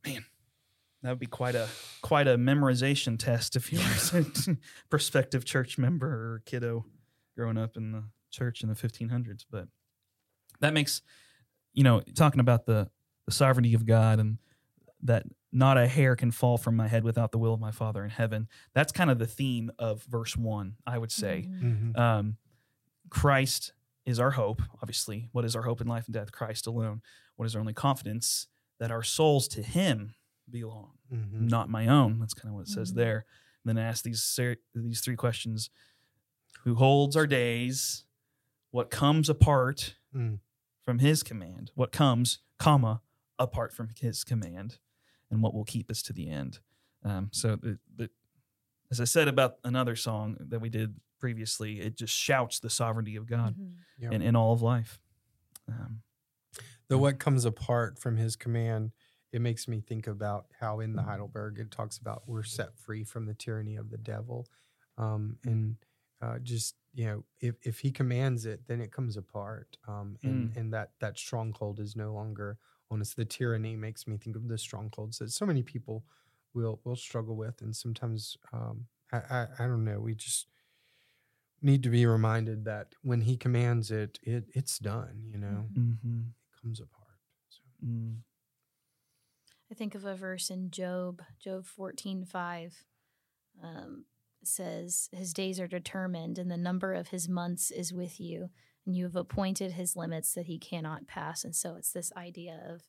Man, 0.06 0.26
that 1.06 1.12
would 1.12 1.20
be 1.20 1.26
quite 1.26 1.56
a 1.56 1.68
quite 2.02 2.28
a 2.28 2.38
memorization 2.38 3.18
test 3.18 3.56
if 3.56 3.72
you 3.72 3.80
were 3.80 4.20
a 4.20 4.58
prospective 4.90 5.46
church 5.46 5.78
member 5.78 6.08
or 6.08 6.42
kiddo 6.46 6.86
growing 7.38 7.58
up 7.58 7.78
in 7.78 7.92
the 7.92 8.04
church 8.32 8.62
in 8.64 8.70
the 8.70 8.76
1500s. 8.76 9.46
But 9.50 9.68
that 10.62 10.74
makes 10.74 11.02
you 11.74 11.84
know 11.84 12.02
talking 12.16 12.40
about 12.40 12.66
the 12.66 12.90
the 13.26 13.32
sovereignty 13.32 13.74
of 13.74 13.86
God 13.86 14.20
and 14.20 14.38
that 15.04 15.24
not 15.52 15.78
a 15.78 15.88
hair 15.88 16.16
can 16.16 16.32
fall 16.32 16.58
from 16.58 16.76
my 16.76 16.88
head 16.88 17.04
without 17.04 17.32
the 17.32 17.38
will 17.38 17.54
of 17.54 17.60
my 17.60 17.72
Father 17.72 18.04
in 18.04 18.10
heaven. 18.10 18.48
That's 18.74 18.92
kind 18.92 19.10
of 19.10 19.20
the 19.20 19.28
theme 19.28 19.72
of 19.80 20.04
verse 20.04 20.36
one, 20.36 20.76
I 20.86 20.98
would 20.98 21.12
say. 21.12 21.48
Mhm. 21.50 21.94
Mhm. 21.94 21.98
Um, 21.98 22.38
Christ 23.10 23.74
is 24.06 24.20
our 24.20 24.32
hope, 24.32 24.62
obviously. 24.82 25.30
What 25.32 25.46
is 25.46 25.56
our 25.56 25.62
hope 25.64 25.82
in 25.82 25.88
life 25.88 26.06
and 26.06 26.14
death? 26.14 26.32
Christ 26.32 26.68
alone. 26.68 27.02
What 27.36 27.46
is 27.46 27.56
our 27.56 27.60
only 27.62 27.74
confidence? 27.74 28.48
That 28.80 28.92
our 28.92 29.04
souls 29.04 29.48
to 29.50 29.62
Him 29.64 30.16
belong, 30.50 30.98
Mhm. 31.12 31.50
not 31.50 31.70
my 31.70 31.88
own. 31.88 32.20
That's 32.20 32.34
kind 32.34 32.50
of 32.50 32.56
what 32.56 32.68
it 32.68 32.72
says 32.72 32.92
Mhm. 32.92 32.96
there. 32.96 33.26
And 33.64 33.78
then 33.78 33.84
ask 33.84 34.04
these 34.04 34.22
ser- 34.24 34.58
these 34.74 35.02
three 35.02 35.16
questions: 35.16 35.70
Who 36.64 36.76
holds 36.76 37.16
our 37.16 37.28
days? 37.28 38.06
What 38.72 38.90
comes 38.90 39.30
apart 39.30 39.98
Mm. 40.14 40.40
from 40.84 41.00
His 41.00 41.24
command? 41.24 41.72
What 41.76 41.92
comes, 41.92 42.40
comma, 42.58 43.02
apart 43.40 43.72
from 43.74 43.90
His 43.90 44.24
command? 44.24 44.80
And 45.30 45.42
what 45.42 45.54
will 45.54 45.64
keep 45.66 45.90
us 45.92 46.02
to 46.04 46.14
the 46.14 46.30
end? 46.30 46.60
Um, 47.04 47.30
so 47.32 47.56
the, 47.56 47.80
the 47.96 48.10
as 48.92 49.00
I 49.02 49.06
said 49.06 49.28
about 49.28 49.60
another 49.64 49.96
song 49.96 50.38
that 50.40 50.60
we 50.60 50.70
did 50.70 51.00
previously, 51.20 51.80
it 51.80 51.98
just 51.98 52.14
shouts 52.14 52.60
the 52.60 52.70
sovereignty 52.70 53.16
of 53.16 53.26
God 53.26 53.56
Mhm. 53.58 53.76
Yeah. 53.98 54.12
in, 54.12 54.22
in 54.22 54.36
all 54.36 54.54
of 54.54 54.62
life. 54.62 55.00
Um, 55.68 56.04
the 56.88 56.98
what 57.00 57.20
comes 57.20 57.46
apart 57.46 57.98
from 57.98 58.18
his 58.18 58.36
command 58.36 58.92
it 59.36 59.42
makes 59.42 59.68
me 59.68 59.82
think 59.82 60.08
about 60.08 60.48
how 60.60 60.80
in 60.80 60.96
the 60.96 61.04
heidelberg 61.04 61.60
it 61.60 61.72
talks 61.72 61.98
about 61.98 62.24
we're 62.28 62.44
set 62.44 62.78
free 62.78 63.04
from 63.04 63.26
the 63.26 63.34
tyranny 63.36 63.76
of 63.78 63.90
the 63.92 63.98
devil 63.98 64.48
um, 64.98 65.38
and 65.46 65.78
uh, 66.22 66.40
just 66.40 66.78
you 66.94 67.06
know 67.06 67.24
if, 67.42 67.56
if 67.64 67.80
he 67.80 67.92
commands 67.92 68.46
it 68.46 68.66
then 68.68 68.82
it 68.82 68.92
comes 68.92 69.18
apart 69.18 69.78
um, 69.88 70.18
and, 70.24 70.50
and 70.56 70.74
that 70.74 70.92
that 71.00 71.18
stronghold 71.18 71.80
is 71.80 71.96
no 71.96 72.14
longer 72.14 72.58
on 72.92 73.02
us. 73.02 73.14
The 73.14 73.26
tyranny 73.26 73.76
makes 73.76 74.08
me 74.08 74.18
think 74.18 74.36
of 74.36 74.48
the 74.48 74.58
strongholds 74.58 75.18
that 75.20 75.32
so 75.32 75.46
many 75.46 75.64
people 75.64 76.06
will 76.54 76.82
will 76.86 76.96
struggle 76.96 77.36
with 77.36 77.62
and 77.62 77.76
sometimes 77.76 78.38
um, 78.54 78.88
I, 79.12 79.18
I 79.18 79.48
i 79.60 79.68
don't 79.68 79.84
know 79.84 80.00
we 80.00 80.16
just 80.16 80.48
need 81.62 81.84
to 81.84 81.90
be 81.90 82.06
reminded 82.06 82.66
that 82.66 82.94
when 83.02 83.22
he 83.22 83.38
commands 83.38 83.92
it 83.92 84.20
it 84.24 84.46
it's 84.54 84.78
done 84.80 85.24
you 85.26 85.38
know? 85.38 85.70
Mhm, 85.76 86.30
it 86.30 86.62
comes 86.62 86.80
apart 86.80 87.20
so. 87.50 87.62
mm, 87.84 88.18
I 89.72 89.76
think 89.76 89.96
of 89.96 90.06
a 90.06 90.16
verse 90.16 90.50
in 90.50 90.70
Job, 90.72 91.22
Job 91.40 91.66
fourteen 91.66 92.26
five, 92.26 92.84
um, 93.64 94.06
says, 94.44 95.10
His 95.12 95.34
days 95.34 95.60
are 95.60 95.68
determined, 95.68 96.38
and 96.38 96.52
the 96.52 96.58
number 96.58 96.94
of 96.94 97.08
his 97.10 97.28
months 97.28 97.72
is 97.72 97.92
with 97.92 98.20
you, 98.20 98.50
and 98.86 98.96
you 98.96 99.06
have 99.06 99.16
appointed 99.16 99.72
his 99.72 99.96
limits 99.96 100.34
that 100.34 100.46
he 100.46 100.60
cannot 100.60 101.08
pass. 101.08 101.44
And 101.44 101.56
so 101.56 101.76
it's 101.76 101.92
this 101.92 102.12
idea 102.16 102.62
of, 102.70 102.84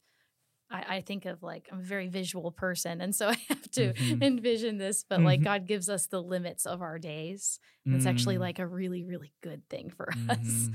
I, 0.70 0.96
I 0.96 1.00
think 1.00 1.24
of 1.24 1.42
like, 1.42 1.68
I'm 1.72 1.78
a 1.80 1.82
very 1.82 2.08
visual 2.08 2.50
person, 2.52 3.00
and 3.00 3.14
so 3.14 3.28
I 3.30 3.36
have 3.48 3.70
to 3.72 3.94
Mhm. 3.94 4.22
envision 4.22 4.76
this, 4.76 5.02
but 5.08 5.22
like 5.22 5.40
Mhm. 5.40 5.44
God 5.44 5.66
gives 5.66 5.88
us 5.88 6.06
the 6.08 6.22
limits 6.22 6.66
of 6.66 6.82
our 6.82 6.98
days. 6.98 7.58
And 7.86 7.94
it's 7.94 8.04
actually 8.06 8.34
mm, 8.36 8.40
like 8.40 8.58
a 8.58 8.66
really, 8.66 9.04
really 9.04 9.32
good 9.42 9.66
thing 9.70 9.90
for 9.90 10.10
us. 10.28 10.38
mhm. 10.38 10.74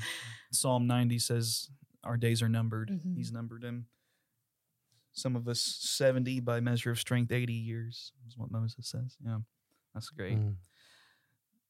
Psalm 0.52 0.88
90 0.88 1.20
says, 1.20 1.70
Our 2.04 2.18
days 2.18 2.42
are 2.42 2.50
numbered. 2.50 2.90
Mhm. 2.90 3.16
He's 3.18 3.32
numbered 3.32 3.62
them. 3.62 3.86
Some 5.14 5.36
of 5.36 5.48
us 5.48 5.62
70 5.62 6.40
by 6.40 6.60
measure 6.60 6.92
of 6.92 7.00
strength, 7.00 7.32
80 7.32 7.54
years 7.54 8.14
is 8.28 8.38
what 8.38 8.52
Moses 8.52 8.88
says. 8.88 9.18
Yeah, 9.26 9.40
that's 9.94 10.10
great. 10.10 10.38
Mm. 10.38 10.56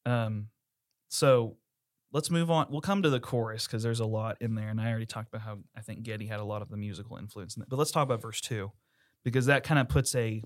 Um, 0.06 0.46
so 1.08 1.56
let's 2.12 2.30
move 2.30 2.50
on. 2.50 2.66
We'll 2.70 2.80
come 2.80 3.02
to 3.02 3.10
the 3.10 3.20
chorus 3.20 3.66
because 3.66 3.82
there's 3.82 4.00
a 4.00 4.06
lot 4.06 4.36
in 4.40 4.54
there, 4.54 4.68
and 4.68 4.80
I 4.80 4.88
already 4.90 5.06
talked 5.06 5.28
about 5.28 5.42
how 5.42 5.58
I 5.76 5.80
think 5.80 6.02
Getty 6.02 6.26
had 6.26 6.40
a 6.40 6.44
lot 6.44 6.62
of 6.62 6.68
the 6.68 6.76
musical 6.76 7.16
influence. 7.16 7.56
In 7.56 7.62
it. 7.62 7.68
But 7.68 7.78
let's 7.78 7.90
talk 7.90 8.04
about 8.04 8.22
verse 8.22 8.40
two 8.40 8.72
because 9.24 9.46
that 9.46 9.64
kind 9.64 9.80
of 9.80 9.88
puts 9.88 10.14
a 10.14 10.42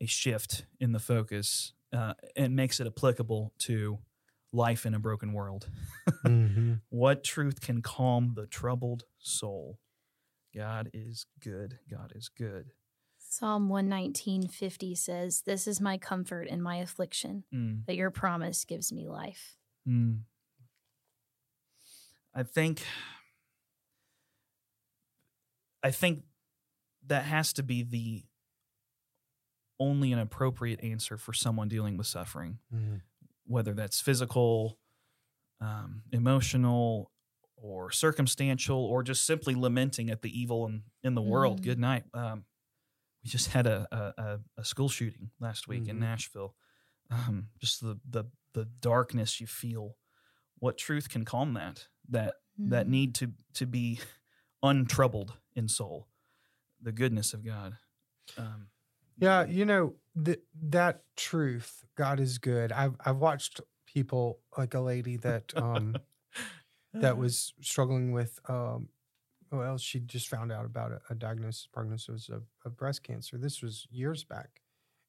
a 0.00 0.06
shift 0.06 0.66
in 0.78 0.92
the 0.92 0.98
focus 0.98 1.72
uh, 1.92 2.12
and 2.36 2.54
makes 2.54 2.80
it 2.80 2.86
applicable 2.86 3.54
to 3.60 3.98
life 4.52 4.84
in 4.86 4.94
a 4.94 4.98
broken 4.98 5.32
world. 5.32 5.68
Mhm. 6.26 6.80
What 6.88 7.22
truth 7.22 7.60
can 7.60 7.82
calm 7.82 8.32
the 8.34 8.46
troubled 8.46 9.04
soul? 9.18 9.78
God 10.56 10.90
is 10.94 11.26
good. 11.42 11.78
God 11.90 12.12
is 12.14 12.28
good. 12.28 12.70
Psalm 13.18 13.68
119, 13.68 14.48
says, 14.94 15.42
This 15.42 15.66
is 15.66 15.80
my 15.80 15.98
comfort 15.98 16.48
in 16.48 16.62
my 16.62 16.76
affliction, 16.76 17.44
Mm. 17.52 17.84
that 17.86 17.96
your 17.96 18.10
promise 18.10 18.64
gives 18.64 18.92
me 18.92 19.06
life. 19.08 19.56
Mm. 19.86 20.22
I 22.34 22.42
think 22.42 22.84
I 25.82 25.90
think 25.92 26.24
that 27.06 27.24
has 27.24 27.52
to 27.54 27.62
be 27.62 27.82
the 27.84 28.24
only 29.78 30.10
an 30.12 30.18
appropriate 30.18 30.82
answer 30.82 31.16
for 31.16 31.32
someone 31.32 31.68
dealing 31.68 31.96
with 31.96 32.06
suffering, 32.08 32.58
Mhm. 32.74 33.02
whether 33.44 33.72
that's 33.74 34.00
physical, 34.00 34.80
um, 35.60 36.02
emotional, 36.10 37.12
or 37.56 37.90
circumstantial, 37.90 38.78
or 38.78 39.02
just 39.02 39.24
simply 39.26 39.54
lamenting 39.54 40.10
at 40.10 40.22
the 40.22 40.40
evil 40.40 40.66
in, 40.66 40.82
in 41.02 41.14
the 41.14 41.22
world. 41.22 41.60
Mhm. 41.60 41.64
Good 41.64 41.78
night. 41.78 42.04
Um, 42.14 42.44
we 43.24 43.30
just 43.30 43.48
had 43.48 43.66
a 43.66 43.86
a, 43.90 44.40
a, 44.58 44.64
school 44.64 44.88
shooting 44.88 45.30
last 45.40 45.66
week 45.68 45.88
in 45.88 45.96
Mhm. 45.96 46.00
Nashville. 46.00 46.54
Um, 47.10 47.48
just 47.58 47.80
the 47.80 47.98
the 48.08 48.24
the 48.52 48.64
darkness 48.64 49.40
you 49.40 49.46
feel. 49.46 49.96
What 50.58 50.78
truth 50.78 51.08
can 51.08 51.24
calm 51.24 51.54
that? 51.54 51.88
That 52.08 52.34
that 52.58 52.86
Mhm. 52.86 52.90
need 52.90 53.14
to 53.16 53.32
to 53.54 53.66
be 53.66 54.00
untroubled 54.62 55.34
in 55.54 55.68
soul, 55.68 56.08
the 56.80 56.92
goodness 56.92 57.32
of 57.34 57.44
God. 57.44 57.78
Um, 58.36 58.70
Yeah, 59.18 59.44
you 59.46 59.64
know 59.64 59.96
th- 60.22 60.42
that 60.68 61.04
truth. 61.16 61.84
God 61.96 62.20
is 62.20 62.38
good. 62.38 62.72
I've 62.72 62.96
I've 63.00 63.18
watched 63.18 63.60
people 63.86 64.40
like 64.58 64.74
a 64.74 64.80
lady 64.80 65.16
that 65.18 65.56
um 65.56 65.96
that 67.00 67.18
was 67.18 67.54
struggling 67.60 68.12
with 68.12 68.38
um 68.48 68.88
well 69.52 69.78
she 69.78 70.00
just 70.00 70.28
found 70.28 70.52
out 70.52 70.64
about 70.66 70.92
a, 70.92 71.00
a 71.10 71.14
diagnosis 71.14 71.66
prognosis 71.68 72.28
of, 72.28 72.44
of 72.64 72.76
breast 72.76 73.02
cancer. 73.02 73.38
This 73.38 73.62
was 73.62 73.86
years 73.90 74.24
back, 74.24 74.62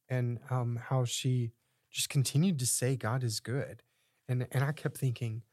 and 0.10 0.40
um 0.50 0.78
how 0.78 1.06
she 1.06 1.54
just 1.92 2.10
continued 2.10 2.60
to 2.60 2.68
say 2.68 2.96
God 2.98 3.24
is 3.24 3.40
good, 3.40 3.84
and 4.30 4.48
and 4.52 4.64
I 4.64 4.74
kept 4.74 4.98
thinking, 4.98 5.44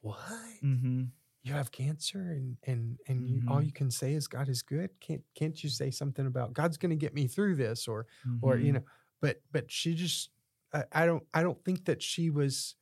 what 0.00 0.20
mhm. 0.62 1.10
you 1.42 1.52
have 1.52 1.70
cancer 1.70 2.18
and 2.32 2.56
and 2.64 2.98
and 3.08 3.28
you, 3.28 3.42
all 3.46 3.62
Mhm. 3.62 3.62
you 3.62 3.72
can 3.72 3.90
say 3.90 4.14
is 4.14 4.26
God 4.26 4.48
is 4.48 4.62
good. 4.62 4.90
Can't 5.00 5.22
can't 5.34 5.62
you 5.62 5.70
say 5.70 5.90
something 5.90 6.26
about 6.26 6.52
God's 6.54 6.76
going 6.76 6.90
to 6.90 6.96
get 6.96 7.14
me 7.14 7.26
through 7.28 7.56
this 7.56 7.86
or 7.86 8.06
or 8.40 8.58
you 8.58 8.72
Mhm. 8.72 8.74
know 8.74 8.82
but 9.20 9.42
but 9.52 9.70
she 9.70 9.94
just 9.94 10.30
I, 10.72 10.84
I 10.92 11.06
don't 11.06 11.24
i 11.32 11.42
don't 11.42 11.62
think 11.64 11.84
that 11.86 12.02
she 12.02 12.30
was 12.30 12.76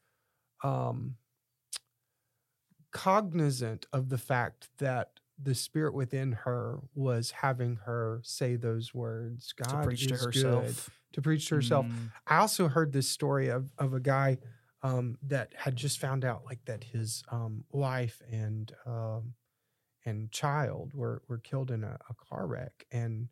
um 0.65 1.17
cognizant 2.95 3.87
of 3.93 4.09
the 4.09 4.17
fact 4.17 4.69
that 4.79 5.11
the 5.43 5.55
spirit 5.55 5.93
within 5.95 6.31
her 6.31 6.79
was 6.95 7.33
having 7.33 7.75
her 7.85 8.21
say 8.23 8.55
those 8.55 8.95
words 8.95 9.53
god 9.53 9.81
to 9.83 9.87
preach 9.89 10.07
to 10.07 10.15
is 10.15 10.21
good," 10.21 10.27
herself. 10.27 10.91
to 11.13 11.21
preach 11.21 11.49
to 11.49 11.57
herself. 11.57 11.87
Mm, 11.87 12.11
i 12.29 12.37
also 12.37 12.69
heard 12.69 12.93
this 12.93 13.09
story 13.09 13.49
of 13.49 13.73
of 13.79 13.95
a 13.95 14.01
guy 14.01 14.39
um 14.85 15.19
that 15.23 15.53
had 15.57 15.75
just 15.75 15.99
found 15.99 16.25
out 16.25 16.45
like 16.47 16.65
that 16.67 16.85
his 16.85 17.25
um 17.33 17.65
wife 17.73 18.23
and 18.31 18.73
um 18.87 19.35
and 20.05 20.31
child 20.31 20.93
were 20.95 21.23
were 21.29 21.39
killed 21.39 21.73
in 21.73 21.83
a, 21.83 21.99
a 22.09 22.15
car 22.15 22.47
wreck 22.47 22.87
and 22.93 23.27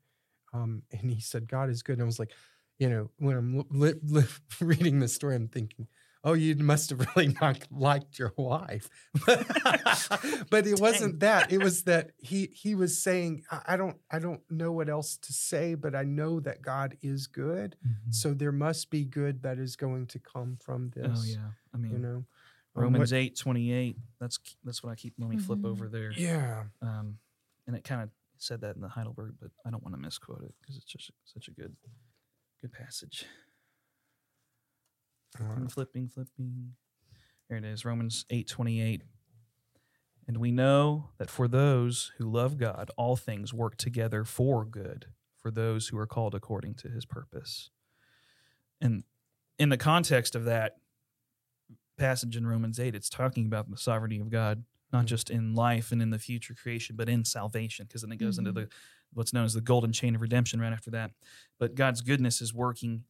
um 0.52 0.82
and 0.90 1.08
he 1.08 1.20
said 1.20 1.46
god 1.46 1.70
is 1.70 1.84
good. 1.84 1.94
And 1.94 2.02
i 2.02 2.06
was 2.06 2.18
like 2.18 2.32
you 2.80 2.90
know 2.90 3.10
when 3.18 3.36
i'm 3.36 3.64
li- 3.70 3.94
li- 4.02 4.24
reading 4.60 4.98
the 4.98 5.06
story 5.06 5.36
i'm 5.36 5.46
thinking 5.46 5.86
oh 6.24 6.32
you 6.34 6.54
must 6.56 6.90
have 6.90 7.00
really 7.16 7.34
not 7.40 7.58
liked 7.70 8.18
your 8.18 8.32
wife 8.36 8.88
but 10.50 10.66
it 10.66 10.80
wasn't 10.80 11.20
that 11.20 11.52
it 11.52 11.58
was 11.58 11.84
that 11.84 12.10
he 12.18 12.48
he 12.54 12.74
was 12.74 13.02
saying 13.02 13.42
I, 13.50 13.60
I 13.68 13.76
don't 13.76 13.96
i 14.10 14.18
don't 14.18 14.40
know 14.50 14.72
what 14.72 14.88
else 14.88 15.16
to 15.18 15.32
say 15.32 15.74
but 15.74 15.94
i 15.94 16.02
know 16.04 16.40
that 16.40 16.62
god 16.62 16.96
is 17.02 17.26
good 17.26 17.76
mhm. 17.86 18.14
so 18.14 18.34
there 18.34 18.52
must 18.52 18.90
be 18.90 19.04
good 19.04 19.42
that 19.42 19.58
is 19.58 19.76
going 19.76 20.06
to 20.08 20.18
come 20.18 20.56
from 20.60 20.90
this 20.94 21.18
oh 21.20 21.24
yeah, 21.26 21.50
I 21.74 21.76
mean 21.78 21.92
you 21.92 21.98
know 21.98 22.24
Um, 22.76 22.82
Romans 22.84 23.12
what- 23.12 23.18
eight 23.18 23.36
twenty 23.36 23.72
eight. 23.72 23.96
That's 24.20 24.38
that's 24.64 24.82
what 24.82 24.90
I 24.92 24.94
keep. 24.94 25.14
Let 25.18 25.28
me 25.28 25.36
flip 25.38 25.58
Mhm. 25.60 25.70
over 25.70 25.88
there. 25.88 26.12
yeah 26.16 26.64
Um, 26.80 27.18
and 27.66 27.76
it 27.76 27.84
kind 27.84 28.00
of 28.02 28.08
said 28.38 28.60
that 28.62 28.74
in 28.76 28.80
the 28.82 28.88
Heidelberg, 28.88 29.34
but 29.40 29.50
I 29.66 29.70
don't 29.70 29.82
want 29.84 29.94
to 29.94 30.00
misquote 30.00 30.42
it 30.42 30.54
because 30.60 30.76
it's 30.76 30.84
just 30.86 31.10
such 31.24 31.48
a 31.48 31.50
good, 31.52 31.76
good 32.60 32.72
passage. 32.72 33.24
I'm 35.40 35.68
flipping, 35.68 36.08
flipping. 36.08 36.74
Here 37.48 37.58
it 37.58 37.64
is, 37.64 37.84
Romans 37.84 38.24
eight 38.30 38.48
twenty 38.48 38.80
eight. 38.80 39.02
And 40.28 40.36
we 40.38 40.52
know 40.52 41.10
that 41.18 41.30
for 41.30 41.48
those 41.48 42.12
who 42.18 42.30
love 42.30 42.56
God, 42.56 42.90
all 42.96 43.16
things 43.16 43.52
work 43.52 43.76
together 43.76 44.24
for 44.24 44.64
good, 44.64 45.06
for 45.38 45.50
those 45.50 45.88
who 45.88 45.98
are 45.98 46.06
called 46.06 46.34
according 46.34 46.74
to 46.76 46.88
His 46.88 47.04
purpose. 47.04 47.70
And 48.80 49.04
in 49.58 49.68
the 49.68 49.76
context 49.76 50.34
of 50.34 50.44
that 50.44 50.76
passage 51.96 52.36
in 52.36 52.46
Romans 52.46 52.78
eight, 52.78 52.94
it's 52.94 53.10
talking 53.10 53.46
about 53.46 53.70
the 53.70 53.76
sovereignty 53.76 54.20
of 54.20 54.30
God, 54.30 54.64
not 54.92 55.04
Mhm. 55.04 55.08
just 55.08 55.30
in 55.30 55.54
life 55.54 55.92
and 55.92 56.00
in 56.00 56.10
the 56.10 56.18
future 56.18 56.54
creation, 56.54 56.96
but 56.96 57.08
in 57.08 57.24
salvation. 57.24 57.86
Because 57.86 58.02
then 58.02 58.12
it 58.12 58.16
goes 58.16 58.38
into 58.38 58.52
Mhm. 58.52 58.54
the 58.54 58.68
what's 59.12 59.32
known 59.32 59.44
as 59.44 59.54
the 59.54 59.60
golden 59.60 59.92
chain 59.92 60.14
of 60.14 60.22
redemption 60.22 60.58
right 60.60 60.72
after 60.72 60.90
that. 60.90 61.12
But 61.58 61.74
God's 61.74 62.00
goodness 62.00 62.40
is 62.40 62.54
working 62.54 63.04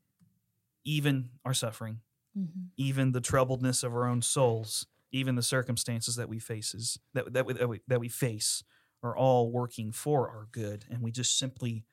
even 0.85 1.39
our 1.45 1.55
suffering, 1.55 2.01
Mhm. 2.37 2.71
even 2.77 3.13
the 3.13 3.21
troubledness 3.21 3.85
of 3.85 3.93
our 3.95 4.07
own 4.07 4.23
souls, 4.23 4.87
even 5.11 5.35
the 5.35 5.43
circumstances 5.43 6.17
that 6.17 6.29
we 6.29 6.39
faces 6.39 6.99
that 7.15 7.33
that 7.35 7.47
we, 7.47 7.53
that 7.55 7.69
we, 7.69 7.81
that 7.89 8.01
we 8.01 8.09
face 8.09 8.65
are 9.03 9.17
all 9.17 9.51
working 9.51 9.93
for 9.93 10.29
our 10.31 10.47
good, 10.53 10.87
and 10.91 11.03
we 11.03 11.11
just 11.11 11.37
simply 11.39 11.85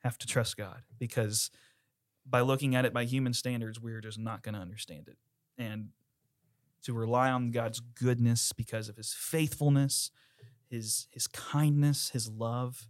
have 0.00 0.18
to 0.18 0.26
trust 0.26 0.56
God 0.56 0.82
because 0.98 1.50
by 2.26 2.40
looking 2.40 2.74
at 2.76 2.84
it 2.84 2.92
by 2.94 3.04
human 3.04 3.34
standards, 3.34 3.80
we're 3.80 4.00
just 4.00 4.18
not 4.18 4.42
going 4.42 4.54
to 4.54 4.60
understand 4.60 5.08
it, 5.08 5.18
and 5.58 5.90
to 6.84 6.92
rely 6.94 7.30
on 7.30 7.50
God's 7.50 7.80
goodness 7.80 8.52
because 8.52 8.88
of 8.88 8.96
His 8.96 9.12
faithfulness, 9.12 10.10
His 10.70 11.08
His 11.10 11.26
kindness, 11.26 12.10
His 12.10 12.28
love. 12.30 12.88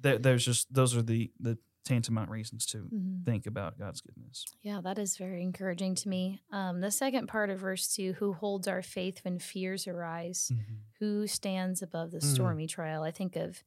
There, 0.00 0.18
there's 0.18 0.44
just 0.44 0.72
those 0.72 0.96
are 0.96 1.02
the 1.02 1.32
the 1.40 1.58
tantamount 1.84 2.30
reasons 2.30 2.66
to 2.66 2.88
Mhm. 2.92 3.24
think 3.24 3.46
about 3.46 3.78
God's 3.78 4.00
goodness. 4.00 4.44
Yeah, 4.62 4.80
that 4.82 4.98
is 4.98 5.16
very 5.16 5.42
encouraging 5.42 5.94
to 5.96 6.08
me. 6.08 6.40
Um, 6.52 6.80
the 6.80 6.90
second 6.90 7.26
part 7.28 7.50
of 7.50 7.58
verse 7.60 7.92
two 7.94 8.12
who 8.14 8.32
holds 8.34 8.68
our 8.68 8.82
faith 8.82 9.24
when 9.24 9.38
fears 9.38 9.86
arise? 9.86 10.52
Who 10.98 11.26
stands 11.26 11.80
above 11.82 12.10
the 12.10 12.18
Mm. 12.18 12.34
stormy 12.34 12.66
trial? 12.66 13.02
I 13.02 13.10
think 13.10 13.36
of 13.36 13.62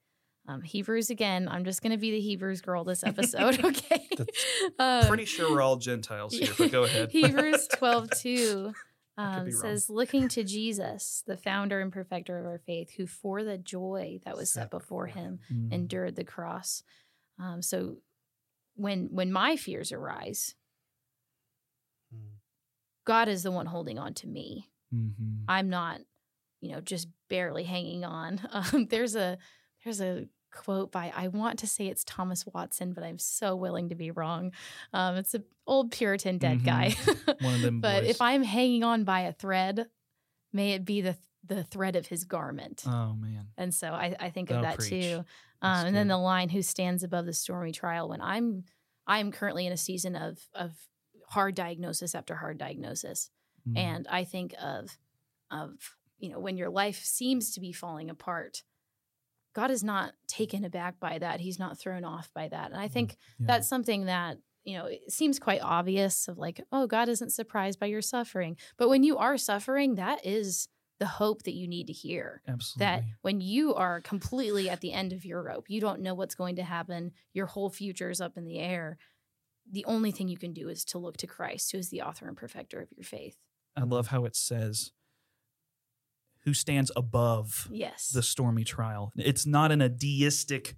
um, 0.45 0.61
Hebrews 0.61 1.09
again. 1.09 1.47
I'm 1.47 1.64
just 1.64 1.82
going 1.82 1.93
to 1.93 1.97
be 1.97 2.11
the 2.11 2.20
Hebrews 2.20 2.59
girl 2.59 2.84
this 2.84 3.01
episode, 3.05 3.59
okay? 3.64 4.09
Um, 4.78 5.07
Pretty 5.07 5.24
sure 5.26 5.49
we're 5.49 5.61
all 5.61 5.78
Gentiles 5.78 6.38
here, 6.38 6.51
but 6.57 6.70
go 6.70 6.84
ahead. 6.84 7.11
Hebrews 7.11 7.68
12 7.70 8.09
2 8.11 8.74
um, 9.18 9.49
says, 9.51 9.89
Looking 9.89 10.28
to 10.30 10.43
Jesus, 10.43 11.24
the 11.26 11.38
founder 11.38 11.80
and 11.80 11.93
perfecter 11.93 12.38
of 12.39 12.45
our 12.45 12.57
faith, 12.59 12.91
who 12.97 13.07
for 13.07 13.43
the 13.43 13.57
joy 13.57 14.20
that 14.26 14.36
was 14.36 14.51
set 14.51 14.70
before 14.70 15.07
him 15.07 15.39
Mm. 15.51 15.72
endured 15.72 16.16
the 16.18 16.24
cross. 16.26 16.84
Um, 17.39 17.61
so 17.61 17.97
when 18.75 19.09
when 19.11 19.31
my 19.31 19.55
fears 19.55 19.91
arise, 19.91 20.55
Mm. 22.13 22.38
God 23.05 23.27
is 23.27 23.43
the 23.43 23.51
one 23.51 23.65
holding 23.65 23.97
on 23.99 24.13
to 24.15 24.27
me. 24.27 24.69
Mhm. 24.93 25.43
I'm 25.47 25.69
not, 25.69 25.99
you 26.61 26.71
know, 26.71 26.81
just 26.81 27.07
barely 27.29 27.63
hanging 27.63 28.03
on. 28.05 28.39
Um, 28.73 28.86
there's 28.88 29.15
a 29.15 29.38
there's 29.84 30.01
a 30.01 30.27
quote 30.51 30.91
by 30.91 31.11
I 31.15 31.29
want 31.29 31.59
to 31.59 31.67
say 31.67 31.88
it's 31.88 32.03
Thomas 32.03 32.45
Watson, 32.45 32.93
but 32.93 33.03
I'm 33.03 33.17
so 33.17 33.55
willing 33.55 33.89
to 33.89 33.95
be 33.95 34.11
wrong. 34.11 34.51
Um, 34.93 35.15
it's 35.15 35.34
an 35.34 35.43
old 35.65 35.91
Puritan 35.91 36.38
dead 36.38 36.63
guy. 36.63 36.95
One 37.41 37.55
of 37.55 37.61
them 37.61 37.81
but 37.81 38.01
boys. 38.03 38.09
if 38.11 38.21
I'm 38.21 38.43
hanging 38.43 38.84
on 38.84 39.03
by 39.03 39.21
a 39.21 39.34
thread, 39.34 39.88
may 40.51 40.73
it 40.73 40.86
be 40.86 41.01
the 41.01 41.17
the 41.46 41.64
thread 41.64 41.96
of 41.96 42.08
his 42.08 42.24
garment. 42.24 42.84
Oh 42.88 43.14
man. 43.16 43.48
And 43.58 43.74
so 43.74 43.89
I, 43.91 44.16
I 44.20 44.30
think 44.30 44.52
Oh, 44.52 44.56
of 44.56 44.62
that 44.64 44.78
preach. 44.78 44.89
too. 44.89 45.26
Um, 45.62 45.88
and 45.88 45.96
then 45.96 46.08
the 46.08 46.18
line, 46.18 46.50
"Who 46.50 46.62
stands 46.62 47.04
above 47.04 47.26
the 47.26 47.34
stormy 47.34 47.72
trial?" 47.72 48.10
When 48.10 48.22
I'm 48.22 48.64
I'm 49.08 49.32
currently 49.32 49.66
in 49.66 49.74
a 49.74 49.78
season 49.78 50.16
of 50.16 50.39
of 50.54 50.72
hard 51.30 51.56
diagnosis 51.56 52.16
after 52.16 52.36
hard 52.36 52.58
diagnosis, 52.58 53.30
Mm. 53.68 53.78
and 53.78 54.08
I 54.10 54.24
think 54.26 54.54
of 54.62 54.98
of 55.52 55.96
you 56.20 56.30
know 56.30 56.39
when 56.39 56.58
your 56.58 56.70
life 56.70 57.04
seems 57.04 57.52
to 57.52 57.60
be 57.62 57.72
falling 57.72 58.10
apart. 58.10 58.64
God 59.54 59.70
is 59.70 59.84
not 59.84 60.14
taken 60.28 60.66
aback 60.66 61.00
by 61.00 61.20
that. 61.20 61.39
He's 61.39 61.60
not 61.60 61.78
thrown 61.78 62.04
off 62.04 62.32
by 62.34 62.48
that. 62.48 62.72
And 62.72 62.80
I 62.80 62.88
think 62.88 63.18
Yeah. 63.39 63.46
that's 63.48 63.68
something 63.68 64.06
that 64.06 64.38
you 64.64 64.78
know 64.78 64.86
it 64.88 65.12
seems 65.12 65.39
quite 65.39 65.62
obvious 65.62 66.28
of 66.28 66.38
like 66.38 66.62
oh 66.72 66.88
god 66.88 67.10
isn't 67.10 67.32
surprised 67.32 67.80
by 67.82 67.86
your 67.88 68.02
suffering 68.02 68.56
but 68.78 68.88
when 68.88 69.04
you 69.04 69.18
are 69.18 69.38
suffering 69.38 69.96
that 69.96 70.26
is 70.26 70.70
the 71.04 71.08
hope 71.24 71.43
that 71.43 71.54
you 71.54 71.68
need 71.68 71.88
to 71.88 71.93
hear 71.93 72.41
absolutely. 72.47 72.86
that 72.86 73.04
when 73.24 73.41
you 73.41 73.74
are 73.76 73.99
completely 73.99 74.70
at 74.70 74.80
the 74.80 74.93
end 74.93 75.12
of 75.12 75.26
your 75.26 75.43
rope 75.43 75.66
you 75.68 75.82
don't 75.82 75.99
know 75.99 76.14
what's 76.14 76.36
going 76.36 76.56
to 76.56 76.64
happen 76.64 77.12
your 77.34 77.45
whole 77.45 77.70
future 77.70 78.10
is 78.10 78.22
up 78.22 78.38
in 78.38 78.45
the 78.45 78.58
air 78.60 78.97
the 79.70 79.84
only 79.86 80.12
thing 80.12 80.30
you 80.30 80.38
can 80.38 80.54
do 80.54 80.70
is 80.70 80.86
to 80.86 80.97
look 80.97 81.18
to 81.18 81.28
christ 81.28 81.72
who 81.74 81.78
is 81.78 81.89
the 81.89 82.01
author 82.01 82.26
and 82.28 82.38
perfecter 82.38 82.80
of 82.80 82.88
your 82.95 83.04
faith 83.04 83.36
I 83.76 83.82
love 83.84 84.08
how 84.08 84.24
it 84.26 84.36
says, 84.36 84.91
"Who 86.43 86.54
stands 86.54 86.91
above 86.95 87.68
yes 87.72 88.10
the 88.10 88.22
stormy 88.24 88.64
trial?" 88.64 89.12
It's 89.18 89.45
not 89.45 89.72
in 89.72 89.82
a 89.82 89.89
deistic, 89.89 90.76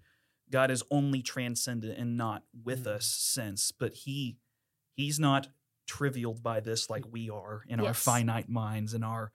God 0.49 0.71
is 0.71 0.82
only 0.89 1.21
transcendent 1.21 1.97
and 1.99 2.15
not 2.15 2.43
with 2.53 2.86
Mm. 2.86 2.95
us 2.95 3.05
sense, 3.05 3.71
but 3.71 3.93
He, 3.93 4.38
He's 4.95 5.19
not 5.19 5.49
trivialed 5.88 6.41
by 6.41 6.61
this 6.61 6.89
like 6.89 7.05
we 7.11 7.30
are 7.30 7.63
in 7.67 7.80
our 7.80 7.93
finite 7.93 8.49
minds 8.49 8.93
and 8.93 9.03
our 9.03 9.32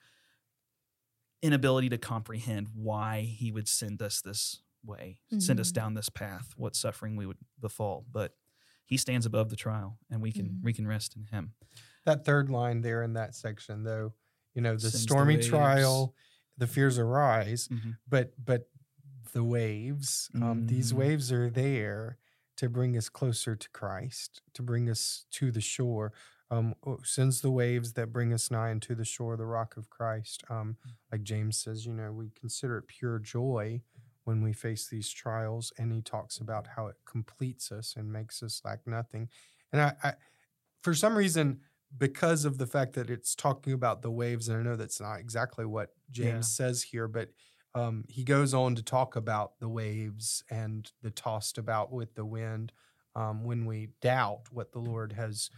inability 1.43 1.89
to 1.91 1.99
comprehend 1.99 2.69
why 2.75 3.23
He 3.23 3.53
would 3.53 3.69
send 3.69 4.03
us 4.03 4.21
this 4.23 4.63
way, 4.85 5.21
send 5.39 5.61
us 5.61 5.71
Mhm. 5.71 5.75
down 5.75 5.95
this 5.95 6.09
path, 6.09 6.55
what 6.57 6.77
suffering 6.77 7.17
we 7.17 7.27
would 7.27 7.39
befall, 7.61 8.07
but. 8.11 8.37
He 8.87 8.97
stands 8.97 9.25
above 9.25 9.51
the 9.51 9.57
trial, 9.57 10.01
and 10.11 10.21
we 10.21 10.33
can 10.33 10.49
Mhm. 10.49 10.63
we 10.65 10.73
can 10.73 10.85
rest 10.87 11.15
in 11.15 11.23
Him. 11.25 11.55
that 12.05 12.25
third 12.25 12.51
line 12.51 12.81
there 12.81 13.03
in 13.05 13.13
that 13.13 13.37
section 13.37 13.85
though 13.85 14.15
you 14.55 14.61
know 14.63 14.77
the 14.77 14.91
Sends 14.91 15.03
stormy 15.03 15.37
waves. 15.37 15.47
trial 15.49 16.15
the 16.59 16.67
fears 16.67 16.99
arise 16.99 17.69
Mhm. 17.69 17.99
but 18.09 18.35
but 18.45 18.69
the 19.33 19.45
waves 19.45 20.29
um, 20.35 20.67
these 20.67 20.93
Mm. 20.93 20.97
waves 20.97 21.31
are 21.31 21.49
there 21.51 22.19
to 22.57 22.69
bring 22.69 22.97
us 22.97 23.09
closer 23.09 23.55
to 23.55 23.69
Christ, 23.71 24.43
to 24.55 24.63
bring 24.63 24.91
us 24.91 25.27
to 25.33 25.53
the 25.53 25.61
shore. 25.61 26.13
Um, 26.53 26.75
sends 27.05 27.41
the 27.41 27.51
waves 27.51 27.93
that 27.93 28.13
bring 28.13 28.33
us 28.33 28.51
nigh 28.51 28.73
unto 28.73 28.97
the 28.97 29.05
shore, 29.05 29.35
of 29.35 29.39
the 29.39 29.47
rock 29.47 29.77
of 29.77 29.89
Christ. 29.89 30.43
Um, 30.51 30.77
like 31.13 31.23
James 31.23 31.57
says, 31.57 31.87
you 31.87 31.93
know, 31.93 32.11
we 32.11 32.31
consider 32.39 32.79
it 32.79 32.89
pure 32.89 33.21
joy 33.21 33.83
when 34.25 34.43
we 34.43 34.53
face 34.53 34.89
these 34.89 35.11
trials, 35.11 35.73
and 35.79 35.93
he 35.93 36.03
talks 36.03 36.39
about 36.39 36.67
how 36.77 36.89
it 36.89 36.97
completes 37.07 37.71
us 37.71 37.95
and 37.97 38.13
makes 38.13 38.43
us 38.43 38.63
lack 38.65 38.81
nothing. 38.87 39.29
And 39.73 39.81
I, 39.81 39.93
I 40.03 40.13
for 40.83 40.95
some 40.95 41.17
reason, 41.17 41.61
because 41.97 42.45
of 42.45 42.59
the 42.59 42.67
fact 42.67 42.95
that 42.95 43.11
it's 43.11 43.35
talking 43.35 43.73
about 43.73 44.03
the 44.03 44.11
waves, 44.11 44.49
and 44.49 44.59
I 44.59 44.63
know 44.63 44.77
that's 44.77 45.01
not 45.01 45.21
exactly 45.21 45.65
what 45.65 45.91
James 46.11 46.49
says 46.57 46.83
here, 46.83 47.09
but 47.09 47.29
um, 47.75 48.05
he 48.09 48.25
goes 48.25 48.55
on 48.55 48.75
to 48.75 48.83
talk 48.83 49.17
about 49.17 49.59
the 49.61 49.69
waves 49.69 50.43
and 50.51 50.91
the 51.03 51.11
tossed 51.11 51.59
about 51.59 51.93
with 51.93 52.15
the 52.15 52.25
wind 52.25 52.73
um, 53.15 53.45
when 53.45 53.67
we 53.67 53.91
doubt 54.01 54.43
what 54.51 54.73
the 54.73 54.79
Lord 54.79 55.13
has 55.13 55.51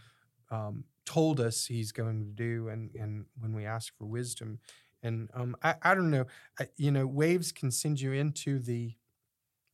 um, 0.53 0.85
told 1.05 1.39
us 1.39 1.65
He's 1.67 1.91
going 1.91 2.19
to 2.25 2.31
do, 2.33 2.69
and 2.69 2.93
and 2.95 3.25
when 3.39 3.53
we 3.55 3.65
ask 3.65 3.95
for 3.97 4.05
wisdom, 4.05 4.59
and 5.03 5.29
um, 5.33 5.55
I 5.63 5.75
I 5.81 5.95
don't 5.95 6.11
know, 6.11 6.25
I, 6.59 6.69
you 6.77 6.91
know, 6.91 7.07
waves 7.07 7.51
can 7.51 7.71
send 7.71 8.01
you 8.01 8.13
into 8.13 8.59
the 8.59 8.95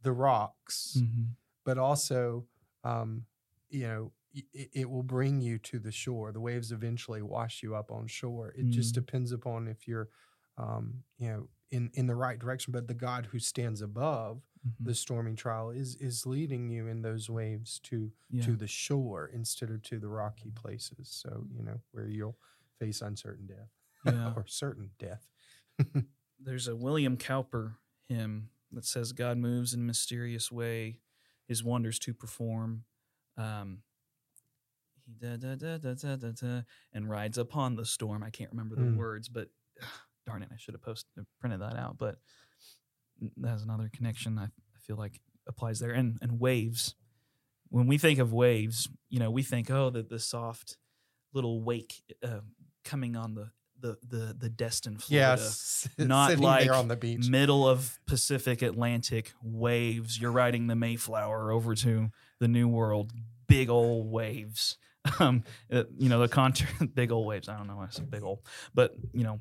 the 0.02 0.12
rocks, 0.12 1.04
Mhm. 1.04 1.36
but 1.66 1.78
also, 1.78 2.48
um, 2.84 3.26
you 3.70 3.88
know, 3.88 4.14
it, 4.34 4.70
it 4.74 4.90
will 4.90 5.04
bring 5.04 5.42
you 5.42 5.58
to 5.60 5.80
the 5.80 5.92
shore. 5.92 6.32
The 6.32 6.40
waves 6.42 6.72
eventually 6.72 7.22
wash 7.22 7.64
you 7.64 7.76
up 7.76 7.92
on 7.92 8.08
shore. 8.08 8.54
It 8.58 8.70
just 8.70 8.94
Mm. 8.94 8.96
depends 8.96 9.32
upon 9.32 9.68
if 9.68 9.88
you're, 9.88 10.10
um, 10.58 11.04
you 11.18 11.28
know, 11.30 11.50
in 11.72 11.92
in 11.96 12.08
the 12.08 12.16
right 12.16 12.40
direction. 12.40 12.72
But 12.72 12.88
the 12.88 12.94
God 12.94 13.28
who 13.28 13.40
stands 13.40 13.82
above 13.82 14.44
Mhm. 14.68 14.86
the 14.86 14.96
stormy 14.96 15.36
trial 15.36 15.70
is 15.70 15.96
is 15.98 16.26
leading 16.26 16.70
you 16.70 16.88
in 16.88 17.02
those 17.02 17.30
waves 17.30 17.80
to 17.80 18.12
Yeah. 18.30 18.44
to 18.44 18.56
the 18.58 18.68
shore 18.68 19.28
instead 19.28 19.72
of 19.72 19.82
to 19.84 20.00
the 20.00 20.10
rocky 20.10 20.52
places. 20.52 21.10
So 21.10 21.48
you 21.52 21.64
know 21.64 21.82
where 21.92 22.08
you'll 22.08 22.38
face 22.78 23.02
uncertain 23.02 23.48
death 23.48 23.72
Yeah. 24.06 24.34
or 24.38 24.46
certain 24.48 24.92
death. 25.00 25.30
There's 26.40 26.68
a 26.68 26.76
William 26.76 27.18
Cowper 27.18 27.78
hymn 28.08 28.50
that 28.72 28.86
says, 28.86 29.12
God 29.14 29.38
moves 29.38 29.74
in 29.74 29.82
a 29.82 29.84
mysterious 29.84 30.52
way, 30.52 31.00
his 31.48 31.64
wonders 31.64 32.00
to 32.00 32.14
perform. 32.14 32.86
Um, 33.38 33.84
he 35.06 35.14
da, 35.14 35.38
da, 35.38 35.56
da, 35.56 35.78
da, 35.78 35.94
da, 35.96 36.16
da, 36.18 36.32
da, 36.32 36.62
and 36.94 37.10
rides 37.10 37.38
upon 37.38 37.76
the 37.76 37.86
storm. 37.86 38.24
I 38.24 38.30
can't 38.30 38.52
remember 38.52 38.76
the 38.76 38.84
Mm. 38.84 38.98
words, 38.98 39.28
but 39.30 39.50
darn 40.26 40.44
it, 40.44 40.50
I 40.52 40.58
should 40.58 40.74
have 40.76 40.82
posted 40.82 41.26
printed 41.40 41.62
that 41.62 41.76
out. 41.78 41.98
But 41.98 42.22
that's 43.38 43.64
another 43.64 43.90
connection 43.94 44.38
I, 44.38 44.46
I 44.46 44.80
feel 44.80 44.98
like 44.98 45.20
applies 45.48 45.80
there. 45.80 45.92
And 45.92 46.18
and 46.22 46.40
waves. 46.40 46.96
When 47.72 47.86
we 47.86 47.98
think 48.00 48.18
of 48.18 48.34
waves, 48.34 48.90
you 49.10 49.20
know, 49.20 49.30
we 49.30 49.44
think, 49.44 49.70
oh, 49.70 49.90
the 49.90 50.02
the 50.04 50.20
soft 50.20 50.78
little 51.34 51.62
wake 51.62 52.02
uh, 52.24 52.40
coming 52.84 53.16
on 53.16 53.36
the 53.36 53.52
the 53.80 53.98
the 54.08 54.36
the 54.38 54.50
Destin 54.50 54.98
Florida 54.98 55.38
Yes, 55.40 55.88
not 55.98 56.38
like 56.40 56.70
on 56.72 56.88
the 56.88 56.96
beach. 56.96 57.30
middle 57.30 57.68
of 57.68 58.00
Pacific 58.08 58.62
Atlantic 58.62 59.34
waves. 59.44 60.20
You're 60.20 60.32
riding 60.32 60.68
the 60.68 60.76
Mayflower 60.76 61.52
over 61.52 61.76
to 61.76 62.10
the 62.40 62.48
New 62.48 62.68
World. 62.68 63.12
Big 63.48 63.70
old 63.70 64.12
waves. 64.12 64.78
Um, 65.20 65.44
uh, 65.72 65.86
you 65.98 66.10
know 66.10 66.20
the 66.20 66.28
contour. 66.28 66.68
big 66.94 67.12
old 67.12 67.26
waves. 67.26 67.48
I 67.48 67.58
don't 67.58 67.68
know 67.68 67.78
why 67.78 67.86
I 67.86 67.90
said 67.90 68.12
big 68.12 68.22
old, 68.22 68.40
but 68.76 68.94
you 69.14 69.24
know, 69.24 69.40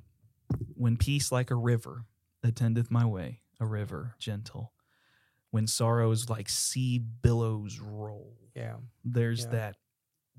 when 0.74 0.97
peace 0.97 1.33
like 1.33 1.51
a 1.51 1.57
river 1.57 2.05
attendeth 2.45 2.91
my 2.93 3.05
way, 3.05 3.41
a 3.61 3.67
river 3.67 4.15
gentle. 4.19 4.73
When 5.51 5.67
sorrows 5.67 6.29
like 6.29 6.49
sea 6.49 6.99
billows 6.99 7.79
roll 7.81 8.37
yeah, 8.55 8.77
there's 9.05 9.45
Yeah. 9.45 9.51
that 9.51 9.77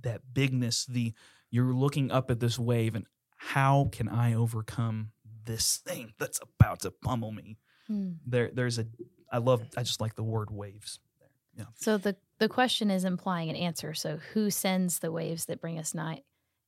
that 0.01 0.21
bigness 0.33 0.85
the 0.85 1.13
you're 1.51 1.73
looking 1.73 2.11
up 2.11 2.29
at 2.31 2.39
this 2.39 2.59
wave 2.59 2.95
and 2.95 3.05
how 3.37 3.89
can 3.91 4.07
i 4.07 4.33
overcome 4.33 5.11
this 5.45 5.77
thing 5.77 6.13
that's 6.19 6.39
about 6.41 6.81
to 6.81 6.91
pummel 6.91 7.31
me 7.31 7.57
Hmm. 7.87 8.11
there 8.25 8.51
there's 8.53 8.77
a 8.77 8.85
i 9.31 9.39
love 9.39 9.61
i 9.75 9.83
just 9.83 9.99
like 9.99 10.15
the 10.15 10.23
word 10.23 10.51
waves 10.51 10.99
there 11.17 11.67
So 11.75 11.97
the 11.97 12.15
the 12.39 12.47
question 12.49 12.89
is 12.91 13.03
implying 13.03 13.49
an 13.49 13.55
answer. 13.57 13.93
So 13.93 14.17
who 14.33 14.49
sends 14.51 14.99
the 14.99 15.11
waves 15.11 15.45
that 15.47 15.59
bring 15.59 15.77
us 15.79 15.93
nigh? 15.93 16.21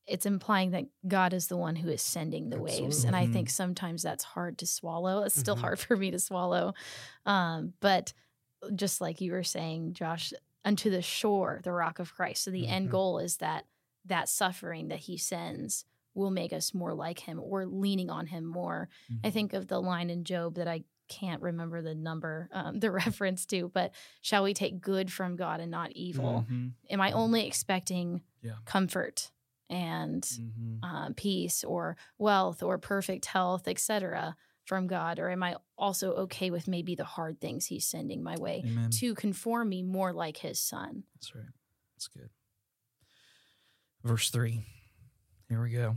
It's 0.08 0.26
implying 0.26 0.72
that 0.72 0.86
God 1.08 1.34
is 1.34 1.48
the 1.48 1.58
one 1.58 1.76
who 1.76 1.90
is 1.90 2.02
sending 2.02 2.50
the 2.50 2.60
waves, 2.60 3.04
and 3.06 3.16
I 3.16 3.28
think 3.28 3.50
sometimes 3.50 4.02
that's 4.02 4.24
hard 4.24 4.58
to 4.60 4.66
swallow. 4.66 5.24
It's 5.24 5.40
still 5.40 5.56
Mhm. 5.56 5.60
hard 5.62 5.80
for 5.80 5.96
me 5.96 6.12
to 6.12 6.20
swallow. 6.20 6.74
Um, 7.26 7.74
but 7.80 8.14
just 8.76 9.00
like 9.02 9.22
you 9.22 9.32
were 9.32 9.44
saying, 9.44 9.94
Josh, 9.94 10.34
unto 10.66 10.90
the 10.90 11.02
shore, 11.02 11.62
the 11.64 11.72
rock 11.72 12.00
of 12.00 12.14
Christ. 12.14 12.44
So 12.44 12.52
the 12.52 12.68
end 12.68 12.88
Mhm. 12.88 12.92
goal 12.92 13.20
is 13.20 13.38
that 13.38 13.66
that 14.06 14.28
suffering 14.30 14.88
that 14.90 15.00
He 15.00 15.18
sends 15.18 15.86
will 16.14 16.32
make 16.32 16.52
us 16.52 16.74
more 16.74 16.94
like 16.94 17.20
Him. 17.20 17.40
We're 17.42 17.66
leaning 17.66 18.10
on 18.10 18.28
Him 18.28 18.44
more. 18.46 18.90
I 19.24 19.30
Mhm. 19.30 19.34
think 19.34 19.54
of 19.54 19.68
the 19.68 19.80
line 19.82 20.10
in 20.10 20.24
Job 20.24 20.56
that 20.56 20.68
I 20.68 20.84
can't 21.08 21.42
remember 21.42 21.82
the 21.82 21.94
number, 21.96 22.50
um, 22.52 22.80
the 22.80 22.90
reference 23.16 23.46
to, 23.48 23.70
but 23.70 23.94
shall 24.22 24.44
we 24.44 24.54
take 24.54 24.82
good 24.82 25.12
from 25.12 25.36
God 25.36 25.60
and 25.60 25.70
not 25.72 25.92
evil? 25.92 26.46
Mhm. 26.50 26.74
Am 26.90 27.02
I 27.02 27.12
only 27.12 27.46
expecting 27.46 28.24
Yeah. 28.42 28.56
comfort 28.66 29.32
and 29.72 30.24
Mhm. 30.24 30.80
uh, 30.84 31.10
peace 31.16 31.64
or 31.64 31.96
wealth 32.20 32.62
or 32.62 32.78
perfect 32.78 33.26
health, 33.26 33.68
etc., 33.68 34.36
from 34.66 34.86
God, 34.88 35.18
or 35.18 35.30
am 35.32 35.42
I 35.42 35.56
also 35.78 36.14
okay 36.14 36.52
with 36.52 36.68
maybe 36.68 36.94
the 36.96 37.04
hard 37.04 37.42
things 37.42 37.66
He's 37.66 37.86
sending 37.88 38.22
my 38.22 38.36
way 38.38 38.62
amen 38.66 38.92
to 38.92 39.16
conform 39.16 39.70
me 39.70 39.82
more 39.82 40.14
like 40.14 40.38
His 40.38 40.60
Son? 40.60 41.04
that's 41.16 41.34
right 41.34 41.46
that's 41.96 42.08
good 42.08 42.30
verse 44.04 44.30
3 44.30 44.64
here 45.50 45.62
we 45.62 45.72
go 45.72 45.96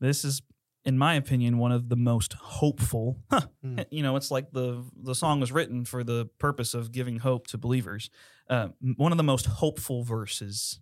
this 0.00 0.24
is 0.24 0.42
in 0.84 0.98
my 0.98 1.14
opinion 1.14 1.58
one 1.58 1.72
of 1.72 1.88
the 1.88 1.96
most 1.96 2.32
hopeful 2.34 3.18
Mm. 3.64 3.86
you 3.90 4.02
know 4.02 4.16
it's 4.16 4.30
like 4.30 4.50
the 4.52 4.84
the 4.94 5.14
song 5.14 5.40
was 5.40 5.50
written 5.50 5.84
for 5.86 6.04
the 6.04 6.26
purpose 6.38 6.74
of 6.74 6.92
giving 6.92 7.18
hope 7.20 7.46
to 7.48 7.56
believers 7.58 8.10
uh, 8.50 8.68
one 8.96 9.10
of 9.12 9.16
the 9.16 9.24
most 9.24 9.46
hopeful 9.46 10.02
verses 10.04 10.80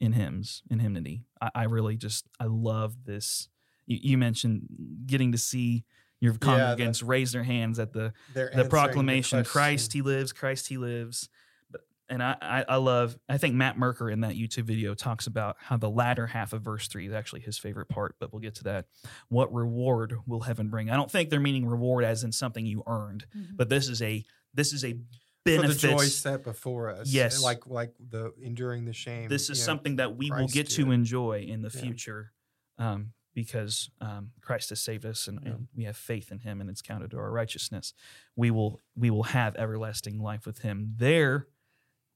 in 0.00 0.12
hymns 0.12 0.62
in 0.70 0.78
hymnody. 0.78 1.24
I, 1.40 1.50
I 1.54 1.64
really 1.64 1.96
just 1.96 2.26
i 2.40 2.44
love 2.46 3.04
this. 3.04 3.48
You, 3.86 3.98
you 4.02 4.18
mentioned 4.18 4.66
getting 5.06 5.32
to 5.32 5.38
see 5.38 5.84
your 6.20 6.32
the- 6.32 6.38
congregants 6.38 7.02
raise 7.06 7.32
their 7.32 7.42
hands 7.44 7.78
at 7.78 7.92
the 7.92 8.12
the 8.34 8.66
proclamation 8.68 9.38
question. 9.38 9.50
christ 9.50 9.92
he 9.92 10.02
lives 10.02 10.32
christ 10.32 10.68
he 10.68 10.78
lives. 10.78 11.28
But 11.70 11.82
and 12.08 12.22
I, 12.22 12.36
I 12.40 12.64
i 12.68 12.76
love 12.76 13.18
i 13.28 13.38
think 13.38 13.54
matt 13.54 13.78
merker 13.78 14.10
in 14.10 14.20
that 14.20 14.34
youtube 14.34 14.64
video 14.64 14.94
talks 14.94 15.26
about 15.26 15.56
how 15.58 15.76
the 15.76 15.90
latter 15.90 16.26
half 16.26 16.52
of 16.52 16.62
verse 16.62 16.88
3 16.88 17.06
is 17.06 17.12
actually 17.12 17.40
his 17.40 17.58
favorite 17.58 17.88
part 17.88 18.16
but 18.18 18.32
we'll 18.32 18.40
get 18.40 18.54
to 18.56 18.64
that. 18.64 18.86
What 19.28 19.52
reward 19.52 20.16
will 20.26 20.40
heaven 20.40 20.68
bring? 20.68 20.90
I 20.90 20.96
don't 20.96 21.10
think 21.10 21.30
they're 21.30 21.40
meaning 21.40 21.66
reward 21.66 22.04
as 22.04 22.24
in 22.24 22.32
something 22.32 22.66
you 22.66 22.82
earned 22.86 23.26
mm-hmm. 23.36 23.56
but 23.56 23.68
this 23.68 23.88
is 23.88 24.00
a 24.02 24.24
this 24.54 24.72
is 24.72 24.84
a 24.84 24.98
for 25.44 25.66
the 25.66 25.74
joy 25.74 26.04
set 26.04 26.44
before 26.44 26.90
us. 26.90 27.08
Yes. 27.12 27.42
like 27.42 27.66
like 27.66 27.94
the 27.98 28.32
enduring 28.42 28.84
the 28.84 28.92
shame. 28.92 29.28
this 29.28 29.50
is 29.50 29.58
you 29.58 29.62
know. 29.62 29.66
something 29.66 29.96
that 29.96 30.16
we 30.16 30.30
will 30.30 30.46
get 30.48 30.68
did. 30.68 30.76
to 30.76 30.90
enjoy 30.92 31.40
in 31.48 31.62
the 31.62 31.70
Yeah. 31.74 31.80
future 31.80 32.32
um, 32.78 33.12
because 33.34 33.90
um, 34.00 34.32
Christ 34.42 34.70
has 34.70 34.80
saved 34.80 35.04
us 35.06 35.28
and, 35.28 35.40
Yeah. 35.42 35.50
and 35.52 35.68
we 35.74 35.84
have 35.84 35.96
faith 35.96 36.30
in 36.30 36.40
him 36.40 36.60
and 36.60 36.68
it's 36.68 36.82
counted 36.82 37.10
to 37.12 37.18
our 37.18 37.30
righteousness. 37.30 37.92
We 38.36 38.50
will 38.50 38.80
we 38.96 39.10
will 39.10 39.24
have 39.24 39.56
everlasting 39.56 40.18
life 40.20 40.46
with 40.46 40.58
him. 40.60 40.94
There 40.96 41.46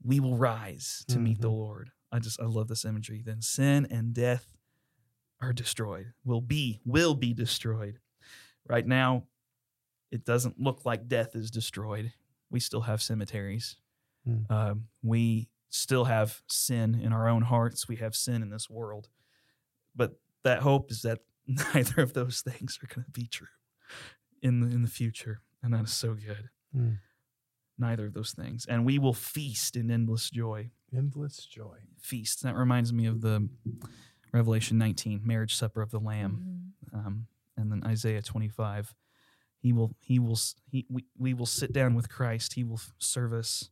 we 0.02 0.20
will 0.20 0.36
rise 0.36 1.04
to 1.08 1.18
meet 1.18 1.40
the 1.40 1.48
Mhm. 1.48 1.52
Lord. 1.58 1.90
I 2.12 2.18
just 2.18 2.40
I 2.40 2.44
love 2.44 2.68
this 2.68 2.84
imagery. 2.84 3.22
Then 3.24 3.40
sin 3.42 3.86
and 3.90 4.12
death 4.12 4.52
are 5.40 5.52
destroyed. 5.52 6.12
Will 6.24 6.40
be 6.42 6.80
will 6.84 7.14
be 7.14 7.32
destroyed. 7.32 8.00
Right 8.68 8.86
now 8.86 9.24
it 10.10 10.24
doesn't 10.24 10.60
look 10.60 10.84
like 10.84 11.08
death 11.08 11.34
is 11.34 11.50
destroyed. 11.50 12.12
We 12.50 12.60
still 12.60 12.82
have 12.82 13.02
cemeteries. 13.02 13.76
Mm. 14.28 14.50
Um, 14.50 14.84
we 15.02 15.48
still 15.68 16.04
have 16.04 16.42
sin 16.48 16.94
in 17.02 17.12
our 17.12 17.28
own 17.28 17.42
hearts. 17.42 17.88
We 17.88 17.96
have 17.96 18.14
sin 18.14 18.42
in 18.42 18.50
this 18.50 18.70
world. 18.70 19.08
But 19.94 20.18
that 20.44 20.60
hope 20.60 20.90
is 20.90 21.02
that 21.02 21.20
neither 21.46 22.00
of 22.02 22.12
those 22.14 22.40
things 22.42 22.78
are 22.82 22.86
going 22.94 23.04
to 23.04 23.10
be 23.10 23.26
true 23.26 23.48
in 24.42 24.60
the, 24.60 24.66
in 24.68 24.82
the 24.82 24.88
future. 24.90 25.40
And 25.62 25.72
that 25.74 25.84
is 25.84 25.92
so 25.92 26.14
good. 26.14 26.48
Mm. 26.76 26.98
Neither 27.78 28.06
of 28.06 28.14
those 28.14 28.32
things. 28.32 28.66
And 28.66 28.84
we 28.86 28.98
will 28.98 29.14
feast 29.14 29.74
in 29.76 29.90
endless 29.90 30.30
joy. 30.30 30.70
endless 30.96 31.44
joy. 31.44 31.78
Feast. 32.00 32.42
That 32.44 32.54
reminds 32.54 32.92
me 32.92 33.06
of 33.06 33.20
the 33.20 33.48
Revelation 34.32 34.78
19, 34.78 35.22
marriage 35.24 35.54
supper 35.54 35.82
of 35.82 35.90
the 35.90 35.98
Lamb 36.00 36.72
Mhm. 36.92 36.98
um, 37.06 37.26
and 37.56 37.70
then 37.72 37.82
Isaiah 37.84 38.22
25. 38.22 38.94
He 39.64 39.72
will, 39.72 39.96
he 39.98 40.18
will, 40.18 40.38
he, 40.70 40.84
we, 40.90 41.06
we 41.18 41.32
will 41.32 41.46
sit 41.46 41.72
down 41.72 41.94
with 41.94 42.10
Christ. 42.10 42.52
He 42.52 42.64
will 42.64 42.80
serve 42.98 43.32
us 43.32 43.70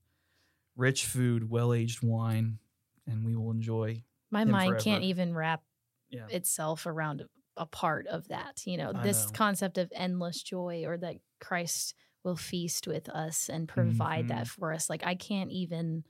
rich 0.75 1.05
food, 1.05 1.51
well 1.51 1.75
aged 1.75 2.03
wine, 2.03 2.61
and 3.07 3.27
we 3.27 3.37
will 3.37 3.51
enjoy. 3.51 4.03
My 4.31 4.47
mind 4.47 4.79
can't 4.79 5.05
even 5.05 5.35
wrap 5.35 5.63
Yeah, 6.09 6.29
itself 6.31 6.87
around 6.87 7.25
a 7.59 7.67
part 7.67 8.07
of 8.07 8.29
that. 8.29 8.67
You 8.67 8.79
know, 8.79 8.93
I 8.95 9.05
this 9.05 9.27
know. 9.27 9.33
concept 9.35 9.77
of 9.77 9.93
endless 9.95 10.43
joy 10.43 10.85
or 10.87 10.97
that 10.97 11.17
Christ 11.41 11.95
will 12.25 12.37
feast 12.37 12.87
with 12.87 13.11
us 13.11 13.51
and 13.51 13.69
provide 13.69 14.29
that 14.29 14.47
Mhm. 14.47 14.49
for 14.49 14.73
us. 14.73 14.89
Like 14.89 15.05
I 15.05 15.15
can't 15.15 15.51
even 15.51 16.05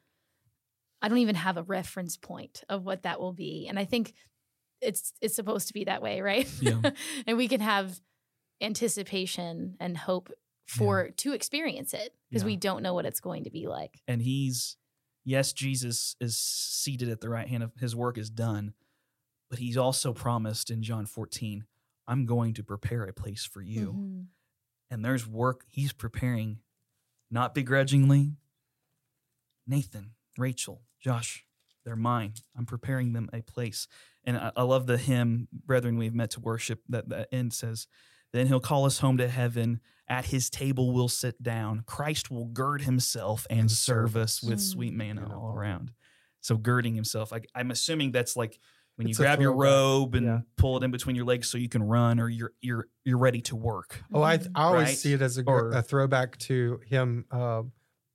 I 1.01 1.09
don't 1.09 1.19
even 1.19 1.35
have 1.35 1.57
a 1.57 1.63
reference 1.63 2.17
point 2.17 2.63
of 2.69 2.85
what 2.85 3.03
that 3.03 3.21
will 3.21 3.33
be. 3.33 3.67
And 3.69 3.79
I 3.79 3.85
think 3.85 4.15
it's 4.81 5.13
it's 5.21 5.35
supposed 5.37 5.69
to 5.69 5.75
be 5.75 5.85
that 5.85 6.03
way, 6.03 6.21
right? 6.21 6.49
Yeah. 6.61 6.81
and 7.27 7.37
we 7.37 7.49
can 7.49 7.61
have 7.61 8.01
anticipation 8.63 9.77
and 9.81 9.97
hope 9.97 10.31
for 10.67 11.11
to 11.11 11.33
experience 11.33 11.93
it 11.93 12.15
because 12.31 12.43
Yeah. 12.43 12.47
we 12.47 12.57
don't 12.57 12.83
know 12.83 12.95
what 12.95 13.05
it's 13.07 13.21
going 13.21 13.45
to 13.45 13.51
be 13.51 13.67
like. 13.67 14.01
and 14.09 14.23
he's 14.23 14.77
yes 15.25 15.53
jesus 15.53 16.17
is 16.21 16.37
seated 16.39 17.09
at 17.09 17.21
the 17.21 17.29
right 17.29 17.49
hand 17.49 17.63
of 17.63 17.73
his 17.81 17.95
work 17.95 18.17
is 18.19 18.31
done 18.31 18.75
but 19.51 19.59
he's 19.59 19.77
also 19.77 20.13
promised 20.13 20.71
in 20.71 20.83
john 20.83 21.05
14 21.07 21.65
i'm 22.09 22.25
going 22.27 22.55
to 22.55 22.63
prepare 22.63 23.05
a 23.05 23.13
place 23.13 23.45
for 23.45 23.61
you 23.61 23.93
Mhm. 23.93 24.27
and 24.91 25.05
there's 25.05 25.27
work 25.27 25.65
he's 25.69 25.93
preparing 25.93 26.61
not 27.31 27.55
begrudgingly 27.55 28.33
nathan 29.67 30.13
rachel 30.39 30.83
josh 31.01 31.45
they're 31.85 31.97
mine 31.97 32.35
i'm 32.57 32.67
preparing 32.67 33.13
them 33.13 33.29
a 33.33 33.43
place 33.43 33.87
and 34.25 34.37
i, 34.37 34.51
I 34.57 34.63
love 34.63 34.87
the 34.87 34.99
hymn 34.99 35.49
brethren 35.53 35.97
we've 35.99 36.15
met 36.15 36.31
to 36.33 36.41
worship 36.41 36.81
that 36.89 37.09
the 37.09 37.33
end 37.35 37.53
says 37.53 37.87
then 38.33 38.47
he'll 38.47 38.61
call 38.61 38.85
us 38.87 38.99
home 38.99 39.17
to 39.19 39.29
heaven 39.29 39.81
at 40.09 40.27
his 40.27 40.51
table 40.51 40.93
we'll 40.93 41.09
sit 41.09 41.43
down 41.43 41.83
christ 41.87 42.31
will 42.31 42.47
gird 42.47 42.83
himself 42.83 43.47
and 43.51 43.71
serve 43.71 44.17
us 44.17 44.43
with 44.43 44.59
Mm. 44.59 44.73
sweet 44.73 44.93
manna 44.95 45.21
Manna 45.23 45.35
all 45.39 45.47
all 45.51 45.55
around 45.57 45.93
so 46.41 46.57
girding 46.57 46.95
himself 46.95 47.33
I, 47.33 47.43
i'm 47.55 47.71
assuming 47.71 48.13
that's 48.13 48.37
like 48.37 48.59
when 48.97 49.07
you 49.07 49.13
It's 49.13 49.19
a 49.21 49.23
grab 49.23 49.41
your 49.41 49.55
robe 49.55 50.15
and 50.15 50.27
Yeah. 50.27 50.39
pull 50.57 50.77
it 50.77 50.83
in 50.85 50.91
between 50.91 51.17
your 51.17 51.25
legs 51.25 51.49
so 51.49 51.57
you 51.57 51.69
can 51.69 51.83
run 51.83 52.21
or 52.21 52.29
you're 52.29 52.53
you're 52.61 52.89
you're 53.05 53.17
ready 53.19 53.41
to 53.43 53.57
work 53.57 54.03
Oh, 54.13 54.23
I. 54.23 54.35
I 54.55 54.65
always 54.65 54.89
Right? 54.89 54.99
see 54.99 55.13
it 55.15 55.23
as 55.23 55.39
a, 55.39 55.45
Or- 55.47 55.71
a 55.71 55.81
throwback 55.83 56.37
to 56.41 56.81
him 56.85 57.25
uh, 57.31 57.63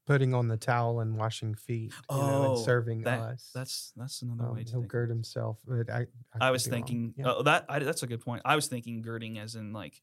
putting 0.07 0.33
on 0.33 0.47
the 0.47 0.57
towel 0.57 1.01
and 1.01 1.15
washing 1.17 1.53
feet 1.53 1.93
you 2.09 2.17
know, 2.17 2.45
Oh, 2.47 2.55
and 2.55 2.65
serving 2.65 3.01
that- 3.03 3.19
us. 3.19 3.51
That's 3.53 3.93
that's 3.95 4.21
another 4.23 4.45
um, 4.49 4.55
way 4.55 4.63
to 4.63 4.71
he'll 4.71 4.81
gird 4.81 5.09
himself. 5.09 5.59
But 5.67 5.89
I, 5.91 6.07
I 6.33 6.47
could 6.47 6.51
was 6.51 6.65
thinking 6.65 7.13
Yeah. 7.17 7.25
oh, 7.33 7.43
that 7.43 7.65
I, 7.69 7.79
that's 7.79 8.01
a 8.03 8.07
good 8.07 8.21
point. 8.21 8.41
I 8.45 8.55
was 8.55 8.67
thinking 8.67 9.01
girding 9.01 9.37
as 9.37 9.55
in 9.55 9.73
like 9.73 10.01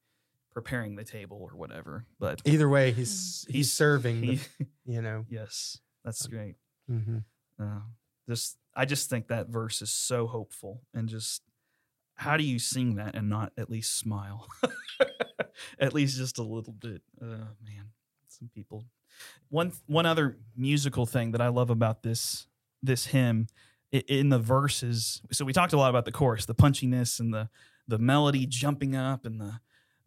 preparing 0.53 0.95
the 0.95 1.03
table 1.05 1.39
or 1.41 1.57
whatever. 1.57 2.05
But 2.21 2.41
Either 2.45 2.69
way, 2.69 2.93
he's 2.99 3.45
he's, 3.49 3.55
He's- 3.55 3.71
serving. 3.73 4.23
he, 4.23 4.37
the, 4.37 4.67
you 4.87 5.03
know. 5.03 5.25
yes, 5.29 5.79
that's 6.05 6.27
great. 6.27 6.55
hmm 6.89 7.19
Uh, 7.61 7.81
just 8.29 8.57
I 8.77 8.85
just 8.85 9.09
think 9.11 9.29
that 9.29 9.49
verse 9.49 9.83
is 9.83 9.91
so 9.91 10.27
hopeful 10.27 10.83
and 10.93 11.09
just 11.09 11.43
how 12.17 12.37
do 12.37 12.45
you 12.45 12.59
sing 12.59 12.95
that 12.97 13.15
and 13.17 13.29
not 13.29 13.53
at 13.59 13.69
least 13.71 13.97
smile? 13.99 14.49
at 15.81 15.93
least 15.95 16.17
just 16.17 16.39
a 16.39 16.43
little 16.43 16.73
bit. 16.73 17.03
Uh, 17.21 17.49
man, 17.65 17.91
some 18.29 18.49
people. 18.55 18.85
One 19.49 19.73
one 19.87 20.07
other 20.07 20.39
musical 20.57 21.07
thing 21.07 21.33
that 21.33 21.41
I 21.41 21.49
love 21.49 21.71
about 21.71 22.03
this 22.03 22.47
this 22.83 23.07
hymn 23.07 23.47
in 23.93 24.29
the 24.29 24.39
verses. 24.39 25.23
So 25.33 25.45
we 25.45 25.53
talked 25.53 25.73
a 25.73 25.77
lot 25.79 25.91
about 25.91 26.05
the 26.05 26.13
chorus, 26.13 26.47
the 26.47 26.55
punchiness 26.55 27.21
and 27.21 27.33
the 27.33 27.49
the 27.87 27.99
melody 27.99 28.47
jumping 28.47 28.97
up 28.97 29.25
and 29.27 29.41
the 29.41 29.61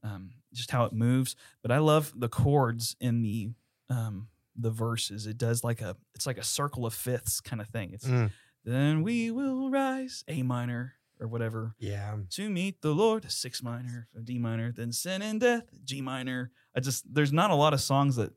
um, 0.03 0.31
just 0.53 0.71
how 0.71 0.85
it 0.85 0.93
moves. 0.93 1.35
But 1.61 1.71
I 1.71 1.77
love 1.79 2.13
the 2.15 2.29
chords 2.29 2.95
in 2.99 3.21
the 3.21 3.51
um, 3.89 4.27
the 4.55 4.71
verses. 4.71 5.27
It 5.27 5.37
does 5.37 5.63
like 5.63 5.81
a 5.81 5.95
it's 6.15 6.25
like 6.25 6.37
a 6.37 6.43
circle 6.43 6.85
of 6.85 6.93
fifths 6.93 7.39
kind 7.41 7.61
of 7.61 7.67
thing. 7.69 7.93
It's 7.93 8.05
Mm. 8.07 8.31
then 8.65 9.01
we 9.03 9.31
will 9.31 9.69
rise 9.69 10.23
A 10.27 10.43
minor 10.43 10.93
or 11.19 11.27
whatever 11.27 11.73
Yeah. 11.79 12.17
to 12.31 12.49
meet 12.49 12.81
the 12.81 12.93
Lord 12.93 13.31
six 13.31 13.63
minor 13.63 14.07
D 14.23 14.37
minor 14.39 14.71
then 14.71 14.91
sin 14.91 15.21
and 15.21 15.39
death 15.39 15.63
G 15.85 16.01
minor. 16.01 16.51
I 16.75 16.79
just 16.81 17.11
there's 17.13 17.31
not 17.33 17.49
a 17.51 17.55
lot 17.55 17.73
of 17.73 17.79
songs 17.81 18.17
that 18.17 18.33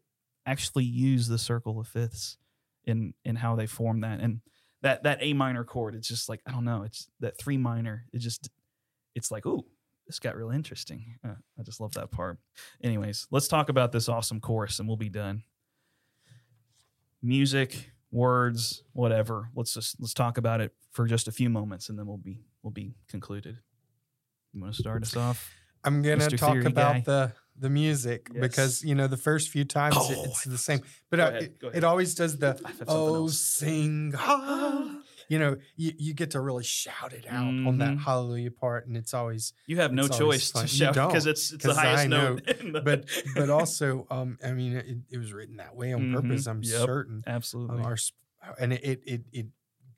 actually 0.50 0.84
use 0.84 1.28
the 1.28 1.38
circle 1.38 1.78
of 1.80 1.86
fifths 1.88 2.36
in 2.84 3.14
in 3.24 3.36
how 3.36 3.56
they 3.56 3.66
form 3.66 4.00
that 4.00 4.20
and 4.20 4.40
that 4.82 5.02
that 5.04 5.18
A 5.20 5.32
minor 5.32 5.64
chord. 5.64 5.94
It's 5.94 6.08
just 6.08 6.28
like 6.28 6.40
I 6.46 6.52
don't 6.52 6.64
know. 6.64 6.82
It's 6.82 7.08
that 7.20 7.38
three 7.38 7.58
minor. 7.58 8.06
It 8.12 8.18
just 8.18 8.50
it's 9.14 9.30
like 9.30 9.46
ooh 9.46 9.64
this 10.06 10.18
got 10.18 10.36
real 10.36 10.50
interesting. 10.50 11.14
Uh, 11.24 11.34
I 11.56 11.62
just 11.62 11.80
love 11.80 11.92
that 11.94 12.10
part. 12.10 12.38
Anyways, 12.82 13.28
let's 13.30 13.46
talk 13.46 13.68
about 13.68 13.92
this 13.92 14.08
awesome 14.08 14.40
chorus 14.40 14.80
and 14.80 14.88
we'll 14.88 14.96
be 14.96 15.08
done. 15.08 15.44
Music, 17.22 17.92
words, 18.10 18.82
whatever. 18.92 19.50
Let's 19.54 19.72
just 19.72 20.00
let's 20.00 20.14
talk 20.14 20.36
about 20.36 20.60
it 20.60 20.72
for 20.90 21.06
just 21.06 21.28
a 21.28 21.32
few 21.32 21.48
moments 21.48 21.90
and 21.90 21.98
then 21.98 22.06
we'll 22.06 22.16
be 22.16 22.40
we'll 22.62 22.72
be 22.72 22.94
concluded. 23.08 23.58
You 24.52 24.60
want 24.60 24.74
to 24.74 24.82
start 24.82 25.02
us 25.04 25.16
off? 25.16 25.48
I'm 25.84 26.02
gonna 26.02 26.16
Mr. 26.16 26.36
talk 26.36 26.54
Theory 26.54 26.66
about 26.66 26.94
guy. 26.96 27.02
the 27.06 27.32
the 27.60 27.70
music 27.70 28.28
Yes. 28.32 28.40
because 28.42 28.82
you 28.82 28.94
know 28.94 29.06
the 29.06 29.16
first 29.16 29.50
few 29.50 29.64
times 29.64 29.96
it- 30.10 30.16
Oh, 30.18 30.24
it's 30.24 30.44
the 30.44 30.58
same, 30.58 30.80
but 31.10 31.20
uh, 31.20 31.22
ahead, 31.28 31.42
it, 31.42 31.54
it 31.74 31.84
always 31.84 32.14
does 32.14 32.38
the 32.38 32.58
oh 32.88 33.14
else. 33.14 33.38
sing 33.38 34.12
ha. 34.16 34.96
You 35.30 35.38
know, 35.38 35.58
you, 35.76 35.92
you 35.96 36.12
get 36.12 36.32
to 36.32 36.40
really 36.40 36.64
shout 36.64 37.12
it 37.12 37.24
out 37.28 37.46
on 37.46 37.78
that 37.78 37.90
Mhm. 37.94 38.00
hallelujah 38.00 38.50
part, 38.50 38.88
and 38.88 38.96
it's 38.96 39.14
always 39.14 39.52
You 39.68 39.76
have 39.76 39.92
no 39.92 40.08
choice 40.08 40.50
fun. 40.50 40.62
to 40.62 40.68
shout 40.68 40.94
because 40.94 41.26
it's 41.26 41.52
it's 41.52 41.64
the 41.64 41.72
highest 41.72 42.08
note. 42.08 42.44
the- 42.44 42.80
but 42.84 43.04
but 43.36 43.48
also 43.48 44.08
um 44.10 44.38
I 44.44 44.50
mean 44.50 44.72
it, 44.74 44.86
it 45.08 45.18
was 45.18 45.32
written 45.32 45.58
that 45.58 45.76
way 45.76 45.92
on 45.92 46.12
purpose. 46.12 46.48
Mhm. 46.48 46.50
I'm 46.50 46.62
Yep. 46.64 46.80
certain. 46.84 47.22
absolutely. 47.28 47.78
Um, 47.78 47.84
our 47.86 47.96
and 48.58 48.72
it, 48.72 48.82
it 48.82 49.00
it 49.06 49.22
it 49.32 49.46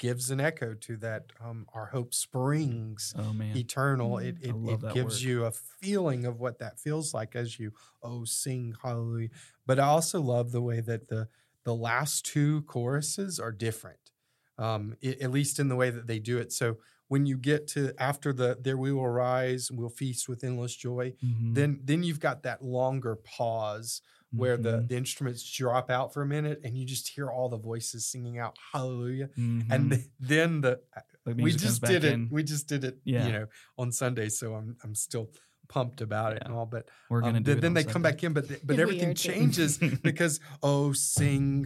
gives 0.02 0.30
an 0.30 0.40
echo 0.40 0.74
to 0.74 0.96
that. 0.98 1.22
Um, 1.40 1.66
our 1.72 1.86
hope 1.86 2.12
springs 2.12 3.14
oh 3.16 3.32
man, 3.32 3.56
eternal. 3.56 4.16
Mm. 4.16 4.24
It 4.28 4.36
it, 4.42 4.54
it 4.84 4.94
gives 4.94 5.14
word. 5.16 5.28
you 5.28 5.44
a 5.44 5.52
feeling 5.52 6.26
of 6.26 6.40
what 6.40 6.58
that 6.58 6.78
feels 6.78 7.14
like 7.14 7.36
as 7.36 7.58
you 7.58 7.72
oh 8.02 8.24
sing 8.24 8.74
hallelujah. 8.82 9.30
But 9.66 9.78
I 9.78 9.84
also 9.86 10.20
love 10.20 10.52
the 10.52 10.60
way 10.70 10.80
that 10.80 11.08
the 11.08 11.28
the 11.64 11.74
last 11.74 12.26
two 12.26 12.62
choruses 12.62 13.38
are 13.38 13.52
different. 13.52 14.10
Um, 14.58 14.96
i- 15.02 15.16
at 15.20 15.30
least 15.30 15.58
in 15.60 15.68
the 15.68 15.76
way 15.76 15.90
that 15.90 16.06
they 16.06 16.18
do 16.18 16.38
it. 16.38 16.52
So 16.52 16.78
when 17.08 17.26
you 17.26 17.36
get 17.38 17.66
to 17.74 17.92
after 17.98 18.32
the 18.32 18.58
there 18.60 18.76
we 18.76 18.92
will 18.92 19.08
rise, 19.08 19.70
we'll 19.70 19.88
feast 20.02 20.28
with 20.28 20.42
endless 20.44 20.74
joy. 20.74 21.14
Mhm. 21.24 21.54
Then 21.54 21.80
then 21.84 22.02
you've 22.02 22.20
got 22.28 22.42
that 22.42 22.62
longer 22.64 23.14
pause 23.16 24.02
where 24.32 24.56
the 24.56 24.78
Mhm. 24.78 24.88
the 24.88 24.96
instruments 24.96 25.42
drop 25.50 25.90
out 25.90 26.12
for 26.14 26.22
a 26.22 26.26
minute 26.26 26.60
and 26.64 26.76
you 26.76 26.84
just 26.86 27.08
hear 27.08 27.28
all 27.30 27.48
the 27.48 27.58
voices 27.58 28.06
singing 28.06 28.38
out 28.38 28.56
hallelujah. 28.72 29.28
Mhm. 29.38 29.70
And 29.70 29.90
th- 29.92 30.06
then 30.20 30.60
the 30.62 30.80
The 31.24 31.34
we 31.34 31.52
just 31.52 31.82
did 31.82 32.02
it. 32.04 32.12
in. 32.14 32.28
We 32.30 32.42
just 32.42 32.66
did 32.66 32.82
it, 32.84 32.98
Yeah. 33.04 33.26
you 33.26 33.32
know, 33.32 33.46
on 33.78 33.92
Sunday. 33.92 34.28
So 34.28 34.54
I'm 34.54 34.76
I'm 34.82 34.94
still 34.94 35.30
pumped 35.68 36.00
about 36.00 36.32
it 36.32 36.38
Yeah. 36.42 36.46
and 36.48 36.54
all. 36.54 36.66
But 36.66 36.88
We're 37.08 37.20
gonna 37.20 37.36
um, 37.38 37.42
do 37.44 37.50
then, 37.52 37.58
it 37.58 37.60
then 37.60 37.70
on 37.70 37.74
they 37.74 37.84
come 37.84 38.02
back 38.02 38.22
in, 38.24 38.32
but 38.32 38.48
th- 38.48 38.60
but 38.64 38.76
We 38.76 38.82
everything 38.82 39.14
changes 39.14 39.78
because 40.02 40.40
oh, 40.62 40.92
sing 40.92 41.64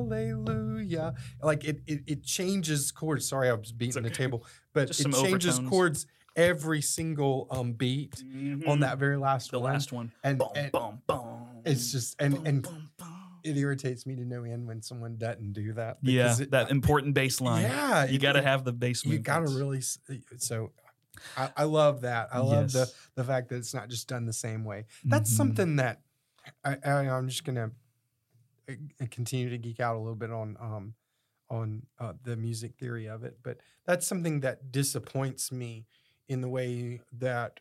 hallelujah! 0.00 1.14
Like 1.42 1.64
it 1.64 1.80
it, 1.86 2.02
it 2.06 2.22
changes 2.24 2.90
chords. 2.92 3.26
Sorry, 3.28 3.48
I 3.48 3.52
was 3.54 3.72
beating 3.72 4.02
the 4.02 4.10
table, 4.10 4.44
but 4.72 4.88
Just 4.88 5.00
it 5.00 5.12
changes 5.12 5.54
overtones. 5.54 5.68
chords 5.70 6.06
every 6.36 6.80
single 6.80 7.48
um 7.50 7.72
beat 7.72 8.22
on 8.22 8.78
Mhm. 8.78 8.80
that 8.80 8.98
very 8.98 9.16
last 9.16 9.50
the 9.50 9.58
one. 9.58 9.72
last 9.72 9.92
one. 9.92 10.12
and, 10.22 10.38
Boom, 10.38 10.48
and 10.54 10.70
boom, 10.72 11.02
boom. 11.06 11.46
It's 11.64 11.92
just 11.92 12.16
and 12.20 12.34
boom, 12.34 12.46
and 12.46 12.62
boom, 12.62 12.90
boom. 12.98 13.08
it 13.44 13.56
irritates 13.56 14.06
me 14.06 14.16
to 14.16 14.24
no 14.24 14.44
end 14.44 14.66
when 14.66 14.82
someone 14.82 15.16
doesn't 15.16 15.52
do 15.52 15.72
that. 15.74 15.98
yeah, 16.02 16.36
it- 16.38 16.50
that 16.50 16.70
important 16.70 17.14
bass 17.14 17.40
line. 17.40 17.62
Yeah, 17.62 18.04
you 18.04 18.16
it- 18.16 18.22
got 18.22 18.32
to 18.32 18.38
it- 18.40 18.44
have 18.44 18.64
the 18.64 18.72
bass. 18.72 19.04
you 19.04 19.18
got 19.18 19.40
to 19.40 19.48
really 19.48 19.80
so 20.38 20.72
I, 21.36 21.50
I 21.56 21.64
love 21.64 22.00
that 22.02 22.28
i 22.32 22.38
love 22.38 22.72
the 22.72 22.78
Yes. 22.80 22.94
the 23.14 23.24
fact 23.24 23.48
that 23.50 23.56
it's 23.56 23.74
not 23.74 23.88
just 23.90 24.08
done 24.08 24.24
the 24.24 24.32
same 24.32 24.64
way 24.64 24.86
that's 25.04 25.30
Mhm. 25.30 25.36
something 25.36 25.76
that 25.76 26.00
I, 26.64 26.78
I 26.84 26.90
i'm 27.10 27.28
just 27.28 27.44
gonna 27.44 27.72
uh, 28.70 28.72
continue 29.10 29.50
to 29.50 29.58
geek 29.58 29.80
out 29.80 29.96
a 29.96 29.98
little 29.98 30.14
bit 30.14 30.30
on 30.30 30.56
um 30.60 30.94
on 31.50 31.82
uh, 31.98 32.12
the 32.22 32.36
music 32.36 32.76
theory 32.78 33.06
of 33.06 33.24
it 33.24 33.36
but 33.42 33.58
that's 33.84 34.06
something 34.06 34.40
that 34.40 34.70
disappoints 34.72 35.50
me 35.52 35.84
in 36.28 36.40
the 36.40 36.48
way 36.48 37.00
that 37.12 37.60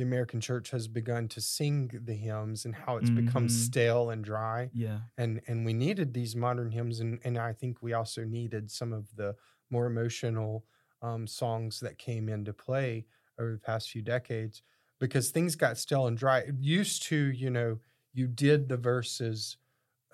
the 0.00 0.04
american 0.04 0.40
church 0.40 0.70
has 0.70 0.88
begun 0.88 1.28
to 1.28 1.40
sing 1.40 1.90
the 2.04 2.14
hymns 2.14 2.64
and 2.64 2.74
how 2.74 2.96
it's 2.96 3.10
become 3.10 3.48
Mhm. 3.48 3.48
stale 3.48 4.10
and 4.10 4.24
dry 4.24 4.72
Yeah, 4.72 5.00
and 5.18 5.40
and 5.46 5.64
we 5.64 5.72
needed 5.72 6.14
these 6.14 6.34
modern 6.36 6.70
hymns 6.70 7.00
and 7.00 7.20
and 7.24 7.36
I 7.38 7.52
think 7.52 7.82
we 7.82 7.92
also 7.92 8.24
needed 8.24 8.70
some 8.70 8.92
of 8.92 9.14
the 9.16 9.36
more 9.70 9.86
emotional 9.86 10.66
um, 11.02 11.26
songs 11.26 11.80
that 11.80 11.98
came 11.98 12.28
into 12.28 12.52
play 12.52 13.06
over 13.38 13.52
the 13.52 13.58
past 13.58 13.90
few 13.90 14.02
decades 14.02 14.62
because 14.98 15.30
things 15.30 15.56
got 15.56 15.78
stale 15.78 16.06
and 16.06 16.16
dry. 16.16 16.40
It 16.40 16.56
used 16.60 17.02
to, 17.04 17.16
you 17.16 17.50
know, 17.50 17.78
you 18.12 18.26
did 18.28 18.68
the 18.68 18.76
verses 18.76 19.56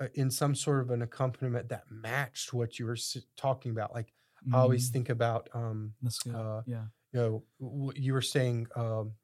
uh, 0.01 0.09
in 0.15 0.31
some 0.31 0.55
sort 0.55 0.81
of 0.81 0.91
an 0.91 1.03
accompaniment 1.03 1.69
that 1.71 1.91
matched 1.91 2.53
what 2.53 2.79
you 2.79 2.87
were 2.87 2.95
s- 2.95 3.17
talking 3.37 3.71
about. 3.73 3.95
Like 3.95 4.13
I 4.53 4.59
always 4.59 4.89
Mhm. 4.89 4.91
think 4.91 5.09
about, 5.09 5.49
um, 5.55 5.95
uh, 6.33 6.63
yeah, 6.65 6.87
you 7.13 7.45
know, 7.61 7.93
you 7.97 8.13
were 8.13 8.23
saying 8.23 8.67
um, 8.77 9.15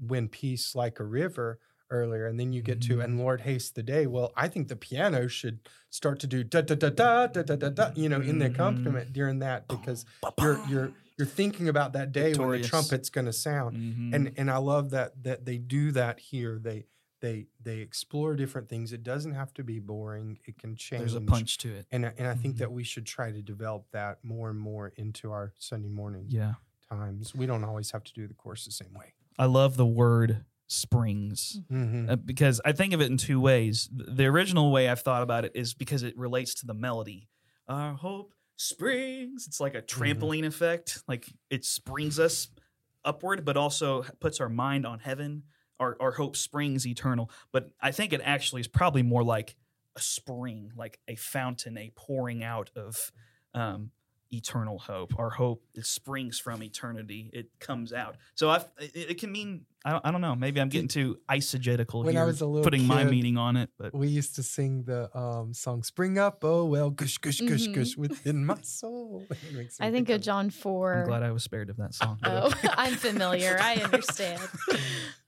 Win 0.00 0.28
Peace 0.28 0.74
Like 0.74 1.00
a 1.00 1.04
River 1.04 1.58
earlier, 1.90 2.26
and 2.26 2.38
then 2.38 2.52
you 2.52 2.62
get 2.62 2.80
to 2.82 2.94
mm-hmm. 2.94 3.02
and 3.02 3.18
Lord 3.18 3.42
haste 3.42 3.74
the 3.74 3.82
day. 3.82 4.06
Well, 4.06 4.32
I 4.36 4.48
think 4.48 4.68
the 4.68 4.76
piano 4.76 5.26
should 5.28 5.60
start 5.90 6.18
to 6.20 6.26
do 6.26 6.44
da 6.44 6.60
da 6.60 6.74
da 6.74 6.90
da 6.90 7.26
da 7.26 7.42
da 7.42 7.56
da, 7.56 7.68
da 7.68 7.90
you 7.94 8.08
know, 8.08 8.20
in 8.20 8.38
the 8.38 8.46
mm-hmm. 8.46 8.54
accompaniment 8.54 9.12
during 9.12 9.38
that 9.40 9.68
because 9.68 10.04
you're 10.38 10.60
you're 10.68 10.92
you're 11.16 11.26
thinking 11.26 11.68
about 11.68 11.92
that 11.92 12.12
day 12.12 12.30
Victorious. 12.30 12.50
when 12.50 12.62
the 12.62 12.68
trumpet's 12.68 13.08
going 13.08 13.26
to 13.26 13.32
sound, 13.32 13.76
mm-hmm. 13.76 14.14
and 14.14 14.32
and 14.36 14.50
I 14.50 14.56
love 14.58 14.90
that 14.90 15.22
that 15.22 15.44
they 15.44 15.58
do 15.58 15.92
that 15.92 16.18
here. 16.20 16.58
They 16.60 16.86
they 17.20 17.46
they 17.62 17.78
explore 17.78 18.34
different 18.34 18.68
things. 18.68 18.92
It 18.92 19.02
doesn't 19.02 19.32
have 19.32 19.54
to 19.54 19.64
be 19.64 19.78
boring. 19.78 20.38
It 20.44 20.58
can 20.58 20.76
change. 20.76 21.00
There's 21.00 21.14
a 21.14 21.20
punch 21.20 21.58
to 21.58 21.72
it, 21.72 21.86
and 21.92 22.04
and 22.18 22.26
I 22.26 22.34
think 22.34 22.54
mm-hmm. 22.54 22.58
that 22.58 22.72
we 22.72 22.84
should 22.84 23.06
try 23.06 23.30
to 23.30 23.42
develop 23.42 23.86
that 23.92 24.18
more 24.22 24.50
and 24.50 24.58
more 24.58 24.92
into 24.96 25.32
our 25.32 25.52
Sunday 25.58 25.88
morning. 25.88 26.26
Yeah. 26.28 26.54
Times. 26.90 27.34
We 27.34 27.46
don't 27.46 27.64
always 27.64 27.90
have 27.92 28.04
to 28.04 28.12
do 28.12 28.28
the 28.28 28.34
course 28.34 28.66
the 28.66 28.70
same 28.70 28.92
way. 28.92 29.14
I 29.38 29.46
love 29.46 29.76
the 29.76 29.86
word 29.86 30.44
springs. 30.66 31.60
Mm-hmm. 31.70 32.10
uh, 32.10 32.16
because 32.16 32.60
I 32.64 32.72
think 32.72 32.92
of 32.92 33.00
it 33.00 33.10
in 33.10 33.16
two 33.16 33.40
ways. 33.40 33.88
The 33.92 34.26
original 34.26 34.72
way 34.72 34.88
I've 34.88 35.00
thought 35.00 35.22
about 35.22 35.44
it 35.44 35.52
is 35.54 35.74
because 35.74 36.02
it 36.02 36.16
relates 36.16 36.54
to 36.56 36.66
the 36.66 36.74
melody. 36.74 37.28
Our 37.68 37.94
hope 37.94 38.34
springs. 38.56 39.46
It's 39.46 39.60
like 39.60 39.74
a 39.74 39.82
trampoline 39.82 40.46
effect. 40.46 41.02
Like 41.08 41.28
it 41.50 41.64
springs 41.64 42.18
us 42.18 42.48
upward, 43.04 43.44
but 43.44 43.56
also 43.56 44.04
puts 44.20 44.40
our 44.40 44.48
mind 44.48 44.86
on 44.86 45.00
heaven. 45.00 45.44
Our, 45.80 45.96
our 46.00 46.12
hope 46.12 46.36
springs 46.36 46.86
eternal. 46.86 47.30
But 47.52 47.70
I 47.80 47.90
think 47.90 48.12
it 48.12 48.20
actually 48.24 48.60
is 48.60 48.68
probably 48.68 49.02
more 49.02 49.24
like 49.24 49.56
a 49.96 50.00
spring, 50.00 50.72
like 50.76 50.98
a 51.08 51.16
fountain, 51.16 51.76
a 51.76 51.92
pouring 51.94 52.42
out 52.42 52.70
of 52.76 53.12
um, 53.54 53.90
eternal 54.34 54.78
hope. 54.78 55.18
Our 55.18 55.30
hope 55.30 55.62
it 55.74 55.86
springs 55.86 56.38
from 56.38 56.62
eternity. 56.62 57.30
It 57.32 57.50
comes 57.60 57.92
out. 57.92 58.16
So 58.34 58.50
I've, 58.50 58.66
it, 58.78 59.10
it 59.10 59.18
can 59.20 59.30
mean 59.32 59.66
I 59.86 59.90
don't, 59.92 60.06
I 60.06 60.10
don't 60.12 60.20
know. 60.22 60.34
Maybe 60.34 60.60
I'm 60.62 60.70
getting 60.70 60.88
too 60.88 61.18
eisegetical 61.30 62.04
When 62.04 62.16
I 62.16 62.20
here, 62.20 62.26
was 62.26 62.40
a 62.40 62.46
little 62.46 62.64
putting 62.64 62.86
my 62.86 63.04
meaning 63.04 63.36
on 63.36 63.56
it. 63.58 63.68
But 63.78 63.92
We 63.94 64.08
used 64.08 64.34
to 64.36 64.42
sing 64.42 64.84
the 64.84 65.14
um, 65.16 65.52
song 65.52 65.82
"Spring 65.82 66.18
Up, 66.18 66.42
Oh 66.42 66.64
Well, 66.64 66.88
Gush 66.90 67.18
Gush 67.18 67.40
Gush 67.40 67.66
Mhm. 67.68 67.74
Gush" 67.74 67.96
within 67.96 68.46
my 68.46 68.56
soul. 68.62 69.26
It 69.30 69.54
makes 69.54 69.78
me 69.78 69.86
I 69.86 69.90
think 69.90 70.08
of 70.08 70.16
of- 70.16 70.22
John 70.22 70.46
I'm 70.46 70.50
4. 70.50 71.04
glad 71.06 71.22
I 71.22 71.32
was 71.32 71.44
spared 71.44 71.68
of 71.70 71.76
that 71.76 71.92
song. 71.94 72.18
Oh, 72.24 72.50
I'm 72.78 72.94
familiar. 72.94 73.58
I 73.60 73.74
understand. 73.76 74.40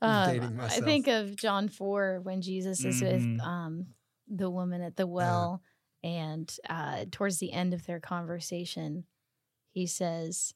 Um, 0.01 0.27
dating 0.33 0.61
I 0.61 0.69
think 0.81 1.07
of 1.09 1.37
John 1.37 1.69
4 1.69 2.21
when 2.23 2.41
Jesus 2.41 2.85
is 2.85 3.03
Mhm. 3.03 3.35
with 3.37 3.41
um, 3.43 3.87
the 4.29 4.49
woman 4.51 4.81
at 4.81 4.97
the 4.97 5.07
well, 5.07 5.63
and 6.07 6.57
uh, 6.71 7.05
towards 7.11 7.39
the 7.39 7.53
end 7.53 7.75
of 7.75 7.85
their 7.87 7.99
conversation, 8.01 9.05
he 9.73 9.87
says, 9.87 10.55